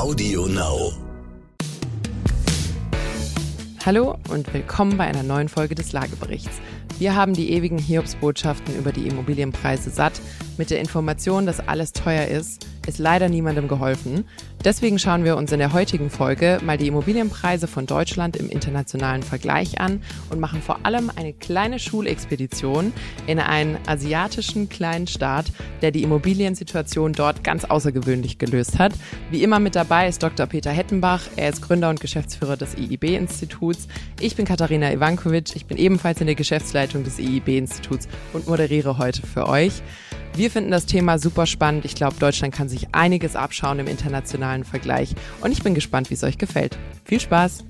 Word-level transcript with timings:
Audio 0.00 0.46
Now. 0.46 0.92
Hallo 3.84 4.16
und 4.30 4.50
willkommen 4.54 4.96
bei 4.96 5.04
einer 5.04 5.22
neuen 5.22 5.50
Folge 5.50 5.74
des 5.74 5.92
Lageberichts. 5.92 6.58
Wir 6.98 7.14
haben 7.14 7.34
die 7.34 7.52
ewigen 7.52 7.76
Hiobsbotschaften 7.76 8.74
über 8.78 8.92
die 8.92 9.06
Immobilienpreise 9.06 9.90
satt. 9.90 10.14
Mit 10.60 10.68
der 10.68 10.80
Information, 10.80 11.46
dass 11.46 11.66
alles 11.66 11.92
teuer 11.92 12.26
ist, 12.26 12.66
ist 12.86 12.98
leider 12.98 13.30
niemandem 13.30 13.66
geholfen. 13.66 14.26
Deswegen 14.62 14.98
schauen 14.98 15.24
wir 15.24 15.38
uns 15.38 15.52
in 15.52 15.58
der 15.58 15.72
heutigen 15.72 16.10
Folge 16.10 16.58
mal 16.62 16.76
die 16.76 16.86
Immobilienpreise 16.86 17.66
von 17.66 17.86
Deutschland 17.86 18.36
im 18.36 18.50
internationalen 18.50 19.22
Vergleich 19.22 19.80
an 19.80 20.02
und 20.28 20.38
machen 20.38 20.60
vor 20.60 20.80
allem 20.82 21.10
eine 21.16 21.32
kleine 21.32 21.78
Schulexpedition 21.78 22.92
in 23.26 23.38
einen 23.38 23.78
asiatischen 23.86 24.68
kleinen 24.68 25.06
Staat, 25.06 25.46
der 25.80 25.92
die 25.92 26.02
Immobiliensituation 26.02 27.14
dort 27.14 27.42
ganz 27.42 27.64
außergewöhnlich 27.64 28.36
gelöst 28.36 28.78
hat. 28.78 28.92
Wie 29.30 29.42
immer 29.42 29.60
mit 29.60 29.74
dabei 29.74 30.08
ist 30.08 30.22
Dr. 30.22 30.44
Peter 30.44 30.72
Hettenbach. 30.72 31.22
Er 31.36 31.48
ist 31.48 31.62
Gründer 31.62 31.88
und 31.88 32.00
Geschäftsführer 32.00 32.58
des 32.58 32.76
IIB-Instituts. 32.76 33.88
Ich 34.20 34.36
bin 34.36 34.44
Katharina 34.44 34.92
Ivankovic. 34.92 35.56
Ich 35.56 35.64
bin 35.64 35.78
ebenfalls 35.78 36.20
in 36.20 36.26
der 36.26 36.36
Geschäftsleitung 36.36 37.02
des 37.02 37.18
IIB-Instituts 37.18 38.08
und 38.34 38.46
moderiere 38.46 38.98
heute 38.98 39.26
für 39.26 39.48
euch. 39.48 39.80
Wir 40.34 40.50
finden 40.50 40.70
das 40.70 40.86
Thema 40.86 41.18
super 41.18 41.44
spannend. 41.46 41.84
Ich 41.84 41.94
glaube, 41.94 42.16
Deutschland 42.18 42.54
kann 42.54 42.68
sich 42.68 42.94
einiges 42.94 43.36
abschauen 43.36 43.78
im 43.80 43.88
internationalen 43.88 44.64
Vergleich. 44.64 45.14
Und 45.40 45.52
ich 45.52 45.62
bin 45.62 45.74
gespannt, 45.74 46.08
wie 46.10 46.14
es 46.14 46.24
euch 46.24 46.38
gefällt. 46.38 46.78
Viel 47.04 47.20
Spaß! 47.20 47.64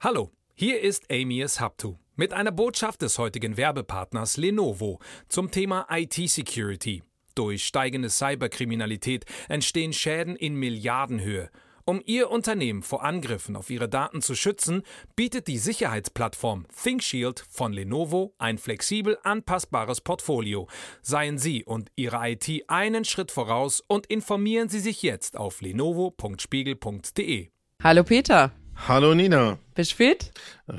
Hallo, 0.00 0.32
hier 0.52 0.80
ist 0.80 1.04
Amias 1.12 1.60
Haptu 1.60 1.94
mit 2.16 2.32
einer 2.32 2.50
Botschaft 2.50 3.02
des 3.02 3.18
heutigen 3.18 3.56
Werbepartners 3.56 4.36
Lenovo 4.36 4.98
zum 5.28 5.50
Thema 5.52 5.86
IT-Security. 5.88 7.02
Durch 7.34 7.64
steigende 7.64 8.10
Cyberkriminalität 8.10 9.24
entstehen 9.48 9.92
Schäden 9.92 10.36
in 10.36 10.56
Milliardenhöhe. 10.56 11.50
Um 11.84 12.00
Ihr 12.04 12.30
Unternehmen 12.30 12.82
vor 12.82 13.02
Angriffen 13.02 13.56
auf 13.56 13.68
Ihre 13.68 13.88
Daten 13.88 14.22
zu 14.22 14.36
schützen, 14.36 14.82
bietet 15.16 15.48
die 15.48 15.58
Sicherheitsplattform 15.58 16.66
ThinkShield 16.68 17.44
von 17.50 17.72
Lenovo 17.72 18.34
ein 18.38 18.58
flexibel 18.58 19.18
anpassbares 19.24 20.00
Portfolio. 20.00 20.68
Seien 21.02 21.38
Sie 21.38 21.64
und 21.64 21.90
Ihre 21.96 22.18
IT 22.30 22.64
einen 22.68 23.04
Schritt 23.04 23.32
voraus 23.32 23.82
und 23.86 24.06
informieren 24.06 24.68
Sie 24.68 24.80
sich 24.80 25.02
jetzt 25.02 25.36
auf 25.36 25.60
lenovo.spiegel.de. 25.60 27.48
Hallo 27.82 28.04
Peter. 28.04 28.52
Hallo 28.76 29.14
Nina. 29.14 29.58
Bist 29.74 29.92
du 29.92 29.96
fit? 29.96 30.32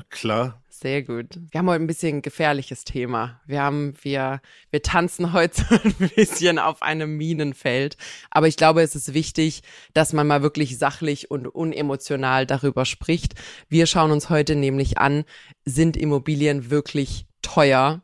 Klar. 0.08 0.63
Sehr 0.84 1.02
gut. 1.02 1.40
Wir 1.50 1.60
haben 1.60 1.70
heute 1.70 1.82
ein 1.82 1.86
bisschen 1.86 2.18
ein 2.18 2.20
gefährliches 2.20 2.84
Thema. 2.84 3.40
Wir 3.46 3.62
haben, 3.62 3.94
wir, 4.02 4.42
wir 4.70 4.82
tanzen 4.82 5.32
heute 5.32 5.62
so 5.70 5.76
ein 5.76 6.10
bisschen 6.14 6.58
auf 6.58 6.82
einem 6.82 7.16
Minenfeld. 7.16 7.96
Aber 8.30 8.48
ich 8.48 8.58
glaube, 8.58 8.82
es 8.82 8.94
ist 8.94 9.14
wichtig, 9.14 9.62
dass 9.94 10.12
man 10.12 10.26
mal 10.26 10.42
wirklich 10.42 10.76
sachlich 10.76 11.30
und 11.30 11.46
unemotional 11.46 12.44
darüber 12.44 12.84
spricht. 12.84 13.32
Wir 13.70 13.86
schauen 13.86 14.10
uns 14.10 14.28
heute 14.28 14.56
nämlich 14.56 14.98
an, 14.98 15.24
sind 15.64 15.96
Immobilien 15.96 16.68
wirklich 16.70 17.24
teuer? 17.40 18.02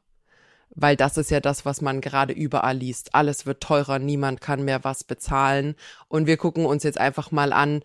Weil 0.70 0.96
das 0.96 1.18
ist 1.18 1.30
ja 1.30 1.40
das, 1.40 1.66
was 1.66 1.82
man 1.82 2.00
gerade 2.00 2.32
überall 2.32 2.78
liest. 2.78 3.14
Alles 3.14 3.44
wird 3.44 3.62
teurer, 3.62 3.98
niemand 3.98 4.40
kann 4.40 4.64
mehr 4.64 4.84
was 4.84 5.04
bezahlen. 5.04 5.74
Und 6.08 6.26
wir 6.26 6.38
gucken 6.38 6.64
uns 6.64 6.84
jetzt 6.84 6.98
einfach 6.98 7.30
mal 7.30 7.52
an, 7.52 7.82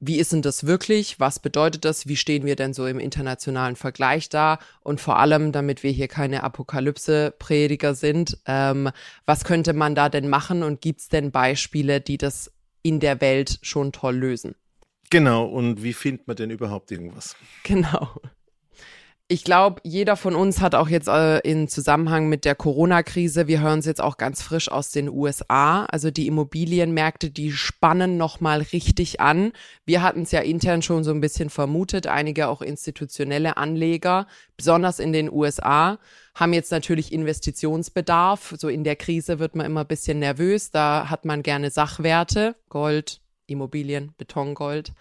wie 0.00 0.18
ist 0.18 0.32
denn 0.32 0.42
das 0.42 0.66
wirklich? 0.66 1.18
Was 1.20 1.38
bedeutet 1.38 1.84
das? 1.84 2.06
Wie 2.06 2.16
stehen 2.16 2.44
wir 2.44 2.56
denn 2.56 2.74
so 2.74 2.86
im 2.86 2.98
internationalen 2.98 3.76
Vergleich 3.76 4.28
da? 4.28 4.58
Und 4.82 5.00
vor 5.00 5.18
allem, 5.18 5.52
damit 5.52 5.82
wir 5.82 5.90
hier 5.90 6.08
keine 6.08 6.42
Apokalypse-Prediger 6.42 7.94
sind, 7.94 8.38
ähm, 8.46 8.90
was 9.24 9.44
könnte 9.44 9.72
man 9.72 9.94
da 9.94 10.08
denn 10.08 10.28
machen? 10.28 10.62
Und 10.62 10.80
gibt 10.80 11.00
es 11.00 11.08
denn 11.08 11.30
Beispiele, 11.30 12.00
die 12.00 12.18
das 12.18 12.52
in 12.82 13.00
der 13.00 13.20
Welt 13.20 13.58
schon 13.62 13.92
toll 13.92 14.16
lösen? 14.16 14.54
Genau. 15.10 15.46
Und 15.46 15.82
wie 15.82 15.92
findet 15.92 16.26
man 16.26 16.36
denn 16.36 16.50
überhaupt 16.50 16.90
irgendwas? 16.90 17.36
Genau 17.62 18.20
ich 19.28 19.42
glaube, 19.42 19.80
jeder 19.82 20.14
von 20.14 20.36
uns 20.36 20.60
hat 20.60 20.76
auch 20.76 20.88
jetzt 20.88 21.08
äh, 21.08 21.38
in 21.40 21.66
Zusammenhang 21.66 22.28
mit 22.28 22.44
der 22.44 22.54
Corona-Krise, 22.54 23.48
wir 23.48 23.60
hören 23.60 23.80
es 23.80 23.86
jetzt 23.86 24.00
auch 24.00 24.18
ganz 24.18 24.40
frisch 24.40 24.70
aus 24.70 24.90
den 24.90 25.08
USA, 25.08 25.84
also 25.86 26.12
die 26.12 26.28
Immobilienmärkte, 26.28 27.30
die 27.30 27.50
spannen 27.50 28.18
nochmal 28.18 28.60
richtig 28.72 29.20
an. 29.20 29.52
Wir 29.84 30.02
hatten 30.02 30.22
es 30.22 30.30
ja 30.30 30.40
intern 30.40 30.80
schon 30.82 31.02
so 31.02 31.10
ein 31.10 31.20
bisschen 31.20 31.50
vermutet, 31.50 32.06
einige 32.06 32.46
auch 32.46 32.62
institutionelle 32.62 33.56
Anleger, 33.56 34.28
besonders 34.56 35.00
in 35.00 35.12
den 35.12 35.32
USA, 35.32 35.98
haben 36.36 36.52
jetzt 36.52 36.70
natürlich 36.70 37.12
Investitionsbedarf. 37.12 38.54
So 38.58 38.68
in 38.68 38.84
der 38.84 38.94
Krise 38.94 39.40
wird 39.40 39.56
man 39.56 39.66
immer 39.66 39.80
ein 39.80 39.88
bisschen 39.88 40.20
nervös, 40.20 40.70
da 40.70 41.10
hat 41.10 41.24
man 41.24 41.42
gerne 41.42 41.70
Sachwerte, 41.70 42.54
Gold, 42.68 43.20
Immobilien, 43.46 44.12
Betongold. 44.18 44.92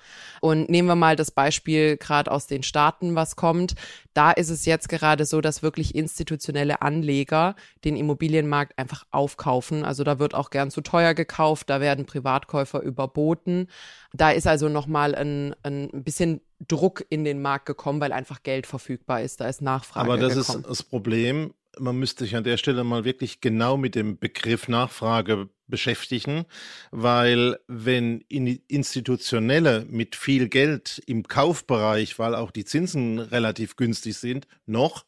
Und 0.41 0.69
nehmen 0.69 0.87
wir 0.87 0.95
mal 0.95 1.15
das 1.15 1.31
Beispiel 1.31 1.97
gerade 1.97 2.31
aus 2.31 2.47
den 2.47 2.63
Staaten, 2.63 3.15
was 3.15 3.35
kommt. 3.35 3.75
Da 4.13 4.31
ist 4.31 4.49
es 4.49 4.65
jetzt 4.65 4.89
gerade 4.89 5.25
so, 5.25 5.41
dass 5.41 5.63
wirklich 5.63 5.95
institutionelle 5.95 6.81
Anleger 6.81 7.55
den 7.83 7.95
Immobilienmarkt 7.95 8.77
einfach 8.77 9.05
aufkaufen. 9.11 9.83
Also 9.83 10.03
da 10.03 10.19
wird 10.19 10.35
auch 10.35 10.49
gern 10.49 10.71
zu 10.71 10.81
teuer 10.81 11.13
gekauft, 11.13 11.69
da 11.69 11.81
werden 11.81 12.05
Privatkäufer 12.05 12.81
überboten. 12.81 13.67
Da 14.13 14.31
ist 14.31 14.47
also 14.47 14.69
nochmal 14.69 15.15
ein, 15.15 15.55
ein 15.63 16.03
bisschen 16.03 16.41
Druck 16.67 17.05
in 17.09 17.25
den 17.25 17.41
Markt 17.41 17.65
gekommen, 17.65 17.99
weil 17.99 18.13
einfach 18.13 18.43
Geld 18.43 18.67
verfügbar 18.67 19.21
ist. 19.21 19.41
Da 19.41 19.47
ist 19.47 19.61
Nachfrage. 19.61 20.05
Aber 20.05 20.17
das 20.17 20.35
gekommen. 20.35 20.61
ist 20.61 20.69
das 20.69 20.83
Problem 20.83 21.53
man 21.79 21.97
müsste 21.97 22.23
sich 22.23 22.35
an 22.35 22.43
der 22.43 22.57
Stelle 22.57 22.83
mal 22.83 23.05
wirklich 23.05 23.41
genau 23.41 23.77
mit 23.77 23.95
dem 23.95 24.17
Begriff 24.17 24.67
Nachfrage 24.67 25.49
beschäftigen, 25.67 26.45
weil 26.91 27.57
wenn 27.67 28.21
institutionelle 28.21 29.85
mit 29.89 30.15
viel 30.15 30.47
Geld 30.47 31.01
im 31.07 31.27
Kaufbereich, 31.27 32.19
weil 32.19 32.35
auch 32.35 32.51
die 32.51 32.65
Zinsen 32.65 33.19
relativ 33.19 33.75
günstig 33.75 34.17
sind, 34.17 34.47
noch 34.65 35.05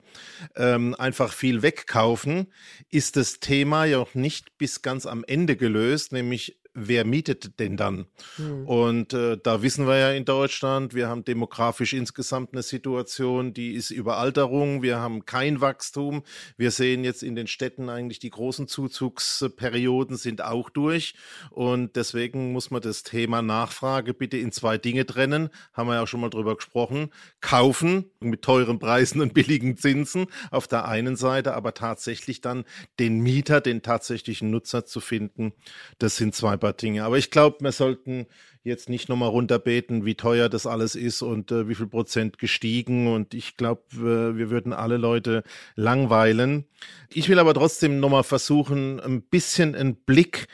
ähm, 0.55 0.95
einfach 0.95 1.33
viel 1.33 1.61
wegkaufen, 1.61 2.47
ist 2.89 3.17
das 3.17 3.39
Thema 3.39 3.85
ja 3.85 3.99
auch 3.99 4.15
nicht 4.15 4.57
bis 4.57 4.81
ganz 4.81 5.05
am 5.05 5.23
Ende 5.23 5.55
gelöst, 5.55 6.11
nämlich 6.11 6.57
wer 6.79 7.05
mietet 7.05 7.59
denn 7.59 7.75
dann? 7.75 8.05
Hm. 8.35 8.67
Und 8.67 9.13
äh, 9.13 9.37
da 9.41 9.63
wissen 9.63 9.87
wir 9.87 9.97
ja 9.97 10.11
in 10.11 10.25
Deutschland, 10.25 10.93
wir 10.93 11.07
haben 11.09 11.25
demografisch 11.25 11.93
insgesamt 11.93 12.53
eine 12.53 12.61
Situation, 12.61 13.53
die 13.53 13.73
ist 13.73 13.89
Überalterung, 13.89 14.83
wir 14.83 14.99
haben 14.99 15.25
kein 15.25 15.59
Wachstum. 15.59 16.23
Wir 16.55 16.69
sehen 16.69 17.03
jetzt 17.03 17.23
in 17.23 17.35
den 17.35 17.47
Städten 17.47 17.89
eigentlich 17.89 18.19
die 18.19 18.29
großen 18.29 18.67
Zuzugsperioden 18.67 20.17
sind 20.17 20.43
auch 20.43 20.69
durch. 20.69 21.15
Und 21.49 21.95
deswegen 21.95 22.51
muss 22.51 22.69
man 22.69 22.81
das 22.81 23.01
Thema 23.01 23.41
Nachfrage 23.41 24.13
bitte 24.13 24.37
in 24.37 24.51
zwei 24.51 24.77
Dinge 24.77 25.05
trennen. 25.05 25.49
Haben 25.73 25.89
wir 25.89 25.95
ja 25.95 26.03
auch 26.03 26.07
schon 26.07 26.21
mal 26.21 26.29
drüber 26.29 26.55
gesprochen. 26.55 27.09
Kaufen 27.41 28.11
mit 28.19 28.43
teuren 28.43 28.77
Preisen 28.77 29.21
und 29.21 29.33
billigen 29.33 29.77
Zinsen 29.77 30.27
auf 30.51 30.67
der 30.67 30.87
einen 30.87 31.15
Seite, 31.15 31.55
aber 31.55 31.73
tatsächlich 31.73 32.41
dann 32.41 32.65
den 32.99 33.19
Mieter, 33.19 33.61
den 33.61 33.81
tatsächlichen 33.81 34.51
Nutzer 34.51 34.85
zu 34.85 34.99
finden. 34.99 35.53
Das 35.97 36.17
sind 36.17 36.35
zwei 36.35 36.55
Dinge. 36.73 37.03
Aber 37.03 37.17
ich 37.17 37.31
glaube, 37.31 37.57
wir 37.61 37.71
sollten 37.71 38.27
jetzt 38.63 38.89
nicht 38.89 39.09
nochmal 39.09 39.29
runterbeten, 39.29 40.05
wie 40.05 40.15
teuer 40.15 40.49
das 40.49 40.67
alles 40.67 40.95
ist 40.95 41.21
und 41.21 41.51
äh, 41.51 41.67
wie 41.67 41.75
viel 41.75 41.87
Prozent 41.87 42.37
gestiegen. 42.37 43.07
Und 43.07 43.33
ich 43.33 43.57
glaube, 43.57 43.81
äh, 43.95 44.37
wir 44.37 44.49
würden 44.49 44.73
alle 44.73 44.97
Leute 44.97 45.43
langweilen. 45.75 46.65
Ich 47.09 47.29
will 47.29 47.39
aber 47.39 47.53
trotzdem 47.53 47.99
nochmal 47.99 48.23
versuchen, 48.23 48.99
ein 48.99 49.21
bisschen 49.21 49.73
einen 49.73 49.95
Blick 49.95 50.47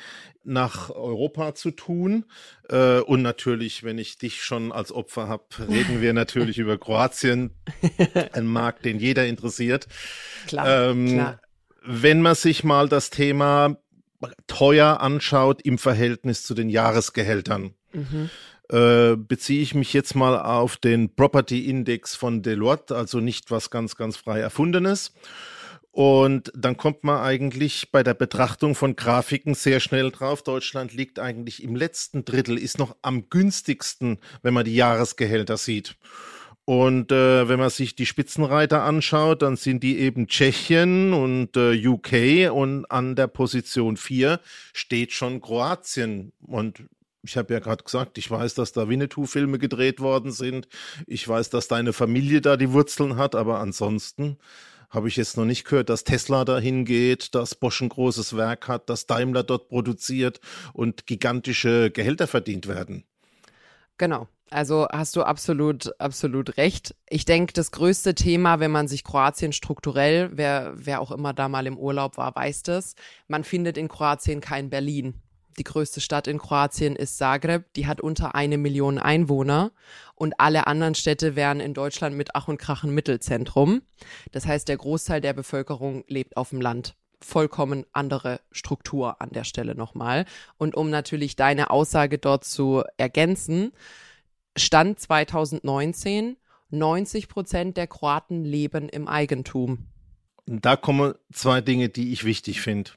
nach 0.44 0.90
Europa 0.90 1.56
zu 1.56 1.72
tun. 1.72 2.26
Äh, 2.70 3.00
und 3.00 3.22
natürlich, 3.22 3.84
wenn 3.84 3.98
ich 3.98 4.18
dich 4.18 4.44
schon 4.44 4.72
als 4.72 4.92
Opfer 4.92 5.28
habe, 5.28 5.44
reden 5.60 6.02
wir 6.02 6.14
natürlich 6.14 6.58
über 6.60 6.78
Kroatien, 6.78 7.52
ein 8.34 8.46
Markt, 8.46 8.86
den 8.86 9.00
jeder 9.00 9.26
interessiert. 9.26 9.88
Klar, 10.48 10.90
ähm, 10.90 11.08
klar. 11.08 11.40
Wenn 11.86 12.22
man 12.22 12.36
sich 12.36 12.64
mal 12.64 12.88
das 12.88 13.10
Thema 13.10 13.78
teuer 14.48 15.02
anschaut 15.02 15.62
im 15.64 15.78
Verhältnis 15.78 16.44
zu 16.44 16.54
den 16.54 16.70
Jahresgehältern. 16.70 17.74
Mhm. 17.94 18.30
Äh, 18.70 19.18
beziehe 19.18 19.62
ich 19.62 19.76
mich 19.76 19.94
jetzt 19.94 20.16
mal 20.16 20.40
auf 20.40 20.78
den 20.78 21.14
Property 21.16 21.70
Index 21.70 22.16
von 22.16 22.42
Deloitte, 22.42 22.96
also 22.96 23.20
nicht 23.20 23.52
was 23.52 23.70
ganz, 23.70 23.96
ganz 23.96 24.18
frei 24.18 24.40
erfundenes. 24.40 25.14
Und 25.92 26.52
dann 26.56 26.76
kommt 26.76 27.04
man 27.04 27.22
eigentlich 27.22 27.92
bei 27.92 28.02
der 28.02 28.16
Betrachtung 28.16 28.74
von 28.74 28.96
Grafiken 28.96 29.54
sehr 29.54 29.80
schnell 29.80 30.10
drauf. 30.10 30.42
Deutschland 30.42 30.92
liegt 30.92 31.20
eigentlich 31.20 31.62
im 31.62 31.76
letzten 31.76 32.26
Drittel, 32.26 32.58
ist 32.58 32.80
noch 32.80 32.96
am 33.04 33.30
günstigsten, 33.30 34.18
wenn 34.42 34.56
man 34.56 34.66
die 34.66 34.76
Jahresgehälter 34.76 35.56
sieht. 35.56 35.96
Und 36.66 37.12
äh, 37.12 37.50
wenn 37.50 37.60
man 37.60 37.70
sich 37.70 37.96
die 37.96 38.06
Spitzenreiter 38.06 38.84
anschaut, 38.84 39.42
dann 39.42 39.58
sind 39.58 39.84
die 39.84 40.00
eben 40.00 40.28
Tschechien 40.28 41.14
und 41.14 41.58
äh, 41.58 41.86
UK 41.86 42.54
und 42.54 42.86
an 42.86 43.16
der 43.16 43.28
Position 43.28 43.98
4 43.98 44.40
steht 44.72 45.12
schon 45.12 45.42
Kroatien. 45.42 46.32
Und 46.42 46.84
ich 47.22 47.36
habe 47.36 47.54
ja 47.54 47.60
gerade 47.60 47.84
gesagt, 47.84 48.18
ich 48.18 48.32
weiß, 48.32 48.54
dass 48.54 48.72
da 48.72 48.88
Winnetou-Filme 48.88 49.60
gedreht 49.60 50.00
worden 50.00 50.32
sind. 50.32 50.70
Ich 51.06 51.28
weiß, 51.28 51.50
dass 51.50 51.68
deine 51.68 51.92
Familie 51.92 52.40
da 52.40 52.56
die 52.56 52.72
Wurzeln 52.72 53.18
hat, 53.18 53.36
aber 53.36 53.60
ansonsten 53.60 54.38
habe 54.90 55.08
ich 55.08 55.18
jetzt 55.18 55.36
noch 55.38 55.46
nicht 55.46 55.66
gehört, 55.66 55.90
dass 55.90 56.04
Tesla 56.04 56.46
dahin 56.46 56.86
geht, 56.86 57.36
dass 57.36 57.56
Bosch 57.56 57.82
ein 57.82 57.90
großes 57.90 58.38
Werk 58.38 58.68
hat, 58.68 58.90
dass 58.90 59.08
Daimler 59.08 59.44
dort 59.44 59.68
produziert 59.68 60.40
und 60.72 61.08
gigantische 61.08 61.92
Gehälter 61.92 62.28
verdient 62.28 62.68
werden. 62.68 63.04
Genau. 63.98 64.28
Also 64.50 64.88
hast 64.92 65.16
du 65.16 65.24
absolut, 65.24 66.00
absolut 66.00 66.58
recht. 66.58 66.96
Ich 67.10 67.26
denke, 67.26 67.54
das 67.54 67.72
größte 67.72 68.14
Thema, 68.14 68.60
wenn 68.60 68.70
man 68.70 68.88
sich 68.88 69.04
Kroatien 69.04 69.52
strukturell, 69.52 70.30
wer, 70.34 70.74
wer 70.76 71.02
auch 71.02 71.12
immer 71.12 71.34
da 71.34 71.50
mal 71.50 71.66
im 71.66 71.78
Urlaub 71.78 72.18
war, 72.18 72.36
weiß 72.36 72.62
das, 72.64 72.96
man 73.28 73.44
findet 73.44 73.78
in 73.78 73.88
Kroatien 73.88 74.42
kein 74.42 74.70
Berlin. 74.70 75.16
Die 75.58 75.64
größte 75.64 76.02
Stadt 76.02 76.28
in 76.28 76.40
Kroatien 76.40 76.96
ist 76.96 77.18
Zagreb. 77.18 77.72
Die 77.74 77.86
hat 77.86 78.02
unter 78.02 78.36
eine 78.36 78.58
Million 78.58 78.98
Einwohner. 78.98 79.72
Und 80.16 80.40
alle 80.40 80.68
anderen 80.68 80.96
Städte 80.96 81.36
wären 81.36 81.60
in 81.60 81.74
Deutschland 81.74 82.16
mit 82.16 82.36
Ach 82.36 82.48
und 82.48 82.58
Krach 82.58 82.84
ein 82.84 82.94
Mittelzentrum. 82.94 83.82
Das 84.32 84.46
heißt, 84.46 84.68
der 84.68 84.78
Großteil 84.78 85.22
der 85.22 85.34
Bevölkerung 85.34 86.04
lebt 86.08 86.38
auf 86.38 86.50
dem 86.50 86.62
Land. 86.62 86.96
Vollkommen 87.24 87.86
andere 87.94 88.42
Struktur 88.52 89.22
an 89.22 89.30
der 89.30 89.44
Stelle 89.44 89.76
nochmal. 89.76 90.26
Und 90.58 90.76
um 90.76 90.90
natürlich 90.90 91.36
deine 91.36 91.70
Aussage 91.70 92.18
dort 92.18 92.44
zu 92.44 92.84
ergänzen, 92.98 93.72
Stand 94.58 95.00
2019, 95.00 96.38
90 96.70 97.28
Prozent 97.28 97.78
der 97.78 97.88
Kroaten 97.88 98.44
leben 98.44 98.90
im 98.90 99.08
Eigentum. 99.08 99.88
Da 100.46 100.76
kommen 100.76 101.14
zwei 101.32 101.62
Dinge, 101.62 101.90
die 101.90 102.12
ich 102.12 102.26
wichtig 102.26 102.62
finde. 102.62 102.92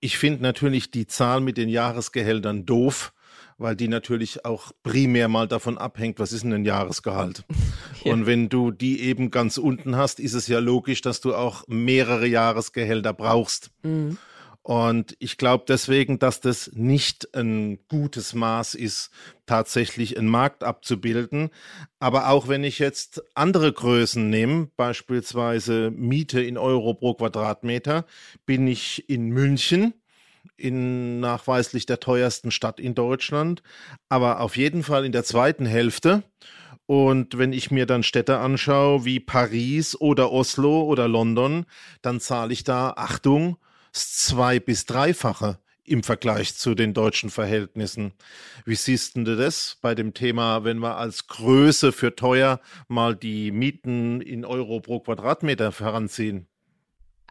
Ich 0.00 0.18
finde 0.18 0.42
natürlich 0.42 0.90
die 0.90 1.06
Zahl 1.06 1.40
mit 1.40 1.56
den 1.56 1.68
Jahresgehältern 1.68 2.66
doof, 2.66 3.12
weil 3.60 3.76
die 3.76 3.88
natürlich 3.88 4.44
auch 4.44 4.72
primär 4.82 5.28
mal 5.28 5.46
davon 5.46 5.78
abhängt, 5.78 6.18
was 6.18 6.32
ist 6.32 6.44
denn 6.44 6.52
ein 6.52 6.64
Jahresgehalt. 6.64 7.44
ja. 8.04 8.12
Und 8.12 8.26
wenn 8.26 8.48
du 8.48 8.70
die 8.70 9.00
eben 9.02 9.30
ganz 9.30 9.58
unten 9.58 9.96
hast, 9.96 10.18
ist 10.18 10.34
es 10.34 10.48
ja 10.48 10.58
logisch, 10.58 11.02
dass 11.02 11.20
du 11.20 11.34
auch 11.34 11.64
mehrere 11.68 12.26
Jahresgehälter 12.26 13.12
brauchst. 13.12 13.70
Mhm. 13.82 14.18
Und 14.62 15.16
ich 15.20 15.36
glaube 15.36 15.64
deswegen, 15.66 16.18
dass 16.18 16.40
das 16.40 16.70
nicht 16.74 17.34
ein 17.34 17.78
gutes 17.88 18.34
Maß 18.34 18.74
ist, 18.74 19.10
tatsächlich 19.46 20.18
einen 20.18 20.28
Markt 20.28 20.64
abzubilden. 20.64 21.50
Aber 21.98 22.28
auch 22.28 22.46
wenn 22.46 22.62
ich 22.62 22.78
jetzt 22.78 23.22
andere 23.34 23.72
Größen 23.72 24.28
nehme, 24.28 24.68
beispielsweise 24.76 25.90
Miete 25.90 26.42
in 26.42 26.58
Euro 26.58 26.94
pro 26.94 27.14
Quadratmeter, 27.14 28.04
bin 28.44 28.66
ich 28.66 29.08
in 29.08 29.30
München 29.30 29.94
in 30.60 31.20
nachweislich 31.20 31.86
der 31.86 32.00
teuersten 32.00 32.50
Stadt 32.50 32.78
in 32.78 32.94
Deutschland, 32.94 33.62
aber 34.08 34.40
auf 34.40 34.56
jeden 34.56 34.82
Fall 34.82 35.04
in 35.04 35.12
der 35.12 35.24
zweiten 35.24 35.66
Hälfte. 35.66 36.22
Und 36.86 37.38
wenn 37.38 37.52
ich 37.52 37.70
mir 37.70 37.86
dann 37.86 38.02
Städte 38.02 38.38
anschaue 38.38 39.04
wie 39.04 39.20
Paris 39.20 39.94
oder 39.94 40.32
Oslo 40.32 40.82
oder 40.82 41.06
London, 41.06 41.66
dann 42.02 42.20
zahle 42.20 42.52
ich 42.52 42.64
da, 42.64 42.90
Achtung, 42.96 43.56
zwei- 43.92 44.60
bis 44.60 44.86
dreifache 44.86 45.58
im 45.84 46.02
Vergleich 46.02 46.54
zu 46.54 46.74
den 46.74 46.94
deutschen 46.94 47.30
Verhältnissen. 47.30 48.12
Wie 48.64 48.76
siehst 48.76 49.16
du 49.16 49.36
das 49.36 49.78
bei 49.80 49.94
dem 49.94 50.14
Thema, 50.14 50.64
wenn 50.64 50.78
wir 50.78 50.96
als 50.96 51.26
Größe 51.26 51.92
für 51.92 52.14
teuer 52.14 52.60
mal 52.86 53.16
die 53.16 53.50
Mieten 53.50 54.20
in 54.20 54.44
Euro 54.44 54.80
pro 54.80 55.00
Quadratmeter 55.00 55.72
heranziehen? 55.72 56.49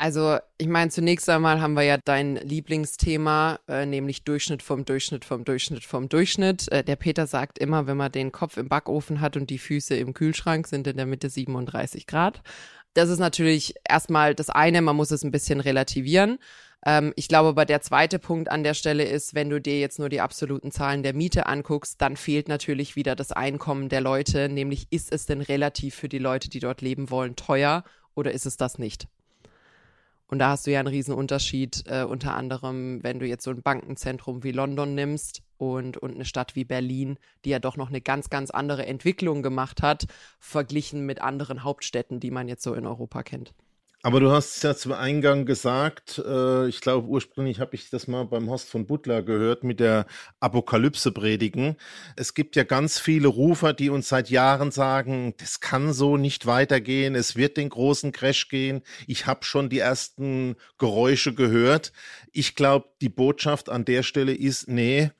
Also, 0.02 0.38
ich 0.58 0.70
meine, 0.70 0.90
zunächst 0.90 1.28
einmal 1.28 1.60
haben 1.60 1.74
wir 1.74 1.84
ja 1.84 1.98
dein 1.98 2.38
Lieblingsthema, 2.38 3.60
äh, 3.68 3.86
nämlich 3.86 4.24
Durchschnitt 4.24 4.64
vom 4.64 4.86
Durchschnitt 4.86 5.26
vom 5.26 5.44
Durchschnitt 5.44 5.84
vom 5.84 6.08
Durchschnitt. 6.08 6.72
Äh, 6.72 6.86
der 6.86 6.96
Peter 6.96 7.28
sagt 7.28 7.60
immer, 7.60 7.86
wenn 7.86 7.98
man 7.98 8.10
den 8.10 8.32
Kopf 8.32 8.56
im 8.56 8.70
Backofen 8.70 9.20
hat 9.20 9.36
und 9.36 9.50
die 9.50 9.58
Füße 9.58 9.98
im 9.98 10.14
Kühlschrank, 10.14 10.68
sind 10.68 10.88
in 10.88 10.96
der 10.96 11.06
Mitte 11.06 11.30
37 11.30 12.08
Grad. 12.08 12.42
Das 12.94 13.10
ist 13.10 13.20
natürlich 13.20 13.76
erstmal 13.88 14.36
das 14.36 14.50
eine, 14.50 14.82
man 14.82 14.96
muss 14.96 15.12
es 15.12 15.26
ein 15.26 15.32
bisschen 15.32 15.60
relativieren. 15.60 16.38
Ähm, 16.86 17.12
ich 17.18 17.28
glaube, 17.28 17.50
aber 17.50 17.66
der 17.66 17.82
zweite 17.82 18.20
Punkt 18.20 18.50
an 18.50 18.64
der 18.64 18.76
Stelle 18.76 19.04
ist, 19.04 19.36
wenn 19.36 19.50
du 19.50 19.60
dir 19.60 19.82
jetzt 19.82 20.00
nur 20.00 20.08
die 20.08 20.22
absoluten 20.22 20.72
Zahlen 20.72 21.04
der 21.04 21.14
Miete 21.14 21.46
anguckst, 21.46 22.02
dann 22.02 22.16
fehlt 22.16 22.48
natürlich 22.48 22.96
wieder 22.96 23.18
das 23.18 23.34
Einkommen 23.34 23.90
der 23.90 24.00
Leute, 24.00 24.48
nämlich 24.48 24.88
ist 24.92 25.12
es 25.12 25.26
denn 25.26 25.42
relativ 25.42 25.96
für 25.96 26.08
die 26.08 26.20
Leute, 26.20 26.50
die 26.50 26.62
dort 26.62 26.80
leben 26.80 27.10
wollen, 27.10 27.36
teuer 27.36 27.84
oder 28.16 28.32
ist 28.32 28.46
es 28.46 28.56
das 28.56 28.80
nicht? 28.80 29.10
Und 30.30 30.38
da 30.38 30.52
hast 30.52 30.68
du 30.68 30.72
ja 30.72 30.80
einen 30.80 30.88
riesen 30.88 31.16
Unterschied, 31.16 31.84
äh, 31.88 32.04
unter 32.04 32.36
anderem, 32.36 33.02
wenn 33.04 33.20
du 33.20 33.26
jetzt 33.26 33.44
so 33.44 33.50
ein 33.50 33.64
Bankenzentrum 33.64 34.44
wie 34.44 34.52
London 34.52 34.94
nimmst 34.94 35.42
und, 35.58 35.98
und 35.98 36.14
eine 36.14 36.26
Stadt 36.26 36.56
wie 36.56 36.66
Berlin, 36.66 37.18
die 37.46 37.50
ja 37.50 37.58
doch 37.58 37.78
noch 37.78 37.90
eine 37.90 38.00
ganz, 38.00 38.30
ganz 38.30 38.52
andere 38.52 38.86
Entwicklung 38.86 39.42
gemacht 39.42 39.82
hat, 39.82 40.06
verglichen 40.40 41.08
mit 41.08 41.20
anderen 41.20 41.64
Hauptstädten, 41.64 42.20
die 42.20 42.30
man 42.30 42.48
jetzt 42.48 42.62
so 42.62 42.76
in 42.76 42.86
Europa 42.86 43.24
kennt. 43.24 43.56
Aber 44.02 44.22
du 44.22 44.32
hast 44.32 44.56
es 44.56 44.64
ja 44.64 44.76
zum 44.76 44.94
Eingang 44.94 45.46
gesagt, 45.46 46.20
äh, 46.26 46.70
ich 46.70 46.80
glaube 46.80 47.08
ursprünglich 47.10 47.60
habe 47.60 47.76
ich 47.76 47.90
das 47.90 48.08
mal 48.08 48.24
beim 48.24 48.50
Horst 48.50 48.70
von 48.70 48.88
Butler 48.88 49.24
gehört 49.24 49.66
mit 49.66 49.82
der 49.82 50.06
Apokalypse 50.40 51.12
predigen. 51.12 51.76
Es 52.16 52.34
gibt 52.34 52.56
ja 52.56 52.64
ganz 52.64 52.98
viele 52.98 53.28
Rufer, 53.28 53.74
die 53.74 53.90
uns 53.90 54.08
seit 54.08 54.30
Jahren 54.30 54.72
sagen, 54.72 55.34
das 55.38 55.60
kann 55.60 55.92
so 55.92 56.16
nicht 56.16 56.46
weitergehen, 56.46 57.14
es 57.14 57.36
wird 57.36 57.58
den 57.58 57.68
großen 57.68 58.14
Crash 58.14 58.48
gehen. 58.48 58.84
Ich 59.06 59.26
habe 59.26 59.44
schon 59.44 59.68
die 59.70 59.80
ersten 59.80 60.56
Geräusche 60.78 61.34
gehört. 61.34 61.92
Ich 62.32 62.56
glaube, 62.56 62.88
die 63.02 63.10
Botschaft 63.10 63.68
an 63.68 63.84
der 63.84 64.04
Stelle 64.04 64.34
ist, 64.34 64.70
nee, 64.70 65.12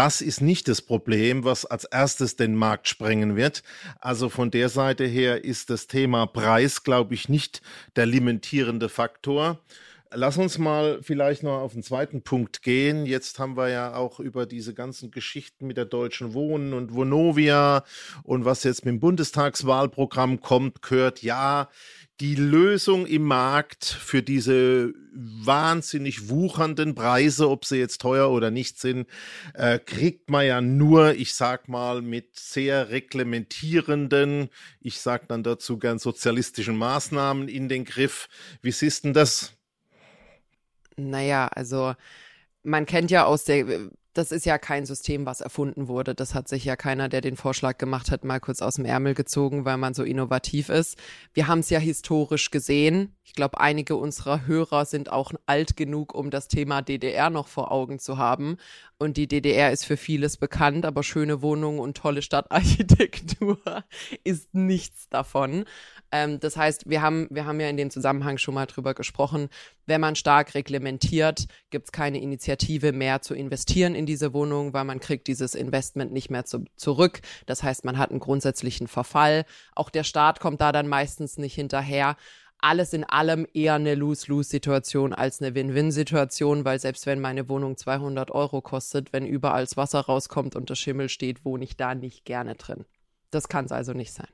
das 0.00 0.22
ist 0.22 0.40
nicht 0.40 0.66
das 0.66 0.80
Problem, 0.80 1.44
was 1.44 1.66
als 1.66 1.84
erstes 1.84 2.34
den 2.34 2.54
Markt 2.54 2.88
sprengen 2.88 3.36
wird. 3.36 3.62
Also 4.00 4.30
von 4.30 4.50
der 4.50 4.70
Seite 4.70 5.04
her 5.04 5.44
ist 5.44 5.68
das 5.68 5.88
Thema 5.88 6.24
Preis, 6.24 6.84
glaube 6.84 7.12
ich, 7.12 7.28
nicht 7.28 7.60
der 7.96 8.06
limitierende 8.06 8.88
Faktor. 8.88 9.58
Lass 10.10 10.38
uns 10.38 10.56
mal 10.56 11.00
vielleicht 11.02 11.42
noch 11.42 11.60
auf 11.60 11.74
den 11.74 11.82
zweiten 11.82 12.22
Punkt 12.22 12.62
gehen. 12.62 13.04
Jetzt 13.04 13.38
haben 13.38 13.58
wir 13.58 13.68
ja 13.68 13.94
auch 13.94 14.20
über 14.20 14.46
diese 14.46 14.72
ganzen 14.72 15.10
Geschichten 15.10 15.66
mit 15.66 15.76
der 15.76 15.84
Deutschen 15.84 16.32
Wohnen 16.32 16.72
und 16.72 16.94
Vonovia 16.94 17.84
und 18.22 18.46
was 18.46 18.64
jetzt 18.64 18.86
mit 18.86 18.94
dem 18.94 19.00
Bundestagswahlprogramm 19.00 20.40
kommt, 20.40 20.80
gehört 20.80 21.20
ja 21.20 21.68
die 22.20 22.34
Lösung 22.34 23.06
im 23.06 23.22
Markt 23.22 23.84
für 23.84 24.22
diese 24.22 24.92
wahnsinnig 25.12 26.28
wuchernden 26.28 26.94
Preise, 26.94 27.48
ob 27.48 27.64
sie 27.64 27.78
jetzt 27.78 28.02
teuer 28.02 28.30
oder 28.30 28.50
nicht 28.50 28.78
sind, 28.78 29.08
äh, 29.54 29.78
kriegt 29.78 30.28
man 30.28 30.46
ja 30.46 30.60
nur, 30.60 31.14
ich 31.14 31.34
sag 31.34 31.68
mal, 31.68 32.02
mit 32.02 32.38
sehr 32.38 32.90
reglementierenden, 32.90 34.50
ich 34.80 35.00
sag 35.00 35.28
dann 35.28 35.42
dazu 35.42 35.78
gern 35.78 35.98
sozialistischen 35.98 36.76
Maßnahmen 36.76 37.48
in 37.48 37.70
den 37.70 37.86
Griff. 37.86 38.28
Wie 38.60 38.72
siehst 38.72 39.04
denn 39.04 39.14
das? 39.14 39.54
Naja, 40.96 41.48
also 41.48 41.94
man 42.62 42.84
kennt 42.84 43.10
ja 43.10 43.24
aus 43.24 43.44
der 43.44 43.90
das 44.12 44.32
ist 44.32 44.46
ja 44.46 44.58
kein 44.58 44.86
System, 44.86 45.26
was 45.26 45.40
erfunden 45.40 45.88
wurde. 45.88 46.14
Das 46.14 46.34
hat 46.34 46.48
sich 46.48 46.64
ja 46.64 46.76
keiner, 46.76 47.08
der 47.08 47.20
den 47.20 47.36
Vorschlag 47.36 47.78
gemacht 47.78 48.10
hat, 48.10 48.24
mal 48.24 48.40
kurz 48.40 48.60
aus 48.62 48.74
dem 48.74 48.84
Ärmel 48.84 49.14
gezogen, 49.14 49.64
weil 49.64 49.76
man 49.76 49.94
so 49.94 50.02
innovativ 50.02 50.68
ist. 50.68 50.98
Wir 51.32 51.46
haben 51.46 51.60
es 51.60 51.70
ja 51.70 51.78
historisch 51.78 52.50
gesehen. 52.50 53.14
Ich 53.30 53.36
glaube, 53.36 53.60
einige 53.60 53.94
unserer 53.94 54.48
Hörer 54.48 54.84
sind 54.84 55.12
auch 55.12 55.30
alt 55.46 55.76
genug, 55.76 56.16
um 56.16 56.30
das 56.30 56.48
Thema 56.48 56.82
DDR 56.82 57.30
noch 57.30 57.46
vor 57.46 57.70
Augen 57.70 58.00
zu 58.00 58.18
haben. 58.18 58.56
Und 58.98 59.16
die 59.16 59.28
DDR 59.28 59.70
ist 59.70 59.84
für 59.84 59.96
vieles 59.96 60.36
bekannt, 60.36 60.84
aber 60.84 61.04
schöne 61.04 61.40
Wohnungen 61.40 61.78
und 61.78 61.96
tolle 61.96 62.22
Stadtarchitektur 62.22 63.60
ist 64.24 64.52
nichts 64.52 65.08
davon. 65.10 65.64
Ähm, 66.10 66.40
das 66.40 66.56
heißt, 66.56 66.90
wir 66.90 67.02
haben, 67.02 67.28
wir 67.30 67.46
haben 67.46 67.60
ja 67.60 67.68
in 67.68 67.76
dem 67.76 67.90
Zusammenhang 67.90 68.36
schon 68.36 68.54
mal 68.54 68.66
drüber 68.66 68.94
gesprochen, 68.94 69.48
wenn 69.86 70.00
man 70.00 70.16
stark 70.16 70.54
reglementiert, 70.54 71.46
gibt 71.70 71.86
es 71.86 71.92
keine 71.92 72.20
Initiative 72.20 72.90
mehr 72.90 73.22
zu 73.22 73.34
investieren 73.34 73.94
in 73.94 74.06
diese 74.06 74.32
Wohnung, 74.34 74.72
weil 74.72 74.84
man 74.84 74.98
kriegt 74.98 75.28
dieses 75.28 75.54
Investment 75.54 76.12
nicht 76.12 76.30
mehr 76.30 76.44
zu, 76.44 76.64
zurück. 76.74 77.20
Das 77.46 77.62
heißt, 77.62 77.84
man 77.84 77.96
hat 77.96 78.10
einen 78.10 78.18
grundsätzlichen 78.18 78.88
Verfall. 78.88 79.44
Auch 79.76 79.88
der 79.88 80.02
Staat 80.04 80.40
kommt 80.40 80.60
da 80.60 80.72
dann 80.72 80.88
meistens 80.88 81.38
nicht 81.38 81.54
hinterher 81.54 82.16
alles 82.62 82.92
in 82.92 83.04
allem 83.04 83.46
eher 83.52 83.74
eine 83.74 83.94
Lose-Lose-Situation 83.94 85.12
als 85.12 85.40
eine 85.40 85.54
Win-Win-Situation, 85.54 86.64
weil 86.64 86.78
selbst 86.78 87.06
wenn 87.06 87.20
meine 87.20 87.48
Wohnung 87.48 87.76
200 87.76 88.30
Euro 88.30 88.60
kostet, 88.60 89.12
wenn 89.12 89.26
überall 89.26 89.62
das 89.62 89.76
Wasser 89.76 90.00
rauskommt 90.00 90.56
und 90.56 90.70
der 90.70 90.74
Schimmel 90.74 91.08
steht, 91.08 91.44
wohne 91.44 91.64
ich 91.64 91.76
da 91.76 91.94
nicht 91.94 92.24
gerne 92.24 92.54
drin. 92.54 92.84
Das 93.30 93.48
kann 93.48 93.64
es 93.64 93.72
also 93.72 93.92
nicht 93.92 94.12
sein. 94.12 94.28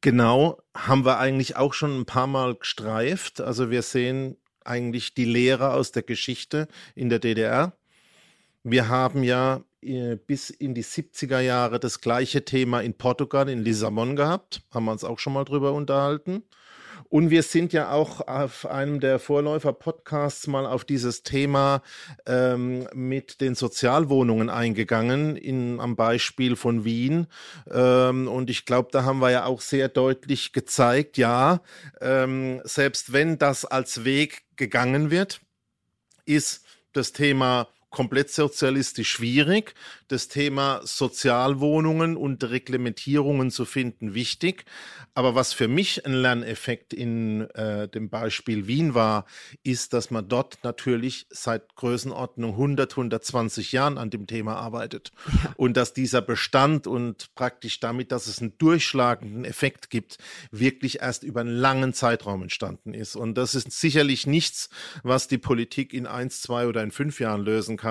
Genau, 0.00 0.58
haben 0.74 1.04
wir 1.04 1.18
eigentlich 1.18 1.56
auch 1.56 1.74
schon 1.74 2.00
ein 2.00 2.06
paar 2.06 2.26
Mal 2.26 2.56
gestreift. 2.56 3.40
Also 3.40 3.70
wir 3.70 3.82
sehen 3.82 4.36
eigentlich 4.64 5.14
die 5.14 5.24
Lehre 5.24 5.72
aus 5.72 5.92
der 5.92 6.02
Geschichte 6.02 6.66
in 6.94 7.08
der 7.08 7.20
DDR. 7.20 7.72
Wir 8.64 8.88
haben 8.88 9.22
ja 9.22 9.62
äh, 9.80 10.16
bis 10.16 10.50
in 10.50 10.74
die 10.74 10.84
70er 10.84 11.40
Jahre 11.40 11.80
das 11.80 12.00
gleiche 12.00 12.44
Thema 12.44 12.80
in 12.80 12.94
Portugal, 12.94 13.48
in 13.48 13.62
Lissabon 13.62 14.16
gehabt. 14.16 14.62
Haben 14.72 14.86
wir 14.86 14.92
uns 14.92 15.04
auch 15.04 15.18
schon 15.18 15.32
mal 15.32 15.44
drüber 15.44 15.72
unterhalten. 15.72 16.42
Und 17.12 17.28
wir 17.28 17.42
sind 17.42 17.74
ja 17.74 17.90
auch 17.90 18.26
auf 18.26 18.64
einem 18.64 18.98
der 18.98 19.18
Vorläufer-Podcasts 19.18 20.46
mal 20.46 20.64
auf 20.64 20.82
dieses 20.86 21.22
Thema 21.22 21.82
ähm, 22.24 22.88
mit 22.94 23.42
den 23.42 23.54
Sozialwohnungen 23.54 24.48
eingegangen, 24.48 25.36
in, 25.36 25.78
am 25.78 25.94
Beispiel 25.94 26.56
von 26.56 26.86
Wien. 26.86 27.26
Ähm, 27.70 28.28
und 28.28 28.48
ich 28.48 28.64
glaube, 28.64 28.88
da 28.92 29.04
haben 29.04 29.18
wir 29.18 29.30
ja 29.30 29.44
auch 29.44 29.60
sehr 29.60 29.90
deutlich 29.90 30.54
gezeigt, 30.54 31.18
ja, 31.18 31.60
ähm, 32.00 32.62
selbst 32.64 33.12
wenn 33.12 33.36
das 33.36 33.66
als 33.66 34.06
Weg 34.06 34.44
gegangen 34.56 35.10
wird, 35.10 35.42
ist 36.24 36.64
das 36.94 37.12
Thema 37.12 37.68
komplett 37.92 38.30
sozialistisch 38.30 39.10
schwierig. 39.10 39.74
Das 40.08 40.26
Thema 40.26 40.80
Sozialwohnungen 40.82 42.16
und 42.16 42.42
Reglementierungen 42.42 43.50
zu 43.50 43.64
finden 43.64 44.14
wichtig. 44.14 44.64
Aber 45.14 45.34
was 45.34 45.52
für 45.52 45.68
mich 45.68 46.06
ein 46.06 46.14
Lerneffekt 46.14 46.94
in 46.94 47.42
äh, 47.50 47.86
dem 47.86 48.08
Beispiel 48.08 48.66
Wien 48.66 48.94
war, 48.94 49.26
ist, 49.62 49.92
dass 49.92 50.10
man 50.10 50.26
dort 50.26 50.64
natürlich 50.64 51.26
seit 51.28 51.76
Größenordnung 51.76 52.52
100, 52.52 52.92
120 52.92 53.72
Jahren 53.72 53.98
an 53.98 54.08
dem 54.08 54.26
Thema 54.26 54.56
arbeitet. 54.56 55.12
Ja. 55.26 55.52
Und 55.56 55.76
dass 55.76 55.92
dieser 55.92 56.22
Bestand 56.22 56.86
und 56.86 57.34
praktisch 57.34 57.78
damit, 57.78 58.10
dass 58.10 58.26
es 58.26 58.40
einen 58.40 58.56
durchschlagenden 58.56 59.44
Effekt 59.44 59.90
gibt, 59.90 60.16
wirklich 60.50 61.00
erst 61.00 61.24
über 61.24 61.42
einen 61.42 61.56
langen 61.56 61.92
Zeitraum 61.92 62.42
entstanden 62.42 62.94
ist. 62.94 63.14
Und 63.14 63.34
das 63.34 63.54
ist 63.54 63.70
sicherlich 63.70 64.26
nichts, 64.26 64.70
was 65.02 65.28
die 65.28 65.38
Politik 65.38 65.92
in 65.92 66.06
eins, 66.06 66.40
zwei 66.40 66.66
oder 66.66 66.82
in 66.82 66.90
fünf 66.90 67.20
Jahren 67.20 67.42
lösen 67.42 67.76
kann. 67.76 67.81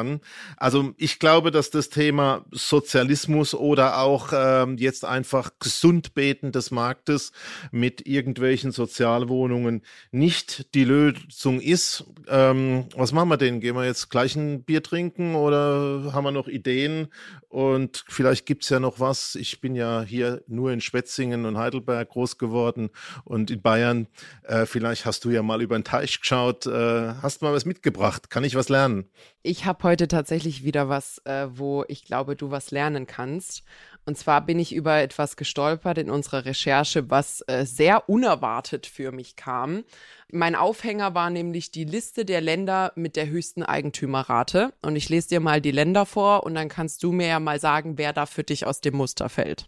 Also 0.57 0.93
ich 0.97 1.19
glaube, 1.19 1.51
dass 1.51 1.69
das 1.69 1.89
Thema 1.89 2.45
Sozialismus 2.51 3.53
oder 3.53 3.99
auch 3.99 4.29
ähm, 4.33 4.77
jetzt 4.77 5.05
einfach 5.05 5.51
Gesundbeten 5.59 6.51
des 6.51 6.71
Marktes 6.71 7.31
mit 7.71 8.07
irgendwelchen 8.07 8.71
Sozialwohnungen 8.71 9.81
nicht 10.11 10.73
die 10.73 10.83
Lösung 10.83 11.59
ist. 11.59 12.05
Ähm, 12.27 12.85
was 12.95 13.11
machen 13.11 13.29
wir 13.29 13.37
denn? 13.37 13.59
Gehen 13.59 13.75
wir 13.75 13.85
jetzt 13.85 14.09
gleich 14.09 14.35
ein 14.35 14.63
Bier 14.63 14.83
trinken 14.83 15.35
oder 15.35 16.11
haben 16.13 16.23
wir 16.23 16.31
noch 16.31 16.47
Ideen? 16.47 17.07
Und 17.51 18.05
vielleicht 18.07 18.45
gibt's 18.45 18.69
ja 18.69 18.79
noch 18.79 19.01
was. 19.01 19.35
Ich 19.35 19.59
bin 19.59 19.75
ja 19.75 20.03
hier 20.03 20.41
nur 20.47 20.71
in 20.71 20.79
Schwetzingen 20.79 21.45
und 21.45 21.57
Heidelberg 21.57 22.07
groß 22.07 22.37
geworden 22.37 22.89
und 23.25 23.51
in 23.51 23.61
Bayern. 23.61 24.07
Äh, 24.43 24.65
vielleicht 24.65 25.05
hast 25.05 25.25
du 25.25 25.31
ja 25.31 25.43
mal 25.43 25.61
über 25.61 25.77
den 25.77 25.83
Teich 25.83 26.21
geschaut. 26.21 26.65
Äh, 26.65 27.13
hast 27.21 27.41
mal 27.41 27.53
was 27.53 27.65
mitgebracht? 27.65 28.29
Kann 28.29 28.45
ich 28.45 28.55
was 28.55 28.69
lernen? 28.69 29.09
Ich 29.43 29.65
habe 29.65 29.83
heute 29.83 30.07
tatsächlich 30.07 30.63
wieder 30.63 30.87
was, 30.87 31.17
äh, 31.25 31.47
wo 31.49 31.83
ich 31.87 32.05
glaube, 32.05 32.35
du 32.35 32.51
was 32.51 32.69
lernen 32.69 33.07
kannst. 33.07 33.63
Und 34.05 34.15
zwar 34.15 34.45
bin 34.45 34.59
ich 34.59 34.73
über 34.73 34.99
etwas 34.99 35.35
gestolpert 35.35 35.97
in 35.97 36.11
unserer 36.11 36.45
Recherche, 36.45 37.09
was 37.09 37.41
äh, 37.47 37.65
sehr 37.65 38.07
unerwartet 38.07 38.85
für 38.85 39.11
mich 39.11 39.35
kam. 39.35 39.83
Mein 40.31 40.55
Aufhänger 40.55 41.15
war 41.15 41.31
nämlich 41.31 41.71
die 41.71 41.85
Liste 41.85 42.23
der 42.23 42.39
Länder 42.39 42.91
mit 42.95 43.15
der 43.15 43.27
höchsten 43.29 43.63
Eigentümerrate. 43.63 44.73
Und 44.83 44.95
ich 44.95 45.09
lese 45.09 45.29
dir 45.29 45.39
mal 45.39 45.59
die 45.59 45.71
Länder 45.71 46.05
vor 46.05 46.43
und 46.43 46.53
dann 46.53 46.69
kannst 46.69 47.01
du 47.01 47.11
mir 47.11 47.27
ja 47.27 47.39
mal 47.39 47.59
sagen, 47.59 47.97
wer 47.97 48.13
da 48.13 48.27
für 48.27 48.43
dich 48.43 48.67
aus 48.67 48.79
dem 48.81 48.95
Muster 48.95 49.27
fällt. 49.27 49.65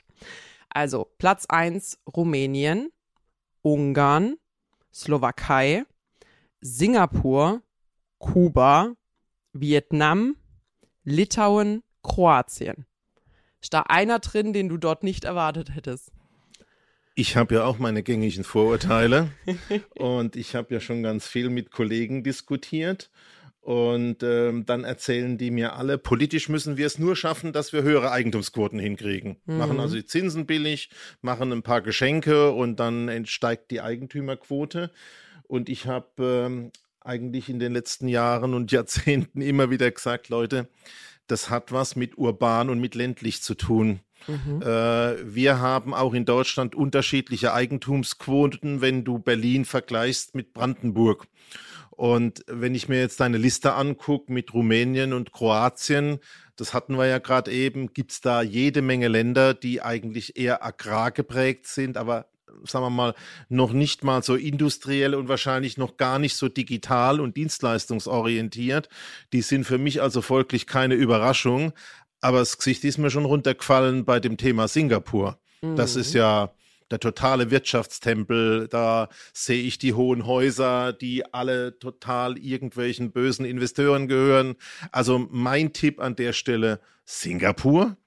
Also 0.70 1.12
Platz 1.18 1.48
1 1.48 2.00
Rumänien, 2.16 2.92
Ungarn, 3.64 4.36
Slowakei, 4.94 5.86
Singapur, 6.62 7.64
Kuba, 8.20 8.94
Vietnam, 9.54 10.36
Litauen, 11.04 11.84
Kroatien. 12.02 12.86
Ist 13.62 13.74
da 13.74 13.82
einer 13.84 14.20
drin, 14.20 14.52
den 14.52 14.68
du 14.68 14.78
dort 14.78 15.04
nicht 15.04 15.24
erwartet 15.24 15.74
hättest? 15.76 16.12
Ich 17.16 17.38
habe 17.38 17.56
ja 17.56 17.64
auch 17.64 17.78
meine 17.78 18.02
gängigen 18.02 18.44
Vorurteile 18.44 19.30
und 19.96 20.36
ich 20.36 20.56
habe 20.56 20.74
ja 20.74 20.80
schon 20.80 21.04
ganz 21.04 21.28
viel 21.28 21.50
mit 21.50 21.72
Kollegen 21.72 22.24
diskutiert. 22.24 23.12
Und 23.62 24.24
ähm, 24.24 24.66
dann 24.66 24.84
erzählen 24.84 25.38
die 25.38 25.50
mir 25.50 25.78
alle, 25.78 25.98
politisch 25.98 26.50
müssen 26.50 26.76
wir 26.76 26.86
es 26.86 27.00
nur 27.00 27.16
schaffen, 27.16 27.54
dass 27.54 27.72
wir 27.72 27.84
höhere 27.84 28.12
Eigentumsquoten 28.12 28.78
hinkriegen. 28.78 29.38
Mhm. 29.46 29.58
Machen 29.58 29.80
also 29.80 29.96
die 29.96 30.06
Zinsen 30.06 30.46
billig, 30.46 30.90
machen 31.22 31.54
ein 31.54 31.64
paar 31.64 31.82
Geschenke 31.82 32.52
und 32.52 32.82
dann 32.82 33.26
steigt 33.26 33.72
die 33.72 33.80
Eigentümerquote. 33.80 34.92
Und 35.48 35.70
ich 35.70 35.88
habe 35.88 36.10
ähm, 36.20 36.72
eigentlich 37.06 37.50
in 37.50 37.60
den 37.60 37.74
letzten 37.74 38.08
Jahren 38.08 38.54
und 38.54 38.72
Jahrzehnten 38.72 39.42
immer 39.42 39.70
wieder 39.70 39.90
gesagt, 39.92 40.30
Leute, 40.30 40.70
das 41.28 41.50
hat 41.50 41.72
was 41.72 41.96
mit 41.96 42.18
urban 42.18 42.70
und 42.70 42.80
mit 42.80 42.96
ländlich 42.96 43.42
zu 43.42 43.56
tun. 43.56 44.02
Mhm. 44.28 44.62
Äh, 44.62 45.36
wir 45.36 45.60
haben 45.60 45.94
auch 45.94 46.14
in 46.14 46.26
Deutschland 46.26 46.76
unterschiedliche 46.76 47.54
Eigentumsquoten, 47.54 48.82
wenn 48.82 49.04
du 49.04 49.20
Berlin 49.20 49.66
vergleichst 49.66 50.36
mit 50.36 50.54
Brandenburg. 50.54 51.28
Und 51.92 52.44
wenn 52.48 52.74
ich 52.74 52.90
mir 52.90 53.00
jetzt 53.00 53.20
deine 53.20 53.38
Liste 53.38 53.74
angucke 53.74 54.32
mit 54.34 54.54
Rumänien 54.54 55.14
und 55.14 55.32
Kroatien, 55.32 56.20
das 56.56 56.74
hatten 56.74 56.98
wir 56.98 57.06
ja 57.06 57.20
gerade 57.20 57.52
eben, 57.52 57.94
gibt 57.94 58.12
es 58.12 58.22
da 58.22 58.42
jede 58.42 58.82
Menge 58.82 59.08
Länder, 59.08 59.54
die 59.54 59.82
eigentlich 59.82 60.36
eher 60.38 60.64
agrargeprägt 60.66 61.68
sind, 61.68 61.98
aber 61.98 62.28
sagen 62.66 62.86
wir 62.86 62.90
mal, 62.90 63.14
noch 63.50 63.74
nicht 63.74 64.04
mal 64.04 64.24
so 64.24 64.36
industriell 64.36 65.16
und 65.16 65.28
wahrscheinlich 65.28 65.78
noch 65.78 65.98
gar 65.98 66.20
nicht 66.20 66.36
so 66.36 66.50
digital 66.50 67.20
und 67.20 67.38
dienstleistungsorientiert. 67.38 68.90
Die 69.32 69.42
sind 69.42 69.66
für 69.66 69.78
mich 69.78 70.02
also 70.02 70.22
folglich 70.22 70.68
keine 70.68 70.96
Überraschung. 70.96 71.74
Aber 72.22 72.40
das 72.40 72.58
Gesicht 72.58 72.84
ist 72.86 72.98
mir 72.98 73.10
schon 73.10 73.26
runtergefallen 73.26 74.06
bei 74.06 74.20
dem 74.20 74.38
Thema 74.38 74.68
Singapur. 74.68 75.40
Mhm. 75.62 75.76
Das 75.76 75.96
ist 75.96 76.14
ja 76.14 76.54
der 76.90 77.00
totale 77.00 77.52
Wirtschaftstempel. 77.52 78.68
Da 78.68 79.10
sehe 79.34 79.62
ich 79.62 79.78
die 79.78 79.94
hohen 79.94 80.26
Häuser, 80.26 80.94
die 80.94 81.26
alle 81.34 81.80
total 81.80 82.38
irgendwelchen 82.38 83.12
bösen 83.12 83.46
Investoren 83.46 84.08
gehören. 84.08 84.56
Also 84.92 85.28
mein 85.32 85.74
Tipp 85.74 86.00
an 86.00 86.16
der 86.16 86.34
Stelle, 86.34 86.80
Singapur. 87.04 87.98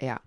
Ja, 0.00 0.20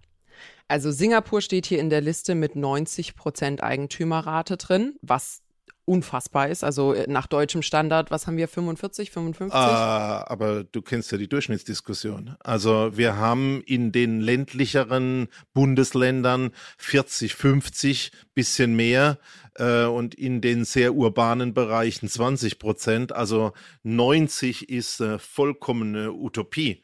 also 0.67 0.91
Singapur 0.91 1.41
steht 1.41 1.65
hier 1.65 1.79
in 1.79 1.89
der 1.89 2.01
Liste 2.01 2.35
mit 2.35 2.55
90 2.55 3.15
Prozent 3.15 3.63
Eigentümerrate 3.63 4.57
drin, 4.57 4.95
was 5.01 5.43
unfassbar 5.85 6.47
ist. 6.49 6.63
Also 6.63 6.93
äh, 6.93 7.05
nach 7.09 7.27
deutschem 7.27 7.61
Standard, 7.61 8.11
was 8.11 8.27
haben 8.27 8.37
wir, 8.37 8.47
45, 8.47 9.11
55? 9.11 9.53
Ah, 9.53 10.23
aber 10.27 10.63
du 10.63 10.81
kennst 10.81 11.11
ja 11.11 11.17
die 11.17 11.27
Durchschnittsdiskussion. 11.27 12.35
Also 12.39 12.91
wir 12.95 13.17
haben 13.17 13.61
in 13.65 13.91
den 13.91 14.21
ländlicheren 14.21 15.27
Bundesländern 15.53 16.51
40, 16.77 17.35
50, 17.35 18.11
bisschen 18.33 18.75
mehr 18.75 19.19
äh, 19.55 19.83
und 19.83 20.15
in 20.15 20.41
den 20.41 20.63
sehr 20.65 20.95
urbanen 20.95 21.53
Bereichen 21.53 22.07
20 22.07 22.59
Prozent. 22.59 23.11
Also 23.11 23.51
90 23.83 24.69
ist 24.69 25.01
äh, 25.01 25.19
vollkommene 25.19 26.13
Utopie. 26.13 26.81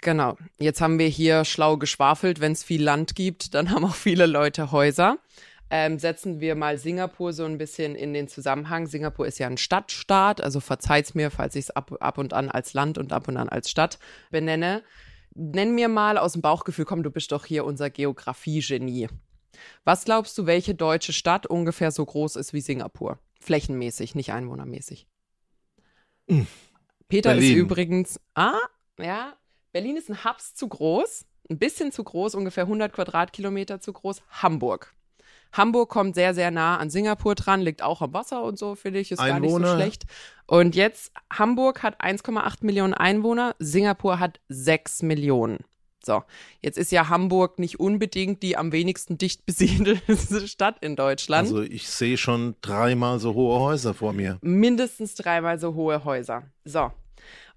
Genau. 0.00 0.36
Jetzt 0.58 0.80
haben 0.80 0.98
wir 0.98 1.08
hier 1.08 1.44
schlau 1.44 1.76
geschwafelt. 1.76 2.40
Wenn 2.40 2.52
es 2.52 2.62
viel 2.62 2.82
Land 2.82 3.14
gibt, 3.14 3.54
dann 3.54 3.70
haben 3.70 3.84
auch 3.84 3.94
viele 3.94 4.26
Leute 4.26 4.70
Häuser. 4.70 5.18
Ähm, 5.70 5.98
setzen 5.98 6.40
wir 6.40 6.54
mal 6.54 6.78
Singapur 6.78 7.32
so 7.34 7.44
ein 7.44 7.58
bisschen 7.58 7.94
in 7.94 8.14
den 8.14 8.26
Zusammenhang. 8.28 8.86
Singapur 8.86 9.26
ist 9.26 9.38
ja 9.38 9.46
ein 9.48 9.58
Stadtstaat, 9.58 10.40
also 10.40 10.60
verzeiht's 10.60 11.14
mir, 11.14 11.30
falls 11.30 11.56
ich 11.56 11.66
es 11.66 11.70
ab, 11.70 11.94
ab 12.00 12.16
und 12.16 12.32
an 12.32 12.50
als 12.50 12.72
Land 12.72 12.96
und 12.96 13.12
ab 13.12 13.28
und 13.28 13.36
an 13.36 13.50
als 13.50 13.68
Stadt 13.68 13.98
benenne. 14.30 14.82
Nenn 15.34 15.74
mir 15.74 15.88
mal 15.88 16.16
aus 16.16 16.32
dem 16.32 16.42
Bauchgefühl, 16.42 16.86
komm, 16.86 17.02
du 17.02 17.10
bist 17.10 17.32
doch 17.32 17.44
hier 17.44 17.66
unser 17.66 17.90
Geografie-Genie. 17.90 19.08
Was 19.84 20.04
glaubst 20.04 20.38
du, 20.38 20.46
welche 20.46 20.74
deutsche 20.74 21.12
Stadt 21.12 21.46
ungefähr 21.46 21.90
so 21.90 22.04
groß 22.04 22.36
ist 22.36 22.54
wie 22.54 22.60
Singapur? 22.60 23.18
Flächenmäßig, 23.38 24.14
nicht 24.14 24.32
einwohnermäßig. 24.32 25.06
Hm. 26.28 26.46
Peter 27.08 27.30
Berlin. 27.30 27.50
ist 27.50 27.56
übrigens, 27.56 28.20
ah, 28.34 28.58
ja, 28.98 29.34
Berlin 29.72 29.96
ist 29.96 30.08
ein 30.08 30.24
Hubs 30.24 30.54
zu 30.54 30.68
groß, 30.68 31.26
ein 31.50 31.58
bisschen 31.58 31.92
zu 31.92 32.04
groß, 32.04 32.34
ungefähr 32.34 32.64
100 32.64 32.92
Quadratkilometer 32.92 33.80
zu 33.80 33.92
groß. 33.92 34.22
Hamburg. 34.30 34.94
Hamburg 35.52 35.88
kommt 35.88 36.14
sehr, 36.14 36.34
sehr 36.34 36.50
nah 36.50 36.76
an 36.76 36.90
Singapur 36.90 37.34
dran, 37.34 37.60
liegt 37.60 37.82
auch 37.82 38.02
am 38.02 38.12
Wasser 38.12 38.42
und 38.42 38.58
so, 38.58 38.74
finde 38.74 39.00
ich, 39.00 39.12
ist 39.12 39.18
Einwohner. 39.18 39.40
gar 39.40 39.58
nicht 39.58 39.66
so 39.66 39.74
schlecht. 39.76 40.06
Und 40.46 40.74
jetzt, 40.74 41.12
Hamburg 41.32 41.82
hat 41.82 42.02
1,8 42.02 42.64
Millionen 42.64 42.94
Einwohner, 42.94 43.54
Singapur 43.58 44.18
hat 44.18 44.40
6 44.48 45.02
Millionen. 45.02 45.64
So, 46.04 46.22
jetzt 46.62 46.78
ist 46.78 46.92
ja 46.92 47.08
Hamburg 47.08 47.58
nicht 47.58 47.80
unbedingt 47.80 48.42
die 48.42 48.56
am 48.56 48.72
wenigsten 48.72 49.18
dicht 49.18 49.44
besiedelte 49.44 50.16
Stadt 50.48 50.76
in 50.80 50.96
Deutschland. 50.96 51.48
Also 51.48 51.62
ich 51.62 51.88
sehe 51.88 52.16
schon 52.16 52.54
dreimal 52.60 53.18
so 53.18 53.34
hohe 53.34 53.58
Häuser 53.58 53.94
vor 53.94 54.12
mir. 54.12 54.38
Mindestens 54.40 55.14
dreimal 55.14 55.58
so 55.58 55.74
hohe 55.74 56.04
Häuser. 56.04 56.44
So, 56.64 56.92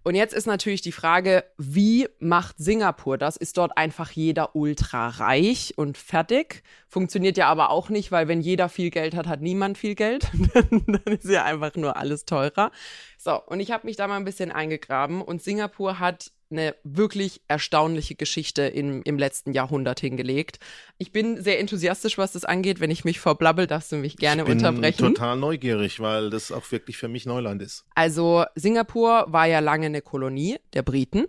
und 0.03 0.15
jetzt 0.15 0.33
ist 0.33 0.47
natürlich 0.47 0.81
die 0.81 0.91
Frage, 0.91 1.43
wie 1.57 2.07
macht 2.19 2.57
Singapur 2.57 3.17
das? 3.17 3.37
Ist 3.37 3.57
dort 3.57 3.77
einfach 3.77 4.09
jeder 4.11 4.55
ultra 4.55 5.09
reich 5.09 5.73
und 5.77 5.97
fertig? 5.97 6.63
Funktioniert 6.87 7.37
ja 7.37 7.47
aber 7.47 7.69
auch 7.69 7.89
nicht, 7.89 8.11
weil 8.11 8.27
wenn 8.27 8.41
jeder 8.41 8.67
viel 8.67 8.89
Geld 8.89 9.15
hat, 9.15 9.27
hat 9.27 9.41
niemand 9.41 9.77
viel 9.77 9.93
Geld. 9.93 10.29
Dann 10.53 11.13
ist 11.13 11.25
ja 11.25 11.43
einfach 11.43 11.75
nur 11.75 11.97
alles 11.97 12.25
teurer. 12.25 12.71
So, 13.17 13.39
und 13.45 13.59
ich 13.59 13.71
habe 13.71 13.85
mich 13.85 13.95
da 13.95 14.07
mal 14.07 14.15
ein 14.17 14.25
bisschen 14.25 14.51
eingegraben 14.51 15.21
und 15.21 15.43
Singapur 15.43 15.99
hat 15.99 16.31
eine 16.51 16.75
wirklich 16.83 17.41
erstaunliche 17.47 18.15
Geschichte 18.15 18.63
im, 18.63 19.01
im 19.03 19.17
letzten 19.17 19.53
Jahrhundert 19.53 19.99
hingelegt. 19.99 20.59
Ich 20.97 21.11
bin 21.11 21.41
sehr 21.41 21.59
enthusiastisch, 21.59 22.17
was 22.17 22.33
das 22.33 22.45
angeht. 22.45 22.79
Wenn 22.79 22.91
ich 22.91 23.05
mich 23.05 23.19
verblabbel, 23.19 23.67
darfst 23.67 23.91
du 23.91 23.97
mich 23.97 24.17
gerne 24.17 24.41
ich 24.41 24.47
bin 24.47 24.57
unterbrechen. 24.57 24.97
total 24.97 25.37
neugierig, 25.37 25.99
weil 25.99 26.29
das 26.29 26.51
auch 26.51 26.71
wirklich 26.71 26.97
für 26.97 27.07
mich 27.07 27.25
Neuland 27.25 27.61
ist. 27.61 27.85
Also 27.95 28.45
Singapur 28.55 29.25
war 29.29 29.45
ja 29.47 29.59
lange 29.59 29.87
eine 29.87 30.01
Kolonie 30.01 30.57
der 30.73 30.83
Briten. 30.83 31.25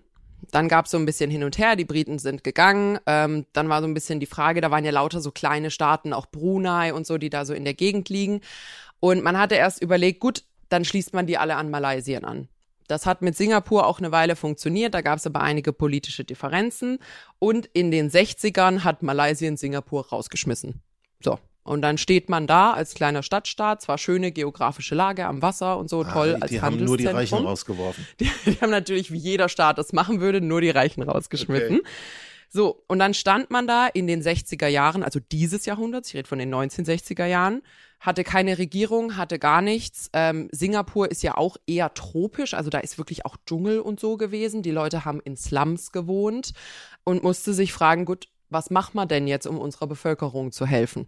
Dann 0.50 0.68
gab 0.68 0.86
es 0.86 0.90
so 0.90 0.98
ein 0.98 1.06
bisschen 1.06 1.30
hin 1.30 1.44
und 1.44 1.56
her, 1.56 1.76
die 1.76 1.84
Briten 1.84 2.18
sind 2.18 2.42
gegangen. 2.42 2.98
Ähm, 3.06 3.46
dann 3.52 3.68
war 3.68 3.80
so 3.80 3.86
ein 3.86 3.94
bisschen 3.94 4.20
die 4.20 4.26
Frage, 4.26 4.60
da 4.60 4.70
waren 4.70 4.84
ja 4.84 4.90
lauter 4.90 5.20
so 5.20 5.30
kleine 5.30 5.70
Staaten, 5.70 6.12
auch 6.12 6.26
Brunei 6.26 6.92
und 6.92 7.06
so, 7.06 7.16
die 7.16 7.30
da 7.30 7.44
so 7.44 7.54
in 7.54 7.64
der 7.64 7.74
Gegend 7.74 8.08
liegen. 8.08 8.40
Und 8.98 9.22
man 9.22 9.38
hatte 9.38 9.54
erst 9.54 9.80
überlegt, 9.80 10.20
gut, 10.20 10.42
dann 10.68 10.84
schließt 10.84 11.14
man 11.14 11.26
die 11.26 11.38
alle 11.38 11.56
an 11.56 11.70
Malaysia 11.70 12.18
an. 12.20 12.48
Das 12.92 13.06
hat 13.06 13.22
mit 13.22 13.34
Singapur 13.34 13.86
auch 13.86 14.00
eine 14.00 14.12
Weile 14.12 14.36
funktioniert, 14.36 14.92
da 14.92 15.00
gab 15.00 15.16
es 15.16 15.26
aber 15.26 15.40
einige 15.40 15.72
politische 15.72 16.24
Differenzen. 16.24 16.98
Und 17.38 17.64
in 17.72 17.90
den 17.90 18.10
60ern 18.10 18.84
hat 18.84 19.02
Malaysia 19.02 19.56
Singapur 19.56 20.08
rausgeschmissen. 20.10 20.82
So. 21.24 21.38
Und 21.62 21.80
dann 21.80 21.96
steht 21.96 22.28
man 22.28 22.46
da 22.46 22.72
als 22.72 22.92
kleiner 22.92 23.22
Stadtstaat, 23.22 23.80
zwar 23.80 23.96
schöne 23.96 24.30
geografische 24.30 24.94
Lage 24.94 25.24
am 25.24 25.40
Wasser 25.40 25.78
und 25.78 25.88
so, 25.88 26.04
toll 26.04 26.36
ah, 26.36 26.42
als 26.42 26.50
Die 26.50 26.60
haben 26.60 26.84
nur 26.84 26.98
die 26.98 27.06
Reichen 27.06 27.16
Handelszentrum. 27.16 27.46
rausgeworfen. 27.46 28.06
Die, 28.20 28.30
die 28.44 28.60
haben 28.60 28.70
natürlich, 28.70 29.10
wie 29.10 29.16
jeder 29.16 29.48
Staat 29.48 29.78
das 29.78 29.94
machen 29.94 30.20
würde, 30.20 30.42
nur 30.42 30.60
die 30.60 30.70
Reichen 30.70 31.02
rausgeschmissen. 31.02 31.78
Okay. 31.78 31.88
So, 32.50 32.84
und 32.88 32.98
dann 32.98 33.14
stand 33.14 33.50
man 33.50 33.66
da 33.66 33.86
in 33.86 34.06
den 34.06 34.22
60er 34.22 34.66
Jahren, 34.66 35.02
also 35.02 35.18
dieses 35.18 35.64
Jahrhunderts, 35.64 36.10
ich 36.10 36.16
rede 36.16 36.28
von 36.28 36.38
den 36.38 36.54
1960er 36.54 37.24
Jahren, 37.24 37.62
hatte 38.02 38.24
keine 38.24 38.58
Regierung, 38.58 39.16
hatte 39.16 39.38
gar 39.38 39.62
nichts. 39.62 40.10
Ähm, 40.12 40.48
Singapur 40.50 41.10
ist 41.10 41.22
ja 41.22 41.36
auch 41.36 41.56
eher 41.66 41.94
tropisch, 41.94 42.52
also 42.52 42.68
da 42.68 42.80
ist 42.80 42.98
wirklich 42.98 43.24
auch 43.24 43.36
Dschungel 43.46 43.78
und 43.78 44.00
so 44.00 44.16
gewesen. 44.16 44.62
Die 44.62 44.72
Leute 44.72 45.04
haben 45.04 45.20
in 45.20 45.36
Slums 45.36 45.92
gewohnt 45.92 46.52
und 47.04 47.22
musste 47.22 47.54
sich 47.54 47.72
fragen, 47.72 48.04
gut, 48.04 48.28
was 48.50 48.70
macht 48.70 48.94
man 48.96 49.06
denn 49.08 49.28
jetzt, 49.28 49.46
um 49.46 49.56
unserer 49.56 49.86
Bevölkerung 49.86 50.50
zu 50.50 50.66
helfen? 50.66 51.06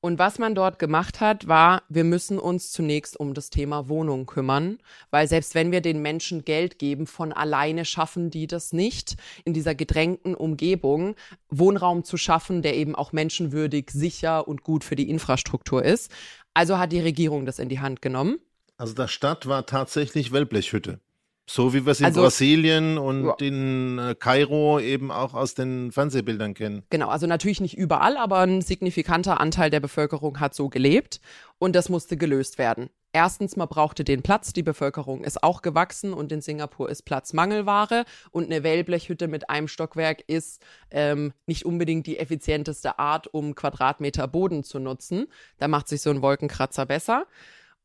Und 0.00 0.18
was 0.18 0.38
man 0.38 0.54
dort 0.54 0.78
gemacht 0.78 1.20
hat, 1.20 1.48
war, 1.48 1.82
wir 1.88 2.04
müssen 2.04 2.38
uns 2.38 2.70
zunächst 2.70 3.18
um 3.18 3.34
das 3.34 3.50
Thema 3.50 3.88
Wohnung 3.88 4.26
kümmern, 4.26 4.78
weil 5.10 5.26
selbst 5.26 5.54
wenn 5.54 5.72
wir 5.72 5.80
den 5.80 6.02
Menschen 6.02 6.44
Geld 6.44 6.78
geben, 6.78 7.06
von 7.06 7.32
alleine 7.32 7.84
schaffen 7.84 8.30
die 8.30 8.46
das 8.46 8.72
nicht, 8.72 9.16
in 9.44 9.54
dieser 9.54 9.74
gedrängten 9.74 10.34
Umgebung 10.34 11.16
Wohnraum 11.48 12.04
zu 12.04 12.16
schaffen, 12.16 12.62
der 12.62 12.76
eben 12.76 12.94
auch 12.94 13.12
menschenwürdig, 13.12 13.90
sicher 13.90 14.46
und 14.46 14.62
gut 14.62 14.84
für 14.84 14.96
die 14.96 15.08
Infrastruktur 15.08 15.84
ist. 15.84 16.10
Also 16.54 16.78
hat 16.78 16.92
die 16.92 17.00
Regierung 17.00 17.46
das 17.46 17.58
in 17.58 17.68
die 17.68 17.80
Hand 17.80 18.00
genommen. 18.02 18.38
Also 18.76 18.94
der 18.94 19.08
Stadt 19.08 19.46
war 19.46 19.66
tatsächlich 19.66 20.32
Wellblechhütte. 20.32 21.00
So 21.48 21.72
wie 21.72 21.84
wir 21.86 21.92
es 21.92 22.00
in 22.00 22.06
Also- 22.06 22.22
Brasilien 22.22 22.98
und 22.98 23.24
Ja. 23.24 23.34
in 23.40 23.98
äh, 23.98 24.16
Kairo 24.18 24.80
eben 24.80 25.12
auch 25.12 25.32
aus 25.34 25.54
den 25.54 25.92
Fernsehbildern 25.92 26.54
kennen. 26.54 26.82
Genau, 26.90 27.08
also 27.08 27.26
natürlich 27.28 27.60
nicht 27.60 27.76
überall, 27.78 28.16
aber 28.16 28.40
ein 28.40 28.62
signifikanter 28.62 29.40
Anteil 29.40 29.70
der 29.70 29.78
Bevölkerung 29.80 30.40
hat 30.40 30.54
so 30.56 30.68
gelebt 30.68 31.20
und 31.58 31.76
das 31.76 31.88
musste 31.88 32.16
gelöst 32.16 32.58
werden. 32.58 32.90
Erstens, 33.12 33.56
man 33.56 33.68
brauchte 33.68 34.02
den 34.04 34.22
Platz, 34.22 34.52
die 34.52 34.64
Bevölkerung 34.64 35.22
ist 35.24 35.42
auch 35.42 35.62
gewachsen 35.62 36.12
und 36.12 36.32
in 36.32 36.42
Singapur 36.42 36.90
ist 36.90 37.04
Platzmangelware 37.04 38.04
und 38.32 38.44
eine 38.46 38.62
Wellblechhütte 38.62 39.28
mit 39.28 39.48
einem 39.48 39.68
Stockwerk 39.68 40.22
ist 40.26 40.60
ähm, 40.90 41.32
nicht 41.46 41.64
unbedingt 41.64 42.06
die 42.08 42.18
effizienteste 42.18 42.98
Art, 42.98 43.32
um 43.32 43.54
Quadratmeter 43.54 44.26
Boden 44.28 44.64
zu 44.64 44.80
nutzen. 44.80 45.28
Da 45.58 45.68
macht 45.68 45.88
sich 45.88 46.02
so 46.02 46.10
ein 46.10 46.20
Wolkenkratzer 46.22 46.84
besser. 46.86 47.26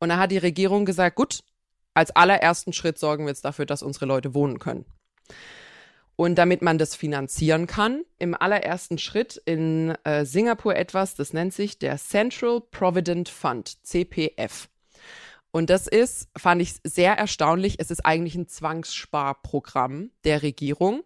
Und 0.00 0.08
da 0.08 0.18
hat 0.18 0.32
die 0.32 0.38
Regierung 0.38 0.84
gesagt, 0.84 1.14
gut, 1.16 1.44
als 1.94 2.10
allerersten 2.10 2.72
Schritt 2.72 2.98
sorgen 2.98 3.24
wir 3.24 3.30
jetzt 3.30 3.44
dafür, 3.44 3.66
dass 3.66 3.82
unsere 3.82 4.06
Leute 4.06 4.34
wohnen 4.34 4.58
können. 4.58 4.86
Und 6.16 6.36
damit 6.36 6.62
man 6.62 6.78
das 6.78 6.94
finanzieren 6.94 7.66
kann, 7.66 8.04
im 8.18 8.34
allerersten 8.34 8.98
Schritt 8.98 9.40
in 9.44 9.94
äh, 10.04 10.24
Singapur 10.24 10.76
etwas, 10.76 11.14
das 11.14 11.32
nennt 11.32 11.54
sich 11.54 11.78
der 11.78 11.96
Central 11.96 12.60
Provident 12.60 13.28
Fund, 13.28 13.84
CPF. 13.84 14.68
Und 15.50 15.68
das 15.68 15.86
ist, 15.86 16.28
fand 16.36 16.62
ich 16.62 16.74
sehr 16.84 17.14
erstaunlich, 17.14 17.76
es 17.78 17.90
ist 17.90 18.04
eigentlich 18.06 18.34
ein 18.34 18.48
Zwangssparprogramm 18.48 20.10
der 20.24 20.42
Regierung. 20.42 21.02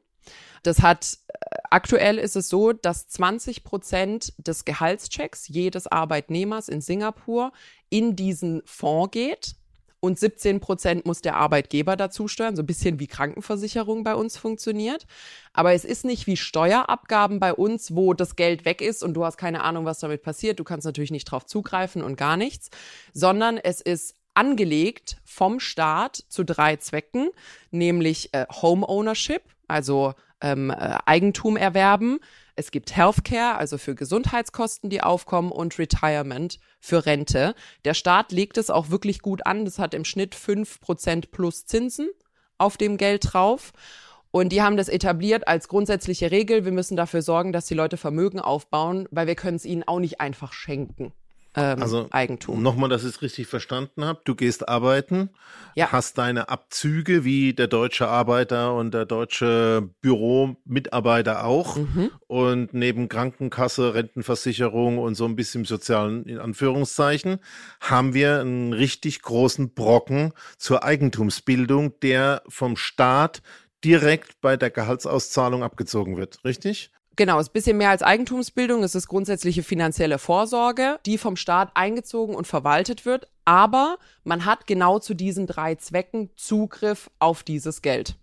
Das 0.62 0.83
hat, 0.83 1.19
äh, 1.28 1.57
aktuell 1.71 2.19
ist 2.19 2.37
es 2.37 2.49
so, 2.49 2.73
dass 2.73 3.09
20 3.09 3.64
Prozent 3.64 4.35
des 4.38 4.64
Gehaltschecks 4.64 5.49
jedes 5.49 5.87
Arbeitnehmers 5.87 6.69
in 6.69 6.81
Singapur 6.81 7.52
in 7.88 8.16
diesen 8.16 8.62
Fonds 8.66 9.12
geht 9.12 9.57
und 10.06 10.18
17 10.18 10.60
Prozent 10.60 11.04
muss 11.04 11.20
der 11.20 11.36
Arbeitgeber 11.36 11.96
dazu 11.96 12.28
steuern, 12.28 12.56
so 12.56 12.62
ein 12.62 12.66
bisschen 12.66 12.98
wie 13.00 13.06
Krankenversicherung 13.06 14.04
bei 14.04 14.14
uns 14.14 14.37
funktioniert. 14.38 15.07
Aber 15.52 15.72
es 15.72 15.85
ist 15.85 16.04
nicht 16.04 16.26
wie 16.26 16.37
Steuerabgaben 16.37 17.40
bei 17.40 17.52
uns, 17.52 17.94
wo 17.94 18.14
das 18.14 18.37
Geld 18.37 18.64
weg 18.64 18.81
ist 18.81 19.02
und 19.02 19.14
du 19.14 19.24
hast 19.24 19.37
keine 19.37 19.64
Ahnung, 19.64 19.85
was 19.85 19.98
damit 19.98 20.22
passiert. 20.22 20.61
Du 20.61 20.64
kannst 20.64 20.87
natürlich 20.87 21.11
nicht 21.11 21.24
drauf 21.24 21.44
zugreifen 21.44 22.02
und 22.02 22.16
gar 22.16 22.37
nichts, 22.37 22.70
sondern 23.12 23.59
es 23.59 23.81
ist 23.81 24.14
angelegt 24.35 25.16
vom 25.24 25.61
Staat 25.61 26.24
zu 26.28 26.44
drei 26.44 26.76
Zwecken, 26.76 27.31
nämlich 27.70 28.33
äh, 28.33 28.46
Home 28.62 28.87
also 29.68 30.14
ähm, 30.40 30.70
äh, 30.70 30.99
Eigentum 31.07 31.57
erwerben. 31.57 32.18
Es 32.55 32.70
gibt 32.70 32.96
Healthcare, 32.96 33.57
also 33.57 33.79
für 33.79 33.94
Gesundheitskosten, 33.94 34.88
die 34.88 35.03
aufkommen, 35.03 35.53
und 35.53 35.79
Retirement 35.79 36.59
für 36.81 37.05
Rente. 37.05 37.55
Der 37.85 37.94
Staat 37.94 38.33
legt 38.33 38.57
es 38.57 38.70
auch 38.70 38.90
wirklich 38.90 39.20
gut 39.20 39.46
an. 39.46 39.64
Das 39.64 39.79
hat 39.79 39.94
im 39.94 40.05
Schnitt 40.05 40.35
5% 40.35 41.31
plus 41.31 41.66
Zinsen 41.66 42.09
auf 42.59 42.77
dem 42.77 42.96
Geld 42.96 43.33
drauf. 43.33 43.72
Und 44.31 44.51
die 44.51 44.62
haben 44.62 44.77
das 44.77 44.88
etabliert 44.88 45.49
als 45.49 45.68
grundsätzliche 45.68 46.31
Regel. 46.31 46.64
Wir 46.64 46.72
müssen 46.72 46.96
dafür 46.96 47.22
sorgen, 47.22 47.53
dass 47.53 47.66
die 47.66 47.75
Leute 47.75 47.96
Vermögen 47.96 48.40
aufbauen, 48.40 49.09
weil 49.11 49.27
wir 49.27 49.35
können 49.35 49.57
es 49.57 49.64
ihnen 49.64 49.83
auch 49.85 50.01
nicht 50.01 50.20
einfach 50.20 50.53
schenken. 50.53 51.12
Ähm, 51.57 51.83
Also 51.83 52.07
Eigentum. 52.11 52.62
nochmal, 52.62 52.90
dass 52.90 53.03
ich 53.03 53.09
es 53.09 53.23
richtig 53.23 53.47
verstanden 53.47 54.05
habe. 54.05 54.21
Du 54.25 54.35
gehst 54.35 54.69
arbeiten, 54.69 55.31
Ja. 55.75 55.90
hast 55.90 56.19
deine 56.19 56.51
Abzüge 56.51 57.25
wie 57.25 57.55
der 57.55 57.66
deutsche 57.66 58.09
Arbeiter 58.09 58.75
und 58.75 58.92
der 58.92 59.07
deutsche 59.07 59.88
Büromitarbeiter 60.03 61.45
auch. 61.45 61.77
Mhm. 61.77 62.11
Und 62.27 62.75
neben 62.75 63.09
Krankenkasse, 63.09 63.95
Rentenversicherung 63.95 64.99
und 64.99 65.14
so 65.14 65.25
ein 65.25 65.37
bisschen 65.37 65.64
sozialen, 65.64 66.25
in 66.27 66.38
Anführungszeichen, 66.38 67.38
haben 67.81 68.14
wir 68.14 68.40
einen 68.40 68.73
richtig 68.73 69.23
großen 69.23 69.75
Brocken 69.75 70.33
zur 70.59 70.85
Eigentumsbildung, 70.85 71.99
der 72.01 72.42
vom 72.49 72.77
Staat 72.77 73.42
direkt 73.85 74.40
bei 74.40 74.57
der 74.57 74.71
Gehaltsauszahlung 74.71 75.62
abgezogen 75.62 76.16
wird. 76.16 76.45
Richtig? 76.45 76.90
Genau, 77.16 77.38
ist 77.38 77.48
ein 77.48 77.52
bisschen 77.55 77.79
mehr 77.79 77.88
als 77.88 78.02
Eigentumsbildung. 78.02 78.83
Es 78.83 78.94
ist 78.94 79.09
grundsätzliche 79.09 79.62
finanzielle 79.62 80.18
Vorsorge, 80.18 80.98
die 81.07 81.16
vom 81.16 81.37
Staat 81.37 81.70
eingezogen 81.74 82.35
und 82.35 82.46
verwaltet 82.46 83.07
wird. 83.07 83.26
Aber 83.46 83.96
man 84.22 84.44
hat 84.44 84.66
genau 84.66 84.98
zu 84.98 85.14
diesen 85.14 85.46
drei 85.46 85.76
Zwecken 85.76 86.29
Zugriff 86.37 87.11
auf 87.18 87.42
dieses 87.42 87.81
Geld. 87.81 88.16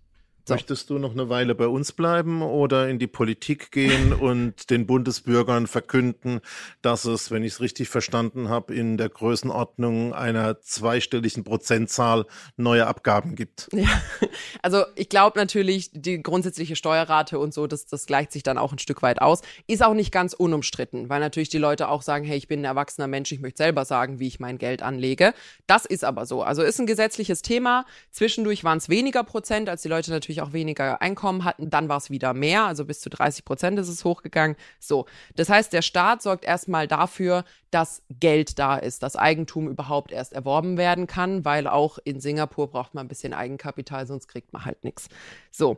So. 0.45 0.55
Möchtest 0.55 0.89
du 0.89 0.99
noch 0.99 1.13
eine 1.13 1.29
Weile 1.29 1.55
bei 1.55 1.67
uns 1.67 1.93
bleiben 1.93 2.41
oder 2.41 2.89
in 2.89 2.99
die 2.99 3.07
Politik 3.07 3.71
gehen 3.71 4.11
und 4.19 4.69
den 4.69 4.85
Bundesbürgern 4.85 5.67
verkünden, 5.67 6.41
dass 6.81 7.05
es, 7.05 7.31
wenn 7.31 7.43
ich 7.43 7.53
es 7.53 7.61
richtig 7.61 7.87
verstanden 7.87 8.49
habe, 8.49 8.75
in 8.75 8.97
der 8.97 9.07
Größenordnung 9.07 10.13
einer 10.13 10.59
zweistelligen 10.59 11.45
Prozentzahl 11.45 12.25
neue 12.57 12.87
Abgaben 12.87 13.35
gibt? 13.35 13.69
Ja, 13.83 14.01
also 14.61 14.85
ich 14.95 15.09
glaube 15.09 15.37
natürlich, 15.37 15.89
die 15.91 16.23
grundsätzliche 16.23 16.77
Steuerrate 16.77 17.37
und 17.37 17.53
so, 17.53 17.67
das, 17.67 17.85
das 17.85 18.05
gleicht 18.05 18.31
sich 18.31 18.41
dann 18.41 18.57
auch 18.57 18.71
ein 18.71 18.79
Stück 18.79 19.01
weit 19.01 19.21
aus. 19.21 19.41
Ist 19.67 19.83
auch 19.83 19.93
nicht 19.93 20.11
ganz 20.11 20.33
unumstritten, 20.33 21.09
weil 21.09 21.19
natürlich 21.19 21.49
die 21.49 21.57
Leute 21.57 21.89
auch 21.89 22.01
sagen, 22.01 22.23
hey, 22.23 22.37
ich 22.37 22.47
bin 22.47 22.61
ein 22.61 22.65
erwachsener 22.65 23.07
Mensch, 23.07 23.31
ich 23.33 23.41
möchte 23.41 23.57
selber 23.57 23.83
sagen, 23.83 24.19
wie 24.19 24.27
ich 24.27 24.39
mein 24.39 24.57
Geld 24.57 24.81
anlege. 24.83 25.33
Das 25.67 25.85
ist 25.85 26.05
aber 26.05 26.25
so. 26.25 26.43
Also 26.43 26.61
ist 26.61 26.79
ein 26.79 26.85
gesetzliches 26.85 27.41
Thema. 27.41 27.85
Zwischendurch 28.11 28.63
waren 28.63 28.77
es 28.77 28.87
weniger 28.87 29.23
Prozent, 29.23 29.67
als 29.67 29.81
die 29.81 29.89
Leute 29.89 30.11
natürlich 30.11 30.32
auch 30.41 30.53
weniger 30.53 31.01
Einkommen 31.01 31.43
hatten. 31.43 31.69
Dann 31.69 31.89
war 31.89 31.97
es 31.97 32.09
wieder 32.09 32.33
mehr, 32.33 32.63
also 32.63 32.85
bis 32.85 33.01
zu 33.01 33.09
30 33.09 33.45
Prozent 33.45 33.79
ist 33.79 33.87
es 33.87 34.03
hochgegangen. 34.03 34.55
So, 34.79 35.05
das 35.35 35.49
heißt, 35.49 35.73
der 35.73 35.81
Staat 35.81 36.21
sorgt 36.21 36.45
erstmal 36.45 36.87
dafür, 36.87 37.43
dass 37.71 38.03
Geld 38.09 38.59
da 38.59 38.77
ist, 38.77 39.03
dass 39.03 39.15
Eigentum 39.15 39.67
überhaupt 39.67 40.11
erst 40.11 40.33
erworben 40.33 40.77
werden 40.77 41.07
kann, 41.07 41.43
weil 41.43 41.67
auch 41.67 41.97
in 42.03 42.19
Singapur 42.19 42.69
braucht 42.69 42.93
man 42.93 43.05
ein 43.05 43.09
bisschen 43.09 43.33
Eigenkapital, 43.33 44.05
sonst 44.05 44.27
kriegt 44.27 44.53
man 44.53 44.65
halt 44.65 44.83
nichts. 44.83 45.09
So, 45.51 45.77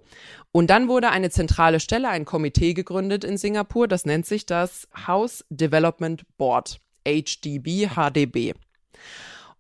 und 0.52 0.70
dann 0.70 0.88
wurde 0.88 1.10
eine 1.10 1.30
zentrale 1.30 1.80
Stelle, 1.80 2.10
ein 2.10 2.26
Komitee 2.26 2.74
gegründet 2.74 3.24
in 3.24 3.38
Singapur, 3.38 3.88
das 3.88 4.06
nennt 4.06 4.26
sich 4.26 4.46
das 4.46 4.88
House 5.08 5.46
Development 5.50 6.26
Board, 6.38 6.80
HDB, 7.06 7.88
HDB. 7.88 8.54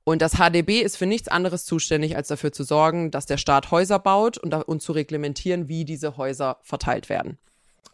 Und 0.05 0.21
das 0.21 0.35
HDB 0.35 0.81
ist 0.81 0.95
für 0.95 1.05
nichts 1.05 1.27
anderes 1.27 1.65
zuständig, 1.65 2.15
als 2.15 2.29
dafür 2.29 2.53
zu 2.53 2.63
sorgen, 2.63 3.11
dass 3.11 3.25
der 3.25 3.37
Staat 3.37 3.71
Häuser 3.71 3.99
baut 3.99 4.37
und, 4.37 4.53
und 4.53 4.81
zu 4.81 4.93
reglementieren, 4.93 5.67
wie 5.67 5.83
diese 5.83 6.15
Häuser 6.15 6.59
verteilt 6.61 7.09
werden. 7.09 7.37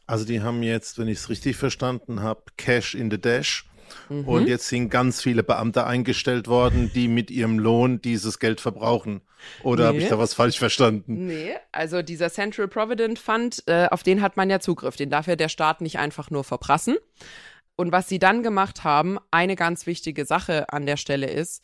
Also 0.05 0.25
die 0.25 0.41
haben 0.41 0.61
jetzt, 0.61 0.99
wenn 0.99 1.07
ich 1.07 1.19
es 1.19 1.29
richtig 1.29 1.55
verstanden 1.55 2.21
habe, 2.21 2.43
Cash 2.57 2.93
in 2.93 3.09
the 3.09 3.19
Dash 3.19 3.65
Mhm. 4.09 4.27
Und 4.27 4.47
jetzt 4.47 4.67
sind 4.67 4.89
ganz 4.89 5.21
viele 5.21 5.43
Beamte 5.43 5.85
eingestellt 5.85 6.47
worden, 6.47 6.91
die 6.93 7.07
mit 7.07 7.31
ihrem 7.31 7.59
Lohn 7.59 8.01
dieses 8.01 8.39
Geld 8.39 8.61
verbrauchen. 8.61 9.21
Oder 9.63 9.83
nee. 9.83 9.87
habe 9.87 9.97
ich 9.99 10.09
da 10.09 10.19
was 10.19 10.33
falsch 10.33 10.59
verstanden? 10.59 11.27
Nee, 11.27 11.55
also 11.71 12.01
dieser 12.01 12.29
Central 12.29 12.67
Provident 12.67 13.19
Fund, 13.19 13.63
äh, 13.67 13.87
auf 13.89 14.03
den 14.03 14.21
hat 14.21 14.37
man 14.37 14.49
ja 14.49 14.59
Zugriff. 14.59 14.95
Den 14.95 15.09
darf 15.09 15.27
ja 15.27 15.35
der 15.35 15.49
Staat 15.49 15.81
nicht 15.81 15.97
einfach 15.99 16.29
nur 16.29 16.43
verprassen. 16.43 16.97
Und 17.75 17.91
was 17.91 18.07
sie 18.07 18.19
dann 18.19 18.43
gemacht 18.43 18.83
haben, 18.83 19.17
eine 19.31 19.55
ganz 19.55 19.87
wichtige 19.87 20.25
Sache 20.25 20.71
an 20.71 20.85
der 20.85 20.97
Stelle 20.97 21.27
ist, 21.27 21.63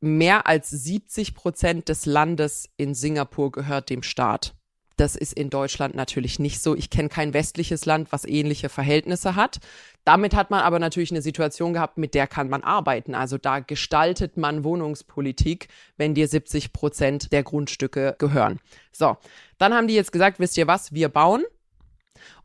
mehr 0.00 0.46
als 0.46 0.70
70 0.70 1.34
Prozent 1.34 1.88
des 1.88 2.06
Landes 2.06 2.68
in 2.76 2.94
Singapur 2.94 3.52
gehört 3.52 3.90
dem 3.90 4.02
Staat. 4.02 4.54
Das 4.98 5.14
ist 5.14 5.32
in 5.32 5.48
Deutschland 5.48 5.94
natürlich 5.94 6.40
nicht 6.40 6.60
so. 6.60 6.74
Ich 6.74 6.90
kenne 6.90 7.08
kein 7.08 7.32
westliches 7.32 7.86
Land, 7.86 8.10
was 8.10 8.24
ähnliche 8.24 8.68
Verhältnisse 8.68 9.36
hat. 9.36 9.60
Damit 10.04 10.34
hat 10.34 10.50
man 10.50 10.60
aber 10.60 10.80
natürlich 10.80 11.12
eine 11.12 11.22
Situation 11.22 11.72
gehabt, 11.72 11.98
mit 11.98 12.14
der 12.14 12.26
kann 12.26 12.48
man 12.48 12.64
arbeiten. 12.64 13.14
Also 13.14 13.38
da 13.38 13.60
gestaltet 13.60 14.36
man 14.36 14.64
Wohnungspolitik, 14.64 15.68
wenn 15.96 16.14
dir 16.14 16.26
70 16.26 16.72
Prozent 16.72 17.32
der 17.32 17.44
Grundstücke 17.44 18.16
gehören. 18.18 18.58
So, 18.90 19.16
dann 19.58 19.72
haben 19.72 19.86
die 19.86 19.94
jetzt 19.94 20.10
gesagt, 20.10 20.40
wisst 20.40 20.56
ihr 20.56 20.66
was, 20.66 20.92
wir 20.92 21.08
bauen 21.08 21.44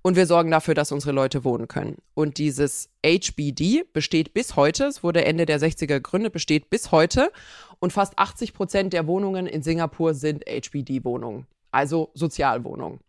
und 0.04 0.16
wir 0.16 0.28
sorgen 0.28 0.52
dafür, 0.52 0.76
dass 0.76 0.92
unsere 0.92 1.14
Leute 1.14 1.44
wohnen 1.44 1.68
können. 1.68 1.98
Und 2.14 2.38
dieses 2.38 2.90
HBD 3.04 3.84
besteht 3.92 4.36
bis 4.36 4.56
heute, 4.56 4.86
es 4.86 5.02
wurde 5.04 5.26
Ende 5.26 5.48
der 5.48 5.60
60er 5.60 5.88
gegründet, 5.88 6.32
besteht 6.32 6.70
bis 6.70 6.92
heute 6.92 7.32
und 7.80 7.92
fast 7.92 8.20
80 8.20 8.54
Prozent 8.54 8.94
der 8.94 9.08
Wohnungen 9.08 9.48
in 9.48 9.64
Singapur 9.64 10.14
sind 10.14 10.44
HBD-Wohnungen 10.46 11.48
also 11.74 12.12
Sozialwohnungen. 12.14 13.00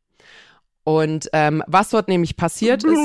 Und 0.83 1.31
ähm, 1.33 1.63
was 1.67 1.91
dort 1.91 2.09
nämlich 2.09 2.37
passiert 2.37 2.83
ist. 2.85 2.93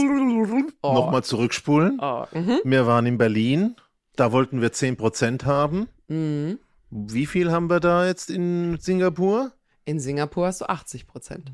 Oh. 0.82 0.94
Nochmal 0.94 1.24
zurückspulen. 1.24 2.00
Oh, 2.02 2.26
mhm. 2.32 2.60
Wir 2.64 2.88
waren 2.88 3.06
in 3.06 3.18
Berlin, 3.18 3.76
da 4.16 4.32
wollten 4.32 4.62
wir 4.62 4.72
10% 4.72 5.44
haben. 5.44 5.90
Mhm. 6.08 6.60
Wie 6.90 7.26
viel 7.26 7.52
haben 7.52 7.70
wir 7.70 7.82
da 7.82 8.06
jetzt 8.06 8.30
in 8.30 8.78
Singapur? 8.80 9.52
In 9.84 10.00
Singapur 10.00 10.48
hast 10.48 10.62
du 10.62 10.70
80 10.70 11.06
Prozent. 11.06 11.52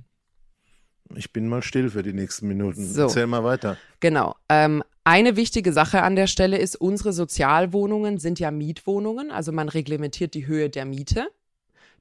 Ich 1.13 1.31
bin 1.31 1.47
mal 1.47 1.61
still 1.61 1.89
für 1.89 2.03
die 2.03 2.13
nächsten 2.13 2.47
Minuten. 2.47 2.85
So. 2.85 3.03
Erzähl 3.03 3.27
mal 3.27 3.43
weiter. 3.43 3.77
Genau. 3.99 4.35
Ähm, 4.49 4.83
eine 5.03 5.35
wichtige 5.35 5.71
Sache 5.71 6.01
an 6.01 6.15
der 6.15 6.27
Stelle 6.27 6.57
ist, 6.57 6.75
unsere 6.75 7.13
Sozialwohnungen 7.13 8.17
sind 8.17 8.39
ja 8.39 8.49
Mietwohnungen, 8.49 9.29
also 9.29 9.51
man 9.51 9.69
reglementiert 9.69 10.33
die 10.33 10.47
Höhe 10.47 10.69
der 10.69 10.85
Miete. 10.85 11.27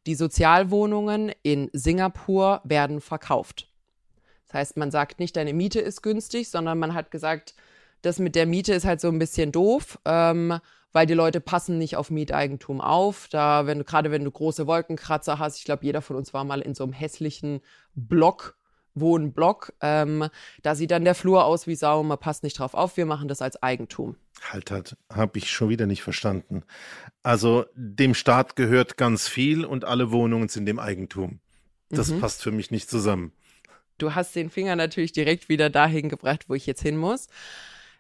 Die 0.06 0.14
Sozialwohnungen 0.14 1.32
in 1.42 1.70
Singapur 1.72 2.60
werden 2.64 3.00
verkauft. 3.00 3.68
Das 4.46 4.54
heißt, 4.54 4.76
man 4.76 4.90
sagt 4.90 5.18
nicht, 5.18 5.36
deine 5.36 5.52
Miete 5.52 5.80
ist 5.80 6.02
günstig, 6.02 6.48
sondern 6.48 6.78
man 6.78 6.94
hat 6.94 7.10
gesagt, 7.10 7.54
das 8.02 8.18
mit 8.18 8.34
der 8.34 8.46
Miete 8.46 8.74
ist 8.74 8.84
halt 8.84 9.00
so 9.00 9.08
ein 9.08 9.18
bisschen 9.18 9.50
doof, 9.50 9.98
ähm, 10.04 10.58
weil 10.92 11.06
die 11.06 11.14
Leute 11.14 11.40
passen 11.40 11.78
nicht 11.78 11.96
auf 11.96 12.10
Mieteigentum 12.10 12.80
auf. 12.80 13.28
Da, 13.30 13.66
wenn 13.66 13.84
gerade 13.84 14.10
wenn 14.10 14.24
du 14.24 14.30
große 14.30 14.66
Wolkenkratzer 14.66 15.38
hast, 15.38 15.58
ich 15.58 15.64
glaube, 15.64 15.84
jeder 15.84 16.02
von 16.02 16.16
uns 16.16 16.32
war 16.32 16.44
mal 16.44 16.60
in 16.60 16.74
so 16.74 16.84
einem 16.84 16.92
hässlichen 16.92 17.60
Block, 17.94 18.56
Wohnblock, 18.94 19.72
ähm, 19.80 20.28
da 20.62 20.74
sieht 20.74 20.90
dann 20.90 21.04
der 21.04 21.14
Flur 21.14 21.44
aus 21.44 21.66
wie 21.66 21.74
Sau, 21.74 22.02
man 22.02 22.18
passt 22.18 22.42
nicht 22.42 22.58
drauf 22.58 22.74
auf, 22.74 22.96
wir 22.96 23.06
machen 23.06 23.28
das 23.28 23.42
als 23.42 23.62
Eigentum. 23.62 24.16
Halt, 24.50 24.70
halt, 24.70 24.96
habe 25.12 25.38
ich 25.38 25.50
schon 25.50 25.68
wieder 25.68 25.86
nicht 25.86 26.02
verstanden. 26.02 26.64
Also 27.22 27.66
dem 27.74 28.14
Staat 28.14 28.56
gehört 28.56 28.96
ganz 28.96 29.28
viel 29.28 29.64
und 29.64 29.84
alle 29.84 30.10
Wohnungen 30.10 30.48
sind 30.48 30.66
dem 30.66 30.78
Eigentum. 30.78 31.40
Das 31.90 32.10
mhm. 32.10 32.20
passt 32.20 32.42
für 32.42 32.52
mich 32.52 32.70
nicht 32.70 32.88
zusammen. 32.88 33.32
Du 33.98 34.14
hast 34.14 34.34
den 34.34 34.50
Finger 34.50 34.76
natürlich 34.76 35.12
direkt 35.12 35.48
wieder 35.48 35.70
dahin 35.70 36.08
gebracht, 36.08 36.48
wo 36.48 36.54
ich 36.54 36.66
jetzt 36.66 36.82
hin 36.82 36.96
muss. 36.96 37.28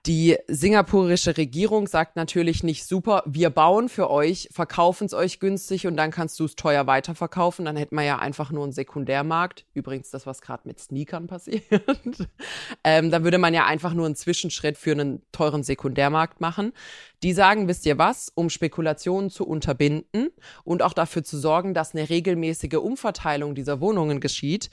Die 0.06 0.36
singapurische 0.48 1.38
Regierung 1.38 1.86
sagt 1.86 2.16
natürlich 2.16 2.62
nicht 2.62 2.84
super, 2.84 3.22
wir 3.24 3.48
bauen 3.48 3.88
für 3.88 4.10
euch, 4.10 4.50
verkaufen 4.52 5.06
es 5.06 5.14
euch 5.14 5.40
günstig 5.40 5.86
und 5.86 5.96
dann 5.96 6.10
kannst 6.10 6.38
du 6.38 6.44
es 6.44 6.56
teuer 6.56 6.86
weiterverkaufen. 6.86 7.64
Dann 7.64 7.76
hätten 7.76 7.96
wir 7.96 8.02
ja 8.02 8.18
einfach 8.18 8.50
nur 8.50 8.64
einen 8.64 8.72
Sekundärmarkt. 8.72 9.64
Übrigens 9.72 10.10
das, 10.10 10.26
was 10.26 10.42
gerade 10.42 10.68
mit 10.68 10.78
Sneakern 10.78 11.26
passiert. 11.26 11.62
ähm, 12.84 13.10
da 13.10 13.24
würde 13.24 13.38
man 13.38 13.54
ja 13.54 13.64
einfach 13.64 13.94
nur 13.94 14.04
einen 14.04 14.14
Zwischenschritt 14.14 14.76
für 14.76 14.92
einen 14.92 15.22
teuren 15.32 15.62
Sekundärmarkt 15.62 16.38
machen. 16.38 16.74
Die 17.22 17.32
sagen, 17.32 17.66
wisst 17.66 17.86
ihr 17.86 17.96
was, 17.96 18.30
um 18.34 18.50
Spekulationen 18.50 19.30
zu 19.30 19.46
unterbinden 19.46 20.28
und 20.64 20.82
auch 20.82 20.92
dafür 20.92 21.24
zu 21.24 21.38
sorgen, 21.38 21.72
dass 21.72 21.94
eine 21.94 22.10
regelmäßige 22.10 22.74
Umverteilung 22.74 23.54
dieser 23.54 23.80
Wohnungen 23.80 24.20
geschieht, 24.20 24.68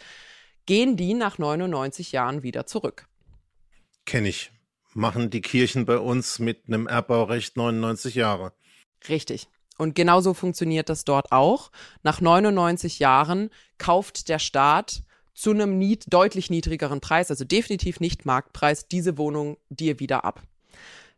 gehen 0.66 0.98
die 0.98 1.14
nach 1.14 1.38
99 1.38 2.12
Jahren 2.12 2.44
wieder 2.44 2.66
zurück. 2.66 3.08
Kenne 4.06 4.28
ich 4.28 4.52
machen 4.94 5.30
die 5.30 5.42
Kirchen 5.42 5.86
bei 5.86 5.98
uns 5.98 6.40
mit 6.40 6.64
einem 6.68 6.88
Erbbaurecht 6.88 7.58
99 7.58 8.16
Jahre. 8.16 8.54
Richtig. 9.08 9.48
Und 9.78 9.96
genauso 9.96 10.34
funktioniert 10.34 10.90
das 10.90 11.06
dort 11.06 11.32
auch. 11.32 11.72
Nach 12.04 12.22
99 12.22 13.00
Jahren 13.00 13.50
kauft 13.78 14.30
der 14.30 14.40
Staat 14.40 15.04
zu 15.34 15.52
einem 15.52 15.78
nied 15.78 16.06
deutlich 16.10 16.50
niedrigeren 16.50 17.02
Preis, 17.02 17.32
also 17.32 17.46
definitiv 17.46 18.00
nicht 18.00 18.26
Marktpreis, 18.26 18.88
diese 18.88 19.18
Wohnung 19.18 19.58
dir 19.70 20.00
wieder 20.00 20.24
ab. 20.26 20.44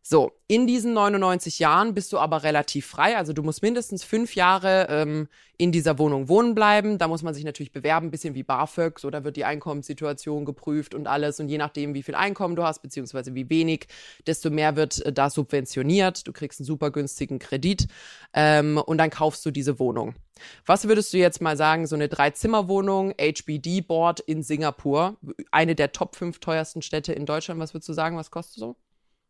So, 0.06 0.34
in 0.48 0.68
diesen 0.68 0.92
99 0.92 1.60
Jahren 1.60 1.94
bist 1.94 2.12
du 2.12 2.20
aber 2.20 2.44
relativ 2.44 2.86
frei. 2.86 3.16
Also 3.16 3.32
du 3.32 3.42
musst 3.42 3.62
mindestens 3.62 4.04
fünf 4.04 4.36
Jahre 4.36 4.88
ähm, 4.90 5.30
in 5.58 5.72
dieser 5.72 5.98
Wohnung 5.98 6.28
wohnen 6.28 6.56
bleiben. 6.56 6.98
Da 6.98 7.08
muss 7.08 7.24
man 7.24 7.34
sich 7.34 7.46
natürlich 7.46 7.72
bewerben, 7.72 8.12
bisschen 8.12 8.36
wie 8.36 8.44
BAföG. 8.44 9.00
So, 9.00 9.10
da 9.10 9.24
wird 9.24 9.38
die 9.38 9.46
Einkommenssituation 9.46 10.44
geprüft 10.44 10.94
und 10.94 11.08
alles. 11.08 11.40
Und 11.40 11.48
je 11.48 11.58
nachdem, 11.58 11.94
wie 11.94 12.04
viel 12.04 12.16
Einkommen 12.16 12.58
du 12.58 12.64
hast, 12.64 12.82
beziehungsweise 12.82 13.34
wie 13.34 13.50
wenig, 13.50 13.88
desto 14.28 14.50
mehr 14.50 14.76
wird 14.76 15.00
äh, 15.06 15.14
da 15.14 15.30
subventioniert. 15.30 16.28
Du 16.28 16.34
kriegst 16.34 16.60
einen 16.60 16.66
super 16.66 16.92
günstigen 16.92 17.40
Kredit 17.40 17.88
ähm, 18.34 18.78
und 18.80 18.98
dann 18.98 19.10
kaufst 19.10 19.46
du 19.46 19.52
diese 19.52 19.80
Wohnung. 19.80 20.16
Was 20.66 20.86
würdest 20.86 21.14
du 21.14 21.18
jetzt 21.18 21.42
mal 21.42 21.56
sagen, 21.56 21.88
so 21.88 21.96
eine 21.96 22.10
Drei-Zimmer-Wohnung, 22.10 23.14
HBD-Board 23.18 24.20
in 24.20 24.44
Singapur, 24.44 25.16
eine 25.52 25.76
der 25.76 25.94
Top 25.94 26.18
5 26.18 26.40
teuersten 26.40 26.82
Städte 26.82 27.14
in 27.14 27.26
Deutschland, 27.26 27.62
was 27.62 27.74
würdest 27.74 27.88
du 27.88 27.94
sagen, 27.94 28.18
was 28.18 28.32
kostet 28.32 28.60
so? 28.60 28.76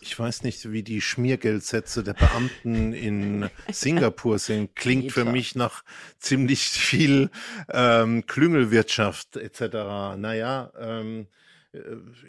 Ich 0.05 0.19
weiß 0.19 0.43
nicht, 0.43 0.69
wie 0.69 0.83
die 0.83 0.99
Schmiergeldsätze 0.99 2.03
der 2.03 2.13
Beamten 2.13 2.91
in 2.91 3.49
Singapur 3.71 4.37
sind. 4.37 4.75
Klingt 4.75 5.13
für 5.13 5.23
mich 5.23 5.55
nach 5.55 5.85
ziemlich 6.19 6.59
viel 6.59 7.29
ähm, 7.69 8.25
Klüngelwirtschaft 8.25 9.37
etc. 9.37 9.61
Naja, 10.17 10.73
ähm, 10.77 11.27
äh, 11.71 11.79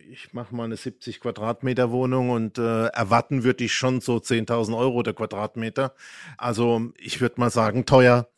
ich 0.09 0.33
mache 0.33 0.55
mal 0.55 0.65
eine 0.65 0.77
70 0.77 1.19
Quadratmeter 1.19 1.91
Wohnung 1.91 2.31
und 2.31 2.59
äh, 2.59 2.87
erwarten 2.87 3.43
würde 3.43 3.65
ich 3.65 3.75
schon 3.75 4.01
so 4.01 4.19
10.000 4.19 4.79
Euro 4.79 5.03
der 5.03 5.15
Quadratmeter. 5.15 5.95
Also 6.39 6.93
ich 6.97 7.21
würde 7.21 7.41
mal 7.41 7.51
sagen, 7.51 7.87
teuer. 7.87 8.29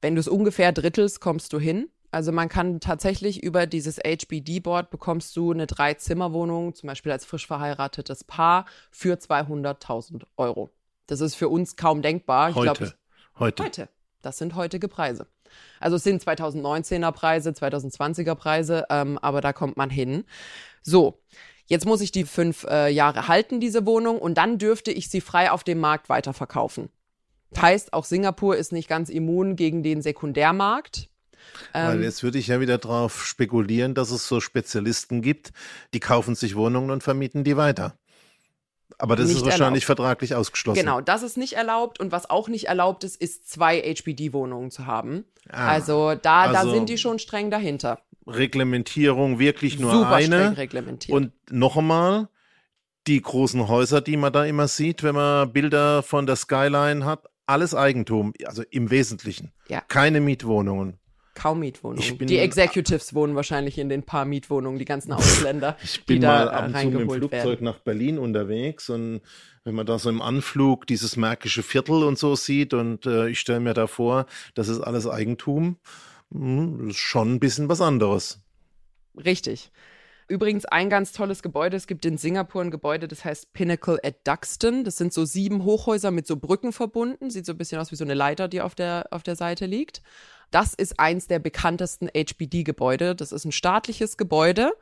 Wenn 0.00 0.14
du 0.14 0.20
es 0.20 0.28
ungefähr 0.28 0.72
drittelst, 0.72 1.20
kommst 1.20 1.52
du 1.52 1.60
hin. 1.60 1.90
Also 2.12 2.30
man 2.30 2.50
kann 2.50 2.78
tatsächlich 2.78 3.42
über 3.42 3.66
dieses 3.66 3.96
HBD-Board 3.96 4.90
bekommst 4.90 5.34
du 5.34 5.50
eine 5.50 5.66
Drei-Zimmer-Wohnung, 5.66 6.74
zum 6.74 6.86
Beispiel 6.86 7.10
als 7.10 7.24
frisch 7.24 7.46
verheiratetes 7.46 8.22
Paar, 8.22 8.66
für 8.90 9.16
200.000 9.16 10.24
Euro. 10.36 10.70
Das 11.06 11.22
ist 11.22 11.34
für 11.34 11.48
uns 11.48 11.76
kaum 11.76 12.02
denkbar. 12.02 12.50
Ich 12.50 12.56
heute. 12.56 12.72
Glaub, 12.74 12.94
heute. 13.38 13.64
Heute. 13.64 13.88
Das 14.20 14.36
sind 14.36 14.54
heutige 14.54 14.88
Preise. 14.88 15.26
Also 15.80 15.96
es 15.96 16.04
sind 16.04 16.22
2019er 16.22 17.12
Preise, 17.12 17.50
2020er 17.50 18.34
Preise, 18.34 18.84
ähm, 18.90 19.18
aber 19.18 19.40
da 19.40 19.54
kommt 19.54 19.78
man 19.78 19.88
hin. 19.88 20.24
So, 20.82 21.18
jetzt 21.66 21.86
muss 21.86 22.02
ich 22.02 22.12
die 22.12 22.24
fünf 22.24 22.64
äh, 22.64 22.90
Jahre 22.90 23.26
halten, 23.26 23.58
diese 23.58 23.86
Wohnung, 23.86 24.18
und 24.18 24.36
dann 24.36 24.58
dürfte 24.58 24.92
ich 24.92 25.08
sie 25.08 25.22
frei 25.22 25.50
auf 25.50 25.64
dem 25.64 25.80
Markt 25.80 26.10
weiterverkaufen. 26.10 26.90
Heißt, 27.56 27.92
auch 27.94 28.04
Singapur 28.04 28.56
ist 28.56 28.72
nicht 28.72 28.88
ganz 28.88 29.08
immun 29.08 29.56
gegen 29.56 29.82
den 29.82 30.02
Sekundärmarkt. 30.02 31.08
Weil 31.72 31.96
ähm, 31.96 32.02
jetzt 32.02 32.22
würde 32.22 32.38
ich 32.38 32.48
ja 32.48 32.60
wieder 32.60 32.78
darauf 32.78 33.24
spekulieren, 33.24 33.94
dass 33.94 34.10
es 34.10 34.26
so 34.28 34.40
Spezialisten 34.40 35.22
gibt, 35.22 35.52
die 35.94 36.00
kaufen 36.00 36.34
sich 36.34 36.56
Wohnungen 36.56 36.90
und 36.90 37.02
vermieten 37.02 37.44
die 37.44 37.56
weiter. 37.56 37.94
Aber 38.98 39.16
das 39.16 39.30
ist 39.30 39.44
wahrscheinlich 39.44 39.84
erlaubt. 39.84 39.98
vertraglich 39.98 40.34
ausgeschlossen. 40.34 40.80
Genau, 40.80 41.00
das 41.00 41.22
ist 41.22 41.36
nicht 41.36 41.54
erlaubt. 41.54 41.98
Und 41.98 42.12
was 42.12 42.30
auch 42.30 42.48
nicht 42.48 42.68
erlaubt 42.68 43.04
ist, 43.04 43.20
ist 43.20 43.50
zwei 43.50 43.80
HBD-Wohnungen 43.80 44.70
zu 44.70 44.86
haben. 44.86 45.24
Ah, 45.48 45.68
also, 45.68 46.14
da, 46.14 46.42
also 46.42 46.68
da 46.68 46.74
sind 46.74 46.88
die 46.88 46.98
schon 46.98 47.18
streng 47.18 47.50
dahinter. 47.50 48.00
Reglementierung 48.26 49.38
wirklich 49.38 49.78
nur 49.78 49.92
Super 49.92 50.14
eine. 50.14 50.36
Streng 50.36 50.54
reglementiert. 50.54 51.16
Und 51.16 51.32
noch 51.50 51.76
einmal, 51.76 52.28
die 53.06 53.20
großen 53.20 53.66
Häuser, 53.66 54.00
die 54.00 54.16
man 54.16 54.32
da 54.32 54.44
immer 54.44 54.68
sieht, 54.68 55.02
wenn 55.02 55.14
man 55.14 55.52
Bilder 55.52 56.02
von 56.02 56.26
der 56.26 56.36
Skyline 56.36 57.04
hat, 57.04 57.26
alles 57.46 57.74
Eigentum, 57.74 58.32
also 58.44 58.62
im 58.70 58.90
Wesentlichen. 58.90 59.52
Ja. 59.68 59.80
Keine 59.88 60.20
Mietwohnungen. 60.20 60.98
Kaum 61.34 61.60
Mietwohnungen. 61.60 62.18
die 62.26 62.38
Executives 62.38 63.14
wohnen 63.14 63.34
wahrscheinlich 63.34 63.78
in 63.78 63.88
den 63.88 64.02
paar 64.02 64.24
Mietwohnungen, 64.24 64.78
die 64.78 64.84
ganzen 64.84 65.12
Ausländer. 65.12 65.76
ich 65.82 66.04
bin 66.04 66.20
mal 66.20 66.48
ab 66.48 66.66
und 66.66 66.76
zu 66.76 66.86
mit 66.86 67.00
dem 67.00 67.10
Flugzeug 67.10 67.42
werden. 67.42 67.64
nach 67.64 67.78
Berlin 67.78 68.18
unterwegs 68.18 68.90
und 68.90 69.22
wenn 69.64 69.74
man 69.74 69.86
da 69.86 69.98
so 69.98 70.10
im 70.10 70.20
Anflug 70.20 70.86
dieses 70.86 71.16
märkische 71.16 71.62
Viertel 71.62 72.02
und 72.02 72.18
so 72.18 72.36
sieht 72.36 72.74
und 72.74 73.06
äh, 73.06 73.28
ich 73.28 73.40
stelle 73.40 73.60
mir 73.60 73.74
da 73.74 73.86
vor, 73.86 74.26
das 74.54 74.68
ist 74.68 74.80
alles 74.80 75.06
Eigentum, 75.06 75.78
mh, 76.30 76.62
hm, 76.62 76.90
ist 76.90 76.98
schon 76.98 77.34
ein 77.34 77.40
bisschen 77.40 77.68
was 77.68 77.80
anderes. 77.80 78.40
Richtig. 79.16 79.70
Übrigens 80.28 80.64
ein 80.64 80.88
ganz 80.88 81.12
tolles 81.12 81.42
Gebäude. 81.42 81.76
Es 81.76 81.86
gibt 81.86 82.04
in 82.04 82.16
Singapur 82.16 82.62
ein 82.62 82.70
Gebäude, 82.70 83.08
das 83.08 83.24
heißt 83.24 83.52
Pinnacle 83.52 83.98
at 84.02 84.26
Duxton. 84.26 84.84
Das 84.84 84.96
sind 84.96 85.12
so 85.12 85.24
sieben 85.24 85.64
Hochhäuser 85.64 86.10
mit 86.10 86.26
so 86.26 86.36
Brücken 86.36 86.72
verbunden. 86.72 87.30
Sieht 87.30 87.46
so 87.46 87.52
ein 87.52 87.58
bisschen 87.58 87.80
aus 87.80 87.90
wie 87.92 87.96
so 87.96 88.04
eine 88.04 88.14
Leiter, 88.14 88.48
die 88.48 88.60
auf 88.60 88.74
der, 88.74 89.06
auf 89.10 89.22
der 89.22 89.36
Seite 89.36 89.66
liegt. 89.66 90.02
Das 90.50 90.74
ist 90.74 91.00
eins 91.00 91.26
der 91.26 91.38
bekanntesten 91.38 92.08
HBD-Gebäude. 92.08 93.14
Das 93.14 93.32
ist 93.32 93.44
ein 93.44 93.52
staatliches 93.52 94.16
Gebäude 94.16 94.72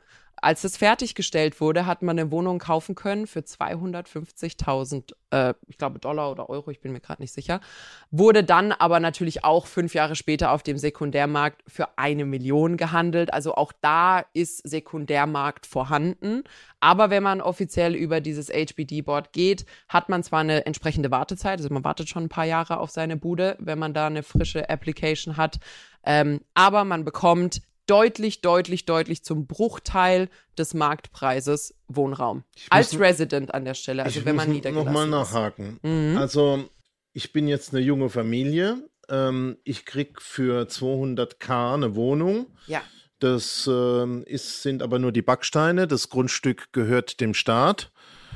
als 0.41 0.63
es 0.63 0.75
fertiggestellt 0.75 1.61
wurde, 1.61 1.85
hat 1.85 2.01
man 2.01 2.17
eine 2.17 2.31
Wohnung 2.31 2.57
kaufen 2.57 2.95
können 2.95 3.27
für 3.27 3.41
250.000, 3.41 5.13
äh, 5.29 5.53
ich 5.67 5.77
glaube 5.77 5.99
Dollar 5.99 6.31
oder 6.31 6.49
Euro, 6.49 6.71
ich 6.71 6.81
bin 6.81 6.91
mir 6.91 6.99
gerade 6.99 7.21
nicht 7.21 7.31
sicher. 7.31 7.61
Wurde 8.09 8.43
dann 8.43 8.71
aber 8.71 8.99
natürlich 8.99 9.43
auch 9.43 9.67
fünf 9.67 9.93
Jahre 9.93 10.15
später 10.15 10.51
auf 10.51 10.63
dem 10.63 10.79
Sekundärmarkt 10.79 11.61
für 11.67 11.97
eine 11.99 12.25
Million 12.25 12.75
gehandelt. 12.75 13.31
Also 13.31 13.53
auch 13.53 13.71
da 13.81 14.25
ist 14.33 14.67
Sekundärmarkt 14.67 15.67
vorhanden. 15.67 16.43
Aber 16.79 17.11
wenn 17.11 17.21
man 17.21 17.39
offiziell 17.39 17.93
über 17.93 18.19
dieses 18.19 18.49
HBD-Board 18.49 19.33
geht, 19.33 19.65
hat 19.87 20.09
man 20.09 20.23
zwar 20.23 20.39
eine 20.39 20.65
entsprechende 20.65 21.11
Wartezeit, 21.11 21.59
also 21.59 21.71
man 21.71 21.83
wartet 21.83 22.09
schon 22.09 22.23
ein 22.23 22.29
paar 22.29 22.45
Jahre 22.45 22.79
auf 22.79 22.89
seine 22.89 23.15
Bude, 23.15 23.55
wenn 23.59 23.77
man 23.77 23.93
da 23.93 24.07
eine 24.07 24.23
frische 24.23 24.67
Application 24.69 25.37
hat. 25.37 25.59
Ähm, 26.03 26.41
aber 26.55 26.83
man 26.83 27.05
bekommt 27.05 27.61
deutlich, 27.87 28.41
deutlich, 28.41 28.85
deutlich 28.85 29.23
zum 29.23 29.47
Bruchteil 29.47 30.29
des 30.57 30.73
Marktpreises 30.73 31.73
Wohnraum. 31.87 32.43
Als 32.69 32.99
Resident 32.99 33.53
an 33.53 33.65
der 33.65 33.73
Stelle, 33.73 34.03
also 34.03 34.23
wenn 34.25 34.35
man 34.35 34.49
niedergelassen 34.49 34.85
noch 34.85 34.93
mal 34.93 35.07
nachhaken. 35.07 35.79
Mhm. 35.81 36.17
Also 36.17 36.69
ich 37.13 37.33
bin 37.33 37.47
jetzt 37.47 37.73
eine 37.73 37.83
junge 37.83 38.09
Familie. 38.09 38.77
Ähm, 39.09 39.57
ich 39.63 39.85
krieg 39.85 40.21
für 40.21 40.63
200k 40.63 41.73
eine 41.73 41.95
Wohnung. 41.95 42.47
Ja. 42.67 42.81
Das 43.19 43.69
ähm, 43.71 44.23
ist, 44.25 44.63
sind 44.63 44.81
aber 44.81 44.97
nur 44.97 45.11
die 45.11 45.21
Backsteine. 45.21 45.87
Das 45.87 46.09
Grundstück 46.09 46.73
gehört 46.73 47.19
dem 47.19 47.33
Staat. 47.33 47.91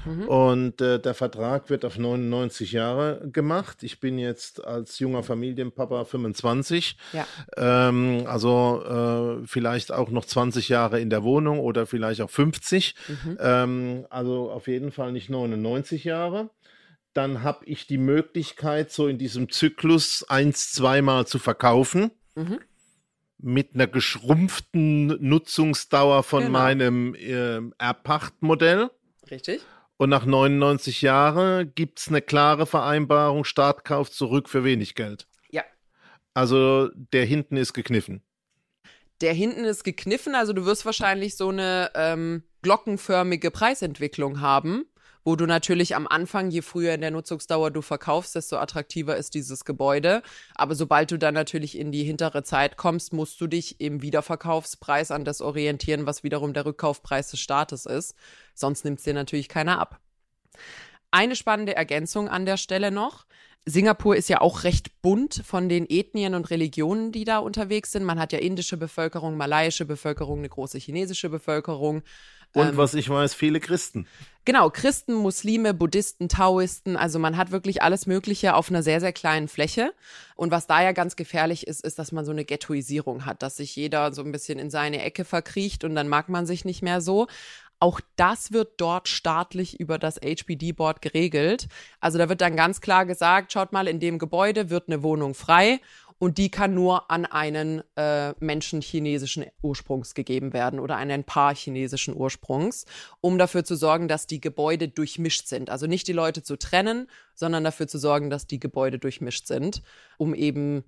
Mhm. 0.05 0.27
Und 0.27 0.81
äh, 0.81 0.99
der 0.99 1.13
Vertrag 1.13 1.69
wird 1.69 1.85
auf 1.85 1.97
99 1.97 2.71
Jahre 2.71 3.27
gemacht. 3.31 3.83
Ich 3.83 3.99
bin 3.99 4.17
jetzt 4.17 4.63
als 4.63 4.99
junger 4.99 5.23
Familienpapa 5.23 6.05
25. 6.05 6.97
Ja. 7.13 7.27
Ähm, 7.57 8.23
also 8.27 9.41
äh, 9.43 9.47
vielleicht 9.47 9.91
auch 9.91 10.09
noch 10.09 10.25
20 10.25 10.69
Jahre 10.69 10.99
in 10.99 11.09
der 11.09 11.23
Wohnung 11.23 11.59
oder 11.59 11.85
vielleicht 11.85 12.21
auch 12.21 12.29
50. 12.29 12.95
Mhm. 13.07 13.37
Ähm, 13.39 14.05
also 14.09 14.51
auf 14.51 14.67
jeden 14.67 14.91
Fall 14.91 15.11
nicht 15.11 15.29
99 15.29 16.03
Jahre. 16.03 16.49
Dann 17.13 17.43
habe 17.43 17.65
ich 17.65 17.87
die 17.87 17.97
Möglichkeit, 17.97 18.91
so 18.91 19.07
in 19.07 19.17
diesem 19.17 19.49
Zyklus 19.49 20.25
eins, 20.27 20.71
zweimal 20.71 21.25
zu 21.25 21.39
verkaufen. 21.39 22.11
Mhm 22.35 22.59
mit 23.37 23.75
einer 23.75 23.87
geschrumpften 23.87 25.07
Nutzungsdauer 25.21 26.23
von 26.23 26.45
genau. 26.45 26.59
meinem 26.59 27.15
äh, 27.15 27.59
Erpachtmodell. 27.77 28.89
Richtig. 29.29 29.61
Und 29.97 30.09
nach 30.09 30.25
99 30.25 31.01
Jahren 31.01 31.73
gibt 31.73 31.99
es 31.99 32.09
eine 32.09 32.21
klare 32.21 32.65
Vereinbarung, 32.65 33.45
Startkauf 33.45 34.11
zurück 34.11 34.49
für 34.49 34.63
wenig 34.63 34.95
Geld. 34.95 35.27
Ja. 35.49 35.63
Also 36.33 36.89
der 36.93 37.25
hinten 37.25 37.55
ist 37.55 37.73
gekniffen. 37.73 38.21
Der 39.21 39.33
hinten 39.33 39.63
ist 39.63 39.85
gekniffen, 39.85 40.35
also 40.35 40.51
du 40.51 40.65
wirst 40.65 40.85
wahrscheinlich 40.85 41.37
so 41.37 41.47
eine 41.47 41.91
ähm, 41.95 42.43
glockenförmige 42.61 43.49
Preisentwicklung 43.49 44.41
haben 44.41 44.85
wo 45.25 45.35
du 45.35 45.47
natürlich 45.47 45.95
am 45.95 46.07
Anfang, 46.07 46.51
je 46.51 46.61
früher 46.61 46.93
in 46.93 47.01
der 47.01 47.09
Nutzungsdauer 47.09 47.71
du 47.71 47.81
verkaufst, 47.81 48.35
desto 48.35 48.57
attraktiver 48.57 49.17
ist 49.17 49.33
dieses 49.33 49.65
Gebäude. 49.65 50.21
Aber 50.53 50.75
sobald 50.75 51.11
du 51.11 51.17
dann 51.17 51.33
natürlich 51.33 51.77
in 51.77 51.91
die 51.91 52.03
hintere 52.03 52.43
Zeit 52.43 52.77
kommst, 52.77 53.11
musst 53.11 53.41
du 53.41 53.47
dich 53.47 53.81
im 53.81 54.03
Wiederverkaufspreis 54.03 55.09
an 55.09 55.25
das 55.25 55.41
orientieren, 55.41 56.05
was 56.05 56.23
wiederum 56.23 56.53
der 56.53 56.67
Rückkaufpreis 56.67 57.31
des 57.31 57.39
Staates 57.39 57.87
ist. 57.87 58.13
Sonst 58.55 58.85
nimmt 58.85 58.97
es 58.99 59.03
dir 59.03 59.13
natürlich 59.13 59.49
keiner 59.49 59.79
ab. 59.79 59.99
Eine 61.11 61.35
spannende 61.35 61.75
Ergänzung 61.75 62.27
an 62.27 62.45
der 62.45 62.57
Stelle 62.57 62.91
noch. 62.91 63.25
Singapur 63.67 64.15
ist 64.15 64.29
ja 64.29 64.41
auch 64.41 64.63
recht 64.63 65.01
bunt 65.01 65.41
von 65.45 65.69
den 65.69 65.89
Ethnien 65.89 66.35
und 66.35 66.49
Religionen, 66.51 67.11
die 67.11 67.23
da 67.23 67.39
unterwegs 67.39 67.91
sind. 67.91 68.03
Man 68.03 68.19
hat 68.19 68.31
ja 68.31 68.39
indische 68.39 68.77
Bevölkerung, 68.77 69.37
malaiische 69.37 69.85
Bevölkerung, 69.85 70.39
eine 70.39 70.49
große 70.49 70.77
chinesische 70.77 71.29
Bevölkerung. 71.29 72.03
Und 72.53 72.69
ähm, 72.69 72.77
was 72.77 72.93
ich 72.93 73.09
weiß, 73.09 73.33
viele 73.33 73.59
Christen. 73.59 74.07
Genau, 74.45 74.69
Christen, 74.69 75.15
Muslime, 75.15 75.73
Buddhisten, 75.73 76.29
Taoisten, 76.29 76.95
also 76.95 77.17
man 77.17 77.35
hat 77.35 77.51
wirklich 77.51 77.81
alles 77.81 78.05
Mögliche 78.05 78.53
auf 78.53 78.69
einer 78.69 78.83
sehr, 78.83 78.99
sehr 78.99 79.11
kleinen 79.11 79.47
Fläche. 79.47 79.91
Und 80.35 80.51
was 80.51 80.67
da 80.67 80.83
ja 80.83 80.91
ganz 80.91 81.15
gefährlich 81.15 81.65
ist, 81.65 81.83
ist, 81.83 81.97
dass 81.97 82.11
man 82.11 82.23
so 82.23 82.31
eine 82.31 82.45
Ghettoisierung 82.45 83.25
hat, 83.25 83.41
dass 83.41 83.57
sich 83.57 83.75
jeder 83.75 84.13
so 84.13 84.21
ein 84.21 84.31
bisschen 84.31 84.59
in 84.59 84.69
seine 84.69 85.01
Ecke 85.01 85.25
verkriecht 85.25 85.83
und 85.83 85.95
dann 85.95 86.07
mag 86.07 86.29
man 86.29 86.45
sich 86.45 86.63
nicht 86.63 86.83
mehr 86.83 87.01
so. 87.01 87.27
Auch 87.79 87.99
das 88.15 88.51
wird 88.51 88.73
dort 88.77 89.07
staatlich 89.07 89.79
über 89.79 89.99
das 89.99 90.17
HBD-Board 90.17 91.01
geregelt. 91.01 91.67
Also 91.99 92.17
da 92.17 92.29
wird 92.29 92.41
dann 92.41 92.55
ganz 92.55 92.81
klar 92.81 93.05
gesagt, 93.05 93.51
schaut 93.51 93.73
mal, 93.73 93.87
in 93.87 93.99
dem 93.99 94.17
Gebäude 94.17 94.69
wird 94.69 94.87
eine 94.87 95.03
Wohnung 95.03 95.33
frei 95.33 95.81
und 96.17 96.37
die 96.37 96.49
kann 96.49 96.73
nur 96.73 97.11
an 97.11 97.25
einen 97.25 97.83
äh, 97.95 98.33
Menschen 98.39 98.81
chinesischen 98.81 99.45
Ursprungs 99.61 100.13
gegeben 100.13 100.53
werden 100.53 100.79
oder 100.79 100.97
an 100.97 101.11
ein 101.11 101.25
Paar 101.25 101.53
chinesischen 101.53 102.15
Ursprungs, 102.15 102.85
um 103.19 103.37
dafür 103.37 103.65
zu 103.65 103.75
sorgen, 103.75 104.07
dass 104.07 104.25
die 104.25 104.39
Gebäude 104.39 104.87
durchmischt 104.87 105.47
sind. 105.47 105.69
Also 105.69 105.87
nicht 105.87 106.07
die 106.07 106.13
Leute 106.13 106.41
zu 106.41 106.55
trennen, 106.55 107.07
sondern 107.33 107.63
dafür 107.65 107.87
zu 107.87 107.97
sorgen, 107.97 108.29
dass 108.29 108.47
die 108.47 108.59
Gebäude 108.59 108.97
durchmischt 108.97 109.47
sind, 109.47 109.81
um 110.17 110.33
eben 110.33 110.85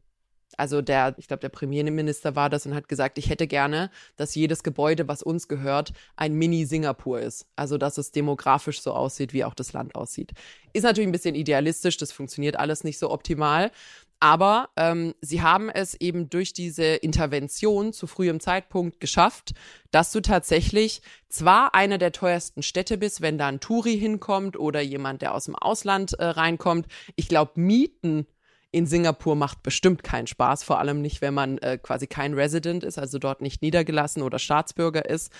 also 0.55 0.81
der, 0.81 1.15
ich 1.17 1.27
glaube, 1.27 1.41
der 1.41 1.49
Premierminister 1.49 2.35
war 2.35 2.49
das 2.49 2.65
und 2.65 2.73
hat 2.73 2.87
gesagt, 2.87 3.17
ich 3.17 3.29
hätte 3.29 3.47
gerne, 3.47 3.91
dass 4.15 4.35
jedes 4.35 4.63
Gebäude, 4.63 5.07
was 5.07 5.21
uns 5.21 5.47
gehört, 5.47 5.93
ein 6.15 6.33
Mini-Singapur 6.33 7.19
ist. 7.19 7.47
Also 7.55 7.77
dass 7.77 7.97
es 7.97 8.11
demografisch 8.11 8.81
so 8.81 8.93
aussieht, 8.93 9.33
wie 9.33 9.43
auch 9.43 9.53
das 9.53 9.73
Land 9.73 9.95
aussieht. 9.95 10.31
Ist 10.73 10.83
natürlich 10.83 11.07
ein 11.07 11.11
bisschen 11.11 11.35
idealistisch, 11.35 11.97
das 11.97 12.11
funktioniert 12.11 12.57
alles 12.57 12.83
nicht 12.83 12.97
so 12.97 13.11
optimal. 13.11 13.71
Aber 14.19 14.69
ähm, 14.77 15.13
sie 15.21 15.43
haben 15.43 15.69
es 15.69 15.93
eben 15.93 16.29
durch 16.29 16.51
diese 16.51 16.85
Intervention 16.85 17.93
zu 17.93 18.07
frühem 18.07 18.39
Zeitpunkt 18.39 18.99
geschafft, 18.99 19.53
dass 19.91 20.11
du 20.11 20.21
tatsächlich 20.21 21.03
zwar 21.29 21.75
eine 21.75 21.99
der 21.99 22.11
teuersten 22.11 22.63
Städte 22.63 22.97
bist, 22.97 23.21
wenn 23.21 23.37
da 23.37 23.47
ein 23.47 23.59
Touri 23.59 23.97
hinkommt 23.99 24.57
oder 24.57 24.81
jemand, 24.81 25.21
der 25.21 25.35
aus 25.35 25.45
dem 25.45 25.55
Ausland 25.55 26.13
äh, 26.13 26.25
reinkommt. 26.25 26.87
Ich 27.15 27.27
glaube, 27.27 27.59
Mieten 27.61 28.25
in 28.71 28.85
Singapur 28.85 29.35
macht 29.35 29.63
bestimmt 29.63 30.03
keinen 30.03 30.27
Spaß, 30.27 30.63
vor 30.63 30.79
allem 30.79 31.01
nicht, 31.01 31.21
wenn 31.21 31.33
man 31.33 31.57
äh, 31.59 31.77
quasi 31.81 32.07
kein 32.07 32.33
Resident 32.33 32.83
ist, 32.83 32.97
also 32.99 33.17
dort 33.17 33.41
nicht 33.41 33.61
niedergelassen 33.61 34.21
oder 34.21 34.39
Staatsbürger 34.39 35.09
ist. 35.09 35.31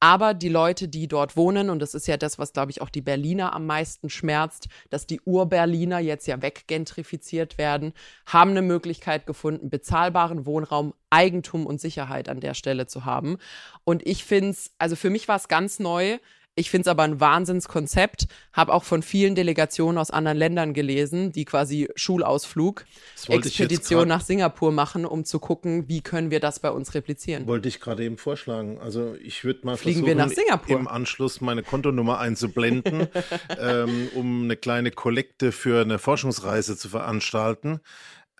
Aber 0.00 0.32
die 0.32 0.48
Leute, 0.48 0.86
die 0.86 1.08
dort 1.08 1.36
wohnen, 1.36 1.70
und 1.70 1.80
das 1.80 1.94
ist 1.94 2.06
ja 2.06 2.16
das, 2.16 2.38
was, 2.38 2.52
glaube 2.52 2.70
ich, 2.70 2.80
auch 2.80 2.88
die 2.88 3.00
Berliner 3.00 3.52
am 3.52 3.66
meisten 3.66 4.10
schmerzt, 4.10 4.68
dass 4.90 5.06
die 5.06 5.20
Urberliner 5.22 5.98
jetzt 5.98 6.28
ja 6.28 6.40
weggentrifiziert 6.40 7.58
werden, 7.58 7.92
haben 8.24 8.50
eine 8.50 8.62
Möglichkeit 8.62 9.26
gefunden, 9.26 9.70
bezahlbaren 9.70 10.46
Wohnraum, 10.46 10.94
Eigentum 11.10 11.66
und 11.66 11.80
Sicherheit 11.80 12.28
an 12.28 12.38
der 12.38 12.54
Stelle 12.54 12.86
zu 12.86 13.04
haben. 13.04 13.38
Und 13.82 14.06
ich 14.06 14.24
finde 14.24 14.50
es, 14.50 14.70
also 14.78 14.94
für 14.94 15.10
mich 15.10 15.26
war 15.26 15.36
es 15.36 15.48
ganz 15.48 15.80
neu, 15.80 16.18
ich 16.58 16.70
finde 16.70 16.82
es 16.82 16.88
aber 16.88 17.04
ein 17.04 17.20
Wahnsinnskonzept. 17.20 18.26
Habe 18.52 18.72
auch 18.72 18.84
von 18.84 19.02
vielen 19.02 19.34
Delegationen 19.34 19.98
aus 19.98 20.10
anderen 20.10 20.36
Ländern 20.36 20.74
gelesen, 20.74 21.32
die 21.32 21.44
quasi 21.44 21.88
Schulausflug, 21.94 22.84
Expedition 23.28 24.08
nach 24.08 24.20
Singapur 24.20 24.72
machen, 24.72 25.06
um 25.06 25.24
zu 25.24 25.38
gucken, 25.38 25.88
wie 25.88 26.00
können 26.00 26.30
wir 26.30 26.40
das 26.40 26.60
bei 26.60 26.70
uns 26.70 26.94
replizieren. 26.94 27.46
Wollte 27.46 27.68
ich 27.68 27.80
gerade 27.80 28.04
eben 28.04 28.18
vorschlagen. 28.18 28.78
Also 28.80 29.14
ich 29.22 29.44
würde 29.44 29.60
mal 29.64 29.76
Fliegen 29.76 30.00
versuchen, 30.00 30.18
wir 30.18 30.26
nach 30.26 30.32
Singapur. 30.32 30.78
im 30.78 30.88
Anschluss 30.88 31.40
meine 31.40 31.62
Kontonummer 31.62 32.18
einzublenden, 32.18 33.08
ähm, 33.58 34.08
um 34.14 34.44
eine 34.44 34.56
kleine 34.56 34.90
Kollekte 34.90 35.52
für 35.52 35.82
eine 35.82 35.98
Forschungsreise 35.98 36.76
zu 36.76 36.88
veranstalten. 36.88 37.80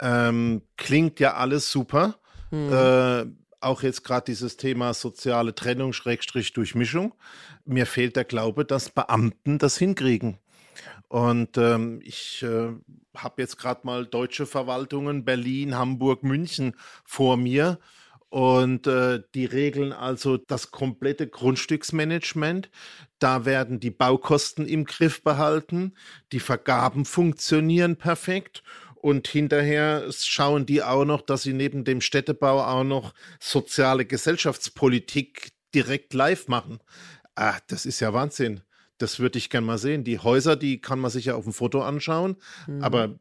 Ähm, 0.01 0.63
klingt 0.77 1.21
ja 1.21 1.35
alles 1.35 1.71
super. 1.71 2.17
Hm. 2.51 2.73
Äh, 2.73 3.27
auch 3.61 3.83
jetzt 3.83 4.05
gerade 4.05 4.25
dieses 4.27 4.57
Thema 4.57 4.95
soziale 4.95 5.55
Trennung, 5.55 5.93
Schrägstrich 5.93 6.53
Durchmischung. 6.53 7.15
Mir 7.65 7.87
fehlt 7.87 8.17
der 8.17 8.25
Glaube, 8.25 8.65
dass 8.65 8.91
Beamten 8.91 9.59
das 9.59 9.77
hinkriegen. 9.79 10.39
Und 11.09 11.57
ähm, 11.57 12.01
ich 12.05 12.43
äh, 12.43 12.73
habe 13.17 13.43
jetzt 13.43 13.57
gerade 13.57 13.81
mal 13.85 14.07
deutsche 14.07 14.47
Verwaltungen, 14.47 15.25
Berlin, 15.25 15.77
Hamburg, 15.77 16.23
München 16.23 16.75
vor 17.05 17.37
mir. 17.37 17.79
Und 18.31 18.87
äh, 18.87 19.23
die 19.35 19.47
regeln 19.47 19.95
also 19.95 20.37
das 20.37 20.71
komplette 20.71 21.27
Grundstücksmanagement. 21.27 22.71
Da 23.19 23.47
werden 23.47 23.81
die 23.81 23.91
Baukosten 23.91 24.67
im 24.67 24.85
Griff 24.85 25.23
behalten. 25.23 25.95
Die 26.33 26.41
Vergaben 26.41 27.07
funktionieren 27.07 27.97
perfekt. 27.97 28.63
Und 29.01 29.29
hinterher 29.29 30.07
schauen 30.13 30.67
die 30.67 30.83
auch 30.83 31.05
noch, 31.05 31.23
dass 31.23 31.43
sie 31.43 31.53
neben 31.53 31.85
dem 31.85 32.01
Städtebau 32.01 32.63
auch 32.63 32.85
noch 32.85 33.15
soziale 33.41 34.05
Gesellschaftspolitik 34.05 35.53
direkt 35.75 36.15
live 36.15 36.49
machen. 36.49 36.81
Ah, 37.35 37.59
das 37.69 37.87
ist 37.87 38.01
ja 38.01 38.13
Wahnsinn. 38.13 38.63
Das 38.99 39.21
würde 39.21 39.39
ich 39.39 39.51
gerne 39.51 39.67
mal 39.67 39.79
sehen. 39.79 40.03
Die 40.03 40.19
Häuser, 40.19 40.57
die 40.57 40.81
kann 40.81 40.99
man 40.99 41.11
sich 41.11 41.27
ja 41.27 41.37
auf 41.37 41.45
dem 41.45 41.53
Foto 41.53 41.83
anschauen, 41.83 42.37
mhm. 42.67 42.83
aber 42.83 43.19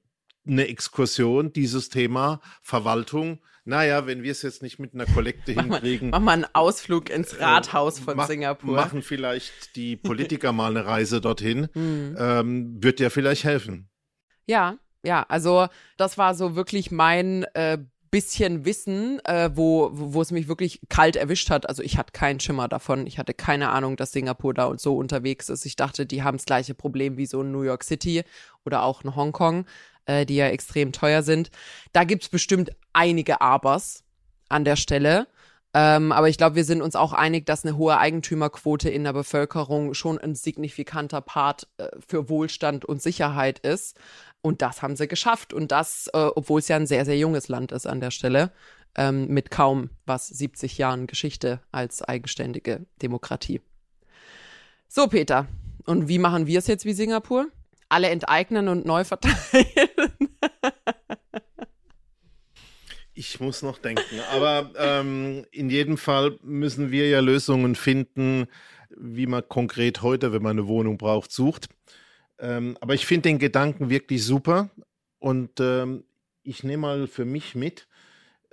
eine 0.48 0.68
Exkursion, 0.68 1.54
dieses 1.54 1.90
Thema 1.90 2.42
Verwaltung, 2.62 3.40
naja, 3.68 4.08
wenn 4.08 4.24
wir 4.24 4.32
es 4.32 4.44
jetzt 4.44 4.63
nicht 4.63 4.80
mit 4.80 4.94
einer 4.94 5.06
Kollekte 5.06 5.52
hinkriegen. 5.52 6.12
Mach 6.12 6.22
mal 6.22 6.32
einen 6.32 6.46
Ausflug 6.54 7.10
ins 7.10 7.34
äh, 7.34 7.44
Rathaus 7.44 8.00
von 8.00 8.16
mach, 8.16 8.28
Singapur. 8.28 8.76
Machen 8.76 9.02
vielleicht 9.02 9.76
die 9.76 9.98
Politiker 9.98 10.52
mal 10.54 10.72
eine 10.72 10.86
Reise 10.86 11.20
dorthin. 11.20 11.68
Hm. 11.74 12.16
Ähm, 12.18 12.82
wird 12.82 13.02
ja 13.02 13.10
vielleicht 13.10 13.44
helfen. 13.44 13.90
Ja, 14.46 14.78
ja, 15.04 15.26
also 15.30 15.68
das 15.98 16.18
war 16.18 16.36
so 16.36 16.56
wirklich 16.56 16.92
mein 16.92 17.44
äh, 17.54 17.78
bisschen 18.12 18.66
Wissen, 18.66 19.20
äh, 19.26 19.50
wo, 19.54 19.90
wo 19.94 20.22
es 20.22 20.32
mich 20.32 20.48
wirklich 20.48 20.82
kalt 20.90 21.16
erwischt 21.16 21.50
hat. 21.50 21.68
Also 21.68 21.84
ich 21.84 21.98
hatte 21.98 22.12
keinen 22.12 22.40
Schimmer 22.40 22.68
davon. 22.68 23.06
Ich 23.08 23.20
hatte 23.20 23.34
keine 23.34 23.70
Ahnung, 23.70 23.98
dass 23.98 24.12
Singapur 24.12 24.54
da 24.54 24.66
und 24.66 24.80
so 24.80 24.98
unterwegs 24.98 25.50
ist. 25.50 25.66
Ich 25.66 25.76
dachte, 25.76 26.06
die 26.06 26.24
haben 26.24 26.38
das 26.38 26.46
gleiche 26.46 26.74
Problem 26.74 27.18
wie 27.18 27.26
so 27.26 27.42
in 27.42 27.52
New 27.52 27.64
York 27.64 27.84
City 27.84 28.24
oder 28.66 28.84
auch 28.84 29.04
in 29.04 29.16
Hongkong, 29.16 29.66
äh, 30.06 30.26
die 30.26 30.36
ja 30.36 30.48
extrem 30.48 30.92
teuer 30.92 31.24
sind. 31.24 31.52
Da 31.94 32.04
gibt's 32.04 32.30
bestimmt 32.30 32.72
einige 32.94 33.42
Abers 33.42 34.04
an 34.50 34.64
der 34.64 34.78
Stelle. 34.78 35.28
Ähm, 35.74 36.12
aber 36.12 36.30
ich 36.30 36.38
glaube, 36.38 36.56
wir 36.56 36.64
sind 36.64 36.82
uns 36.82 36.96
auch 36.96 37.14
einig, 37.14 37.46
dass 37.46 37.66
eine 37.66 37.78
hohe 37.78 37.98
Eigentümerquote 37.98 38.90
in 38.90 39.04
der 39.04 39.14
Bevölkerung 39.14 39.94
schon 39.94 40.18
ein 40.18 40.34
signifikanter 40.34 41.22
Part 41.22 41.68
äh, 41.78 41.90
für 42.08 42.30
Wohlstand 42.30 42.86
und 42.86 43.02
Sicherheit 43.02 43.60
ist. 43.60 43.98
Und 44.48 44.62
das 44.62 44.82
haben 44.82 44.96
sie 44.96 45.10
geschafft. 45.10 45.52
Und 45.52 45.74
das, 45.74 46.10
äh, 46.14 46.18
obwohl 46.18 46.60
es 46.60 46.70
ja 46.70 46.78
ein 46.78 46.88
sehr, 46.88 47.04
sehr 47.04 47.18
junges 47.18 47.50
Land 47.50 47.74
ist 47.74 47.86
an 47.86 48.00
der 48.00 48.12
Stelle, 48.12 48.54
ähm, 48.96 49.28
mit 49.28 49.52
kaum 49.52 49.90
was 50.06 50.30
70 50.30 50.78
Jahren 50.78 51.06
Geschichte 51.06 51.60
als 51.74 52.02
eigenständige 52.02 52.86
Demokratie. 53.02 53.60
So, 54.88 55.08
Peter. 55.08 55.48
Und 55.86 56.08
wie 56.08 56.18
machen 56.18 56.48
wir 56.48 56.60
es 56.60 56.68
jetzt 56.68 56.86
wie 56.86 56.94
Singapur? 56.94 57.48
Alle 57.90 58.08
enteignen 58.08 58.70
und 58.70 58.86
neu 58.86 59.04
verteilen. 59.04 59.36
Ich 63.20 63.40
muss 63.40 63.64
noch 63.64 63.80
denken. 63.80 64.20
Aber 64.32 64.70
ähm, 64.78 65.44
in 65.50 65.72
jedem 65.72 65.98
Fall 65.98 66.38
müssen 66.44 66.92
wir 66.92 67.10
ja 67.10 67.20
Lösungen 67.20 67.74
finden, 67.74 68.46
wie 68.96 69.26
man 69.26 69.50
konkret 69.50 70.04
heute, 70.04 70.34
wenn 70.34 70.44
man 70.44 70.60
eine 70.60 70.68
Wohnung 70.68 71.00
braucht, 71.00 71.32
sucht. 71.32 71.68
Ähm, 72.39 72.78
aber 72.82 72.93
ich 72.93 73.06
finde 73.06 73.30
den 73.30 73.39
Gedanken 73.39 73.89
wirklich 73.89 74.23
super 74.23 74.69
und 75.19 75.60
ähm, 75.60 76.04
ich 76.43 76.63
nehme 76.63 76.82
mal 76.82 77.08
für 77.08 77.26
mich 77.26 77.56
mit. 77.56 77.88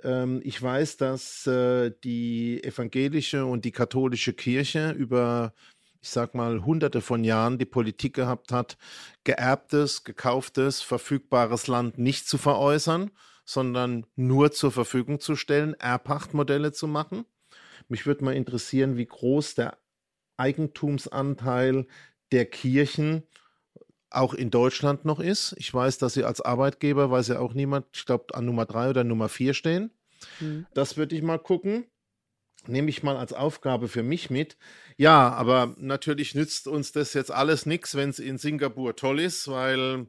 Ähm, 0.03 0.41
ich 0.43 0.61
weiß, 0.61 0.97
dass 0.97 1.47
äh, 1.47 1.91
die 2.03 2.63
evangelische 2.63 3.45
und 3.45 3.65
die 3.65 3.71
katholische 3.71 4.33
Kirche 4.33 4.91
über, 4.91 5.53
ich 6.01 6.09
sag 6.09 6.35
mal, 6.35 6.65
hunderte 6.65 7.01
von 7.01 7.23
Jahren 7.23 7.57
die 7.57 7.65
Politik 7.65 8.13
gehabt 8.13 8.51
hat, 8.51 8.77
geerbtes, 9.23 10.03
gekauftes, 10.03 10.81
verfügbares 10.81 11.67
Land 11.67 11.97
nicht 11.97 12.27
zu 12.27 12.37
veräußern, 12.37 13.11
sondern 13.45 14.05
nur 14.15 14.51
zur 14.51 14.71
Verfügung 14.71 15.19
zu 15.19 15.35
stellen, 15.35 15.75
Erbpachtmodelle 15.75 16.71
zu 16.71 16.87
machen. 16.87 17.25
Mich 17.87 18.05
würde 18.05 18.25
mal 18.25 18.35
interessieren, 18.35 18.97
wie 18.97 19.05
groß 19.05 19.55
der 19.55 19.77
Eigentumsanteil 20.37 21.87
der 22.31 22.45
Kirchen 22.45 23.23
auch 24.15 24.33
in 24.33 24.51
Deutschland 24.51 25.05
noch 25.05 25.19
ist. 25.19 25.55
Ich 25.57 25.73
weiß, 25.73 25.97
dass 25.97 26.13
sie 26.13 26.23
als 26.23 26.41
Arbeitgeber, 26.41 27.11
weiß 27.11 27.29
ja 27.29 27.39
auch 27.39 27.53
niemand, 27.53 27.85
ich 27.93 28.05
glaube, 28.05 28.33
an 28.33 28.45
Nummer 28.45 28.65
drei 28.65 28.89
oder 28.89 29.03
Nummer 29.03 29.29
vier 29.29 29.53
stehen. 29.53 29.91
Mhm. 30.39 30.65
Das 30.73 30.97
würde 30.97 31.15
ich 31.15 31.21
mal 31.21 31.39
gucken. 31.39 31.85
Nehme 32.67 32.89
ich 32.89 33.03
mal 33.03 33.17
als 33.17 33.31
Aufgabe 33.33 33.87
für 33.87 34.01
mich 34.01 34.29
mit. 34.29 34.57
Ja, 34.97 35.29
aber 35.31 35.75
natürlich 35.77 36.33
nützt 36.33 36.67
uns 36.67 36.91
das 36.91 37.13
jetzt 37.13 37.31
alles 37.31 37.65
nichts, 37.65 37.95
wenn 37.95 38.09
es 38.09 38.17
in 38.17 38.39
Singapur 38.39 38.95
toll 38.95 39.19
ist, 39.19 39.47
weil 39.47 40.07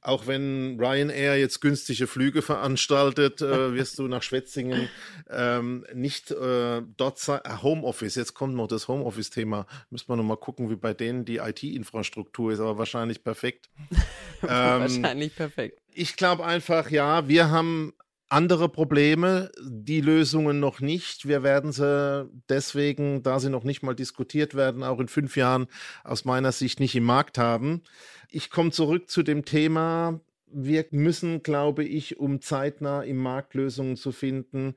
auch 0.00 0.26
wenn 0.26 0.78
Ryanair 0.80 1.38
jetzt 1.38 1.60
günstige 1.60 2.06
Flüge 2.06 2.42
veranstaltet, 2.42 3.42
äh, 3.42 3.72
wirst 3.74 3.98
du 3.98 4.08
nach 4.08 4.22
Schwetzingen 4.22 4.88
ähm, 5.28 5.84
nicht 5.92 6.30
äh, 6.30 6.82
dort 6.96 7.18
sein. 7.18 7.40
Äh, 7.44 7.62
Homeoffice, 7.62 8.14
jetzt 8.14 8.34
kommt 8.34 8.54
noch 8.54 8.68
das 8.68 8.88
Homeoffice-Thema. 8.88 9.66
Müssen 9.90 10.08
wir 10.08 10.16
noch 10.16 10.24
mal 10.24 10.36
gucken, 10.36 10.70
wie 10.70 10.76
bei 10.76 10.94
denen 10.94 11.24
die 11.24 11.38
IT-Infrastruktur 11.38 12.52
ist, 12.52 12.60
aber 12.60 12.78
wahrscheinlich 12.78 13.24
perfekt. 13.24 13.68
ähm, 14.42 14.48
wahrscheinlich 14.48 15.34
perfekt. 15.34 15.80
Ich 15.92 16.16
glaube 16.16 16.44
einfach, 16.44 16.90
ja, 16.90 17.26
wir 17.26 17.50
haben 17.50 17.92
andere 18.28 18.68
Probleme, 18.68 19.50
die 19.62 20.00
Lösungen 20.00 20.60
noch 20.60 20.80
nicht. 20.80 21.26
Wir 21.26 21.42
werden 21.42 21.72
sie 21.72 22.28
deswegen, 22.48 23.22
da 23.22 23.40
sie 23.40 23.50
noch 23.50 23.64
nicht 23.64 23.82
mal 23.82 23.94
diskutiert 23.94 24.54
werden, 24.54 24.82
auch 24.82 25.00
in 25.00 25.08
fünf 25.08 25.36
Jahren 25.36 25.66
aus 26.04 26.24
meiner 26.24 26.52
Sicht 26.52 26.80
nicht 26.80 26.94
im 26.94 27.04
Markt 27.04 27.38
haben. 27.38 27.82
Ich 28.30 28.50
komme 28.50 28.70
zurück 28.70 29.10
zu 29.10 29.22
dem 29.22 29.44
Thema. 29.44 30.20
Wir 30.46 30.84
müssen, 30.90 31.42
glaube 31.42 31.84
ich, 31.84 32.18
um 32.18 32.40
zeitnah 32.40 33.02
im 33.02 33.16
Markt 33.16 33.54
Lösungen 33.54 33.96
zu 33.96 34.12
finden, 34.12 34.74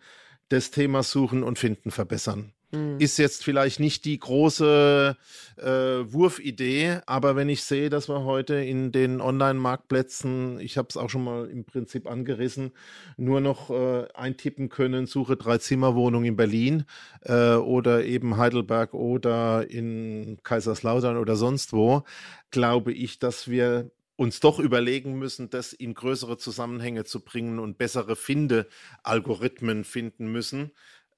das 0.49 0.71
Thema 0.71 1.03
Suchen 1.03 1.43
und 1.43 1.59
Finden 1.59 1.91
verbessern. 1.91 2.53
Mhm. 2.71 2.99
Ist 2.99 3.17
jetzt 3.17 3.43
vielleicht 3.43 3.79
nicht 3.79 4.05
die 4.05 4.17
große 4.17 5.17
äh, 5.57 5.65
Wurfidee, 5.65 6.99
aber 7.05 7.35
wenn 7.35 7.49
ich 7.49 7.63
sehe, 7.63 7.89
dass 7.89 8.07
wir 8.07 8.23
heute 8.23 8.55
in 8.55 8.91
den 8.91 9.19
Online-Marktplätzen, 9.19 10.59
ich 10.59 10.77
habe 10.77 10.87
es 10.89 10.97
auch 10.97 11.09
schon 11.09 11.23
mal 11.23 11.49
im 11.49 11.65
Prinzip 11.65 12.09
angerissen, 12.09 12.71
nur 13.17 13.41
noch 13.41 13.69
äh, 13.69 14.07
eintippen 14.13 14.69
können, 14.69 15.05
suche 15.05 15.35
drei 15.35 15.57
Zimmerwohnungen 15.57 16.29
in 16.29 16.35
Berlin 16.35 16.85
äh, 17.21 17.55
oder 17.55 18.05
eben 18.05 18.37
Heidelberg 18.37 18.93
oder 18.93 19.69
in 19.69 20.39
Kaiserslautern 20.43 21.17
oder 21.17 21.35
sonst 21.35 21.73
wo, 21.73 22.03
glaube 22.51 22.93
ich, 22.93 23.19
dass 23.19 23.49
wir 23.49 23.91
uns 24.21 24.39
doch 24.39 24.59
überlegen 24.59 25.17
müssen, 25.17 25.49
das 25.49 25.73
in 25.73 25.95
größere 25.95 26.37
Zusammenhänge 26.37 27.05
zu 27.05 27.21
bringen 27.21 27.57
und 27.57 27.79
bessere 27.79 28.15
Finde-Algorithmen 28.15 29.83
finden 29.83 30.31
müssen, 30.31 30.71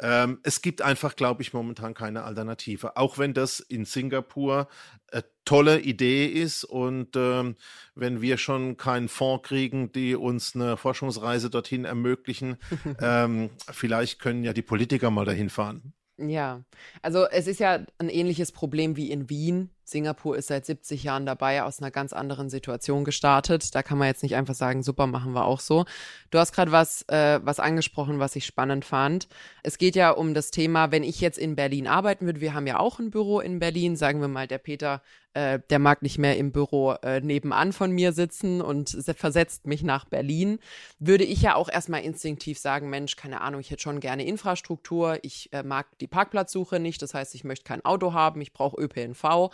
ähm, 0.04 0.40
es 0.44 0.62
gibt 0.62 0.82
einfach, 0.82 1.16
glaube 1.16 1.42
ich, 1.42 1.54
momentan 1.54 1.94
keine 1.94 2.24
Alternative. 2.24 2.98
Auch 2.98 3.18
wenn 3.18 3.34
das 3.34 3.62
in 3.62 3.86
Singapur 3.86 4.68
eine 5.10 5.24
tolle 5.46 5.80
Idee 5.80 6.26
ist 6.26 6.66
und 6.66 7.16
ähm, 7.16 7.56
wenn 7.96 8.22
wir 8.22 8.38
schon 8.38 8.76
keinen 8.76 9.08
Fonds 9.08 9.48
kriegen, 9.48 9.94
die 9.94 10.16
uns 10.16 10.56
eine 10.56 10.76
Forschungsreise 10.76 11.50
dorthin 11.50 11.86
ermöglichen, 11.86 12.58
ähm, 13.00 13.50
vielleicht 13.72 14.20
können 14.20 14.44
ja 14.44 14.52
die 14.52 14.62
Politiker 14.62 15.10
mal 15.10 15.26
dahin 15.26 15.50
fahren. 15.50 15.94
Ja, 16.18 16.64
also 17.02 17.26
es 17.26 17.48
ist 17.48 17.60
ja 17.60 17.80
ein 17.98 18.10
ähnliches 18.10 18.52
Problem 18.52 18.98
wie 18.98 19.10
in 19.10 19.30
Wien. 19.30 19.70
Singapur 19.86 20.38
ist 20.38 20.48
seit 20.48 20.66
70 20.66 21.04
Jahren 21.04 21.26
dabei, 21.26 21.64
aus 21.64 21.82
einer 21.82 21.92
ganz 21.92 22.14
anderen 22.14 22.50
Situation 22.50 23.04
gestartet. 23.04 23.76
Da 23.76 23.84
kann 23.84 23.98
man 23.98 24.08
jetzt 24.08 24.24
nicht 24.24 24.36
einfach 24.36 24.56
sagen, 24.56 24.84
super, 24.84 25.08
machen 25.08 25.34
wir 25.34 25.46
auch 25.46 25.60
so. 25.60 25.86
Du 26.32 26.40
hast 26.40 26.54
gerade 26.54 26.72
was, 26.72 27.04
äh, 27.10 27.40
was 27.44 27.60
angesprochen, 27.60 28.20
was 28.20 28.36
ich 28.36 28.46
spannend 28.46 28.86
fand. 28.86 29.28
Es 29.62 29.78
geht 29.78 29.96
ja 29.96 30.12
um 30.12 30.34
das 30.34 30.52
Thema, 30.52 30.92
wenn 30.92 31.04
ich 31.04 31.22
jetzt 31.22 31.38
in 31.38 31.56
Berlin 31.56 31.88
arbeiten 31.88 32.26
würde, 32.26 32.42
wir 32.42 32.54
haben 32.54 32.68
ja 32.68 32.80
auch 32.80 33.00
ein 33.00 33.12
Büro 33.12 33.40
in 33.40 33.60
Berlin, 33.60 33.96
sagen 33.96 34.22
wir 34.22 34.28
mal, 34.28 34.48
der 34.48 34.58
Peter, 34.58 35.02
äh, 35.34 35.60
der 35.70 35.80
mag 35.80 36.02
nicht 36.02 36.18
mehr 36.18 36.38
im 36.38 36.52
Büro 36.52 36.94
äh, 37.02 37.20
nebenan 37.22 37.74
von 37.74 37.92
mir 37.92 38.14
sitzen 38.14 38.62
und 38.62 38.90
versetzt 39.16 39.66
mich 39.66 39.84
nach 39.84 40.06
Berlin, 40.06 40.60
würde 41.00 41.24
ich 41.24 41.42
ja 41.42 41.56
auch 41.56 41.70
erstmal 41.70 42.04
instinktiv 42.04 42.60
sagen, 42.60 42.90
Mensch, 42.90 43.16
keine 43.16 43.42
Ahnung, 43.42 43.60
ich 43.60 43.72
hätte 43.72 43.82
schon 43.82 44.00
gerne 44.00 44.26
Infrastruktur, 44.26 45.20
ich 45.24 45.52
äh, 45.52 45.64
mag 45.64 45.88
die 46.00 46.08
Parkplatzsuche 46.08 46.80
nicht, 46.80 47.02
das 47.02 47.14
heißt, 47.14 47.34
ich 47.36 47.44
möchte 47.44 47.66
kein 47.66 47.84
Auto 47.84 48.14
haben, 48.14 48.42
ich 48.42 48.54
brauche 48.54 48.80
ÖPNV 48.80 49.52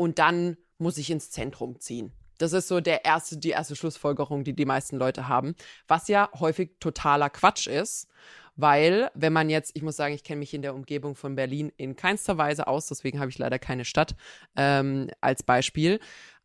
und 0.00 0.18
dann 0.18 0.56
muss 0.78 0.96
ich 0.96 1.10
ins 1.10 1.30
Zentrum 1.30 1.78
ziehen. 1.78 2.10
Das 2.38 2.54
ist 2.54 2.68
so 2.68 2.80
der 2.80 3.04
erste, 3.04 3.36
die 3.36 3.50
erste 3.50 3.76
Schlussfolgerung, 3.76 4.44
die 4.44 4.54
die 4.54 4.64
meisten 4.64 4.96
Leute 4.96 5.28
haben, 5.28 5.54
was 5.88 6.08
ja 6.08 6.30
häufig 6.40 6.70
totaler 6.80 7.28
Quatsch 7.28 7.66
ist, 7.66 8.08
weil 8.56 9.10
wenn 9.12 9.34
man 9.34 9.50
jetzt, 9.50 9.72
ich 9.76 9.82
muss 9.82 9.96
sagen, 9.96 10.14
ich 10.14 10.24
kenne 10.24 10.38
mich 10.38 10.54
in 10.54 10.62
der 10.62 10.74
Umgebung 10.74 11.16
von 11.16 11.34
Berlin 11.34 11.70
in 11.76 11.96
keinster 11.96 12.38
Weise 12.38 12.66
aus, 12.66 12.86
deswegen 12.86 13.20
habe 13.20 13.28
ich 13.28 13.36
leider 13.36 13.58
keine 13.58 13.84
Stadt 13.84 14.16
ähm, 14.56 15.10
als 15.20 15.42
Beispiel. 15.42 16.00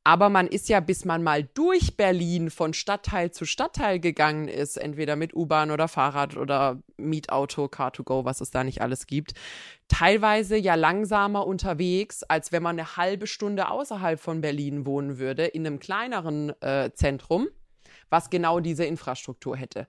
Aber 0.07 0.29
man 0.29 0.45
ist 0.45 0.69
ja, 0.69 0.81
bis 0.81 1.03
man 1.03 1.23
mal 1.23 1.49
durch 1.55 1.97
Berlin 1.97 2.51
von 2.51 2.75
Stadtteil 2.75 3.31
zu 3.31 3.43
Stadtteil 3.43 3.99
gegangen 3.99 4.47
ist, 4.47 4.77
entweder 4.77 5.15
mit 5.15 5.35
U-Bahn 5.35 5.71
oder 5.71 5.87
Fahrrad 5.87 6.37
oder 6.37 6.83
Mietauto, 6.97 7.65
Car2Go, 7.65 8.23
was 8.23 8.39
es 8.39 8.51
da 8.51 8.63
nicht 8.63 8.81
alles 8.81 9.07
gibt, 9.07 9.33
teilweise 9.87 10.57
ja 10.57 10.75
langsamer 10.75 11.47
unterwegs, 11.47 12.21
als 12.21 12.51
wenn 12.51 12.61
man 12.61 12.77
eine 12.77 12.97
halbe 12.97 13.25
Stunde 13.25 13.71
außerhalb 13.71 14.19
von 14.19 14.41
Berlin 14.41 14.85
wohnen 14.85 15.17
würde, 15.17 15.45
in 15.45 15.65
einem 15.65 15.79
kleineren 15.79 16.53
äh, 16.61 16.91
Zentrum, 16.93 17.47
was 18.11 18.29
genau 18.29 18.59
diese 18.59 18.85
Infrastruktur 18.85 19.57
hätte. 19.57 19.87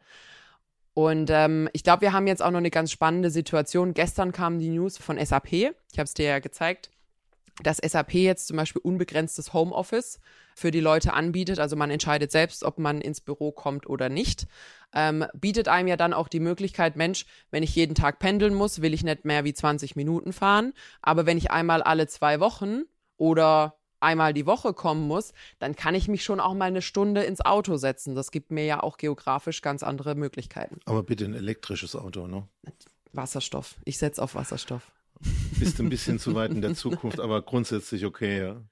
Und 0.95 1.29
ähm, 1.29 1.69
ich 1.75 1.85
glaube, 1.85 2.01
wir 2.01 2.15
haben 2.15 2.27
jetzt 2.27 2.43
auch 2.43 2.51
noch 2.51 2.57
eine 2.57 2.71
ganz 2.71 2.91
spannende 2.91 3.29
Situation. 3.29 3.93
Gestern 3.93 4.33
kam 4.33 4.61
die 4.61 4.71
News 4.71 4.97
von 4.97 5.23
SAP. 5.23 5.53
Ich 5.53 5.63
habe 5.99 6.05
es 6.05 6.15
dir 6.15 6.25
ja 6.25 6.39
gezeigt 6.39 6.91
dass 7.63 7.79
SAP 7.79 8.15
jetzt 8.15 8.49
zum 8.49 8.57
Beispiel 8.57 8.83
unbegrenztes 8.83 9.53
Homeoffice 9.53 10.21
für 10.55 10.71
die 10.71 10.81
Leute 10.81 11.15
anbietet. 11.15 11.59
Also 11.59 11.77
man 11.77 11.91
entscheidet 11.91 12.31
selbst, 12.31 12.65
ob 12.65 12.79
man 12.79 13.01
ins 13.01 13.21
Büro 13.21 13.53
kommt 13.53 13.87
oder 13.87 14.09
nicht. 14.09 14.47
Ähm, 14.93 15.25
bietet 15.35 15.69
einem 15.69 15.89
ja 15.89 15.97
dann 15.97 16.13
auch 16.13 16.29
die 16.29 16.41
Möglichkeit, 16.41 16.97
Mensch, 16.97 17.27
wenn 17.51 17.63
ich 17.63 17.75
jeden 17.75 17.95
Tag 17.95 18.19
pendeln 18.19 18.55
muss, 18.55 18.83
will 18.83 18.95
ich 18.95 19.05
nicht 19.05 19.25
mehr 19.25 19.45
wie 19.45 19.55
20 19.55 19.97
Minuten 19.97 20.33
fahren. 20.33 20.73
Aber 21.03 21.27
wenn 21.27 21.39
ich 21.39 21.51
einmal 21.51 21.83
alle 21.83 22.07
zwei 22.07 22.41
Wochen 22.41 22.83
oder 23.17 23.79
einmal 24.01 24.35
die 24.35 24.47
Woche 24.47 24.75
kommen 24.75 25.07
muss, 25.07 25.33
dann 25.59 25.75
kann 25.75 25.95
ich 25.95 26.09
mich 26.09 26.25
schon 26.25 26.41
auch 26.41 26.55
mal 26.55 26.67
eine 26.67 26.83
Stunde 26.83 27.23
ins 27.23 27.41
Auto 27.41 27.77
setzen. 27.77 28.15
Das 28.15 28.31
gibt 28.31 28.51
mir 28.51 28.65
ja 28.65 28.83
auch 28.83 28.99
geografisch 28.99 29.63
ganz 29.63 29.83
andere 29.83 30.15
Möglichkeiten. 30.15 30.81
Aber 30.85 31.03
bitte 31.03 31.25
ein 31.25 31.35
elektrisches 31.35 31.97
Auto, 31.97 32.27
ne? 32.27 32.47
Wasserstoff. 33.13 33.77
Ich 33.85 33.99
setze 33.99 34.23
auf 34.23 34.35
Wasserstoff. 34.35 34.93
Bist 35.59 35.81
ein 35.81 35.89
bisschen 35.89 36.19
zu 36.19 36.35
weit 36.35 36.51
in 36.51 36.61
der 36.61 36.75
Zukunft, 36.75 37.21
aber 37.21 37.43
grundsätzlich 37.43 38.05
okay, 38.05 38.41
ja. 38.41 38.63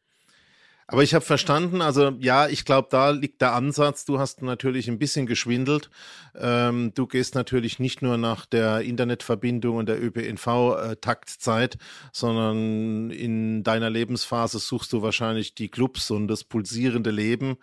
Aber 0.87 1.03
ich 1.03 1.15
habe 1.15 1.25
verstanden, 1.25 1.81
also 1.81 2.11
ja, 2.21 2.47
ich 2.47 2.67
glaube, 2.67 2.89
da 2.91 3.11
liegt 3.11 3.41
der 3.41 3.55
Ansatz. 3.55 4.05
Du 4.05 4.19
hast 4.19 4.43
natürlich 4.43 4.89
ein 4.89 4.99
bisschen 4.99 5.27
geschwindelt. 5.27 5.89
Ähm, 6.35 6.93
du 6.95 7.07
gehst 7.07 7.35
natürlich 7.35 7.79
nicht 7.79 8.03
nur 8.03 8.19
nach 8.19 8.45
der 8.45 8.83
Internetverbindung 8.83 9.77
und 9.77 9.89
der 9.89 10.03
ÖPNV-Taktzeit, 10.03 11.79
sondern 12.13 13.11
in 13.11 13.63
deiner 13.63 13.89
Lebensphase 13.89 14.59
suchst 14.59 14.93
du 14.93 15.01
wahrscheinlich 15.01 15.55
die 15.55 15.71
Clubs 15.71 16.11
und 16.11 16.29
das 16.29 16.45
pulsierende 16.45 17.11
Leben. 17.11 17.57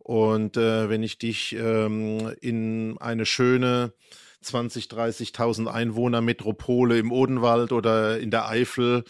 Und 0.00 0.58
äh, 0.58 0.90
wenn 0.90 1.02
ich 1.02 1.16
dich 1.16 1.56
ähm, 1.58 2.34
in 2.42 2.98
eine 2.98 3.24
schöne 3.24 3.94
20, 4.42 4.86
30.000 4.86 5.66
Einwohner 5.66 6.20
Metropole 6.20 6.98
im 6.98 7.12
Odenwald 7.12 7.72
oder 7.72 8.18
in 8.18 8.30
der 8.30 8.48
Eifel 8.48 9.04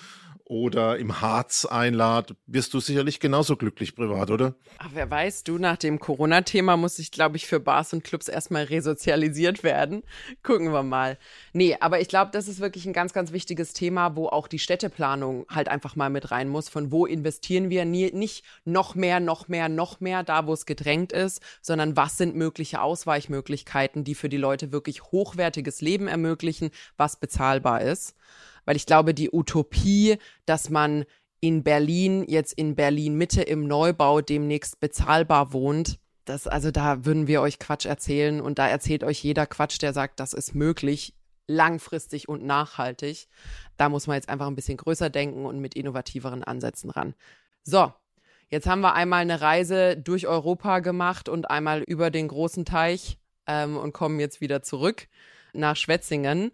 oder 0.49 0.97
im 0.97 1.21
Harz 1.21 1.65
einlad, 1.65 2.37
wirst 2.47 2.73
du 2.73 2.79
sicherlich 2.79 3.19
genauso 3.19 3.57
glücklich 3.57 3.97
privat, 3.97 4.31
oder? 4.31 4.55
Ach, 4.79 4.91
wer 4.95 5.11
weiß, 5.11 5.43
du, 5.43 5.59
nach 5.59 5.77
dem 5.77 5.99
Corona-Thema 5.99 6.77
muss 6.77 7.01
ich, 7.01 7.11
glaube 7.11 7.37
ich, 7.37 7.47
für 7.47 7.59
Bars 7.59 7.93
und 7.93 8.05
Clubs 8.05 8.29
erstmal 8.29 8.65
resozialisiert 8.65 9.65
werden. 9.65 10.05
Gucken 10.45 10.73
wir 10.73 10.85
mal. 10.85 11.19
Nee, 11.53 11.77
aber 11.81 12.01
ich 12.01 12.07
glaube, 12.07 12.31
das 12.33 12.47
ist 12.47 12.61
wirklich 12.61 12.87
ein 12.87 12.93
ganz, 12.93 13.13
ganz 13.13 13.33
wichtiges 13.33 13.73
Thema, 13.73 14.15
wo 14.15 14.29
auch 14.29 14.47
die 14.47 14.61
Städteplanung 14.61 15.47
halt 15.51 15.69
einfach 15.69 15.97
mal 15.97 16.11
mit 16.11 16.31
rein 16.31 16.49
muss. 16.49 16.69
Von 16.69 16.93
wo 16.93 17.07
investieren 17.07 17.69
wir? 17.69 17.85
Nie, 17.85 18.13
nicht 18.13 18.45
noch 18.65 18.95
mehr, 18.95 19.19
noch 19.19 19.49
mehr, 19.49 19.69
noch 19.69 19.99
mehr, 19.99 20.23
da 20.23 20.47
wo 20.47 20.53
es 20.53 20.65
gedrängt 20.65 21.13
ist, 21.13 21.43
sondern 21.61 21.97
was 21.97 22.19
sind 22.19 22.37
mögliche 22.37 22.81
Ausweichmöglichkeiten, 22.83 24.05
die 24.05 24.15
für 24.15 24.29
die 24.29 24.37
Leute 24.37 24.71
wirklich 24.71 25.03
hochwertiges 25.03 25.81
Leben 25.81 26.07
ermöglichen, 26.07 26.71
was 26.97 27.19
bezahlbar 27.19 27.83
ist 27.83 28.15
weil 28.67 28.77
ich 28.77 28.85
glaube, 28.85 29.15
die 29.15 29.31
Utopie, 29.33 30.19
dass 30.45 30.69
man 30.69 31.07
in 31.41 31.63
Berlin, 31.63 32.25
jetzt 32.29 32.53
in 32.53 32.75
Berlin 32.75 33.15
Mitte 33.15 33.43
im 33.43 33.67
Neubau 33.67 34.21
demnächst 34.21 34.81
bezahlbar 34.81 35.55
wohnt, 35.55 35.99
das, 36.27 36.47
also 36.47 36.71
da 36.71 37.05
würden 37.05 37.29
wir 37.29 37.41
euch 37.41 37.59
Quatsch 37.59 37.87
erzählen 37.87 38.41
und 38.41 38.59
da 38.59 38.69
erzählt 38.69 39.05
euch 39.05 39.23
jeder 39.23 39.47
Quatsch, 39.47 39.81
der 39.81 39.93
sagt, 39.93 40.21
das 40.21 40.33
ist 40.33 40.55
möglich, 40.55 41.15
langfristig 41.47 42.29
und 42.29 42.45
nachhaltig. 42.45 43.29
Da 43.77 43.89
muss 43.89 44.09
man 44.09 44.17
jetzt 44.17 44.29
einfach 44.29 44.49
ein 44.49 44.57
bisschen 44.57 44.77
größer 44.77 45.09
denken 45.09 45.47
und 45.47 45.61
mit 45.61 45.75
innovativeren 45.75 46.43
Ansätzen 46.43 46.91
ran. 46.91 47.15
So, 47.63 47.93
jetzt 48.49 48.67
haben 48.67 48.81
wir 48.81 48.95
einmal 48.95 49.23
eine 49.23 49.41
Reise 49.41 49.97
durch 49.97 50.27
Europa 50.27 50.81
gemacht 50.81 51.29
und 51.29 51.49
einmal 51.49 51.83
über 51.83 52.11
den 52.11 52.27
großen 52.27 52.65
Teich 52.65 53.19
ähm, 53.47 53.77
und 53.77 53.93
kommen 53.93 54.19
jetzt 54.19 54.41
wieder 54.41 54.63
zurück 54.63 55.07
nach 55.53 55.77
Schwetzingen. 55.77 56.51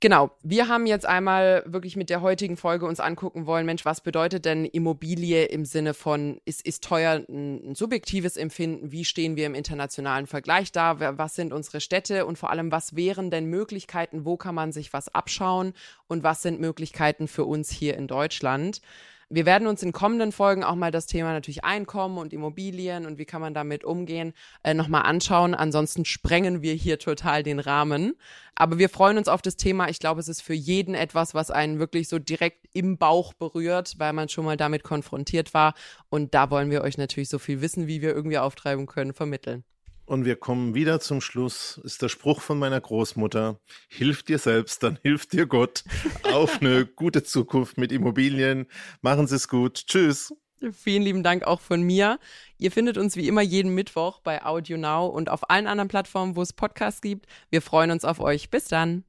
Genau, 0.00 0.30
wir 0.42 0.68
haben 0.68 0.84
jetzt 0.84 1.06
einmal 1.06 1.62
wirklich 1.64 1.96
mit 1.96 2.10
der 2.10 2.20
heutigen 2.20 2.58
Folge 2.58 2.84
uns 2.84 3.00
angucken 3.00 3.46
wollen, 3.46 3.64
Mensch, 3.64 3.86
was 3.86 4.02
bedeutet 4.02 4.44
denn 4.44 4.66
Immobilie 4.66 5.46
im 5.46 5.64
Sinne 5.64 5.94
von, 5.94 6.38
ist, 6.44 6.66
ist 6.66 6.84
teuer 6.84 7.24
ein, 7.28 7.70
ein 7.70 7.74
subjektives 7.74 8.36
Empfinden, 8.36 8.92
wie 8.92 9.06
stehen 9.06 9.36
wir 9.36 9.46
im 9.46 9.54
internationalen 9.54 10.26
Vergleich 10.26 10.70
da, 10.70 11.16
was 11.16 11.34
sind 11.34 11.54
unsere 11.54 11.80
Städte? 11.80 12.26
Und 12.26 12.36
vor 12.36 12.50
allem, 12.50 12.70
was 12.70 12.94
wären 12.94 13.30
denn 13.30 13.46
Möglichkeiten, 13.46 14.26
wo 14.26 14.36
kann 14.36 14.54
man 14.54 14.70
sich 14.70 14.92
was 14.92 15.14
abschauen? 15.14 15.72
Und 16.08 16.22
was 16.22 16.42
sind 16.42 16.60
Möglichkeiten 16.60 17.26
für 17.26 17.46
uns 17.46 17.70
hier 17.70 17.96
in 17.96 18.06
Deutschland. 18.06 18.82
Wir 19.28 19.44
werden 19.44 19.66
uns 19.66 19.82
in 19.82 19.90
kommenden 19.90 20.30
Folgen 20.30 20.62
auch 20.62 20.76
mal 20.76 20.92
das 20.92 21.06
Thema 21.06 21.32
natürlich 21.32 21.64
Einkommen 21.64 22.16
und 22.16 22.32
Immobilien 22.32 23.06
und 23.06 23.18
wie 23.18 23.24
kann 23.24 23.40
man 23.40 23.54
damit 23.54 23.82
umgehen, 23.82 24.32
äh, 24.62 24.72
nochmal 24.72 25.02
anschauen. 25.02 25.52
Ansonsten 25.56 26.04
sprengen 26.04 26.62
wir 26.62 26.74
hier 26.74 27.00
total 27.00 27.42
den 27.42 27.58
Rahmen. 27.58 28.14
Aber 28.54 28.78
wir 28.78 28.88
freuen 28.88 29.18
uns 29.18 29.26
auf 29.26 29.42
das 29.42 29.56
Thema. 29.56 29.88
Ich 29.88 29.98
glaube, 29.98 30.20
es 30.20 30.28
ist 30.28 30.42
für 30.42 30.54
jeden 30.54 30.94
etwas, 30.94 31.34
was 31.34 31.50
einen 31.50 31.80
wirklich 31.80 32.08
so 32.08 32.20
direkt 32.20 32.68
im 32.72 32.98
Bauch 32.98 33.32
berührt, 33.32 33.94
weil 33.98 34.12
man 34.12 34.28
schon 34.28 34.44
mal 34.44 34.56
damit 34.56 34.84
konfrontiert 34.84 35.54
war. 35.54 35.74
Und 36.08 36.32
da 36.34 36.48
wollen 36.50 36.70
wir 36.70 36.82
euch 36.82 36.96
natürlich 36.96 37.28
so 37.28 37.40
viel 37.40 37.60
Wissen, 37.60 37.88
wie 37.88 38.02
wir 38.02 38.14
irgendwie 38.14 38.38
auftreiben 38.38 38.86
können, 38.86 39.12
vermitteln. 39.12 39.64
Und 40.06 40.24
wir 40.24 40.36
kommen 40.36 40.74
wieder 40.74 41.00
zum 41.00 41.20
Schluss. 41.20 41.80
Ist 41.84 42.00
der 42.00 42.08
Spruch 42.08 42.40
von 42.40 42.58
meiner 42.58 42.80
Großmutter: 42.80 43.60
Hilf 43.88 44.22
dir 44.22 44.38
selbst, 44.38 44.82
dann 44.82 44.98
hilft 45.02 45.32
dir 45.32 45.46
Gott. 45.46 45.84
Auf 46.32 46.60
eine 46.60 46.86
gute 46.86 47.24
Zukunft 47.24 47.76
mit 47.76 47.92
Immobilien. 47.92 48.66
Machen 49.02 49.26
Sie 49.26 49.36
es 49.36 49.48
gut. 49.48 49.86
Tschüss. 49.86 50.32
Vielen 50.72 51.02
lieben 51.02 51.22
Dank 51.22 51.44
auch 51.44 51.60
von 51.60 51.82
mir. 51.82 52.18
Ihr 52.56 52.70
findet 52.72 52.96
uns 52.96 53.16
wie 53.16 53.28
immer 53.28 53.42
jeden 53.42 53.74
Mittwoch 53.74 54.20
bei 54.20 54.42
Audio 54.44 54.78
Now 54.78 55.06
und 55.06 55.28
auf 55.28 55.50
allen 55.50 55.66
anderen 55.66 55.88
Plattformen, 55.88 56.34
wo 56.34 56.42
es 56.42 56.52
Podcasts 56.52 57.02
gibt. 57.02 57.26
Wir 57.50 57.60
freuen 57.60 57.90
uns 57.90 58.04
auf 58.04 58.20
euch. 58.20 58.48
Bis 58.48 58.68
dann. 58.68 59.04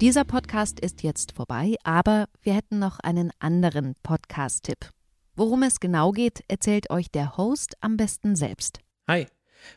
Dieser 0.00 0.24
Podcast 0.24 0.80
ist 0.80 1.02
jetzt 1.02 1.32
vorbei, 1.32 1.74
aber 1.84 2.24
wir 2.40 2.54
hätten 2.54 2.78
noch 2.78 3.00
einen 3.00 3.32
anderen 3.38 3.96
Podcast-Tipp. 4.02 4.78
Worum 5.36 5.62
es 5.62 5.78
genau 5.78 6.12
geht, 6.12 6.42
erzählt 6.48 6.88
euch 6.88 7.10
der 7.10 7.36
Host 7.36 7.74
am 7.82 7.98
besten 7.98 8.34
selbst. 8.34 8.80
Hi, 9.06 9.26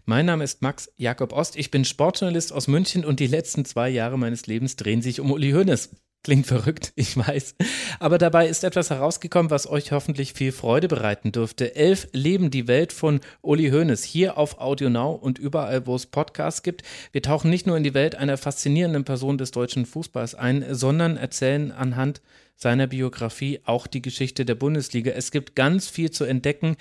mein 0.05 0.26
Name 0.26 0.45
ist 0.45 0.61
Max 0.61 0.89
Jakob 0.95 1.34
Ost. 1.34 1.57
Ich 1.57 1.71
bin 1.71 1.84
Sportjournalist 1.84 2.53
aus 2.53 2.69
München 2.69 3.03
und 3.03 3.19
die 3.19 3.28
letzten 3.28 3.65
zwei 3.65 3.89
Jahre 3.89 4.17
meines 4.17 4.47
Lebens 4.47 4.78
drehen 4.78 5.01
sich 5.01 5.19
um 5.19 5.30
Uli 5.30 5.51
Hoeneß. 5.51 5.89
Klingt 6.24 6.47
verrückt, 6.47 6.93
ich 6.95 7.17
weiß. 7.17 7.55
Aber 7.99 8.17
dabei 8.17 8.47
ist 8.47 8.63
etwas 8.63 8.89
herausgekommen, 8.89 9.51
was 9.51 9.69
euch 9.69 9.91
hoffentlich 9.91 10.34
viel 10.34 10.51
Freude 10.51 10.88
bereiten 10.88 11.32
dürfte. 11.32 11.76
Elf 11.76 12.07
leben 12.13 12.49
die 12.49 12.67
Welt 12.67 12.93
von 12.93 13.19
Uli 13.41 13.69
Hoeneß 13.69 14.03
hier 14.03 14.38
auf 14.38 14.59
Audio 14.59 14.89
Now 14.89 15.11
und 15.11 15.38
überall, 15.38 15.86
wo 15.86 15.95
es 15.95 16.05
Podcasts 16.05 16.63
gibt. 16.63 16.84
Wir 17.11 17.21
tauchen 17.21 17.49
nicht 17.49 17.67
nur 17.67 17.76
in 17.76 17.84
die 17.84 17.93
Welt 17.93 18.15
einer 18.15 18.38
faszinierenden 18.38 19.03
Person 19.03 19.38
des 19.38 19.51
deutschen 19.51 19.86
Fußballs 19.86 20.36
ein, 20.36 20.65
sondern 20.74 21.17
erzählen 21.17 21.71
anhand 21.71 22.21
seiner 22.55 22.88
Biografie 22.88 23.59
auch 23.65 23.88
die 23.88 24.01
Geschichte 24.01 24.45
der 24.45 24.55
Bundesliga. 24.55 25.11
Es 25.11 25.32
gibt 25.32 25.55
ganz 25.55 25.89
viel 25.89 26.11
zu 26.11 26.24
entdecken. 26.24 26.78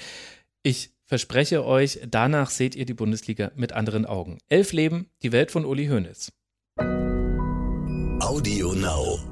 Ich 0.62 0.90
verspreche 1.07 1.64
euch, 1.64 1.99
danach 2.09 2.51
seht 2.51 2.76
ihr 2.76 2.86
die 2.86 2.95
Bundesliga 2.95 3.51
mit 3.57 3.72
anderen 3.72 4.07
Augen. 4.07 4.38
Elf 4.49 4.72
leben, 4.72 5.11
die 5.22 5.32
Welt 5.32 5.51
von 5.51 5.64
Uli 5.64 5.88
Hoeneß. 5.88 6.32
Audio 8.20 8.72
Now. 8.74 9.32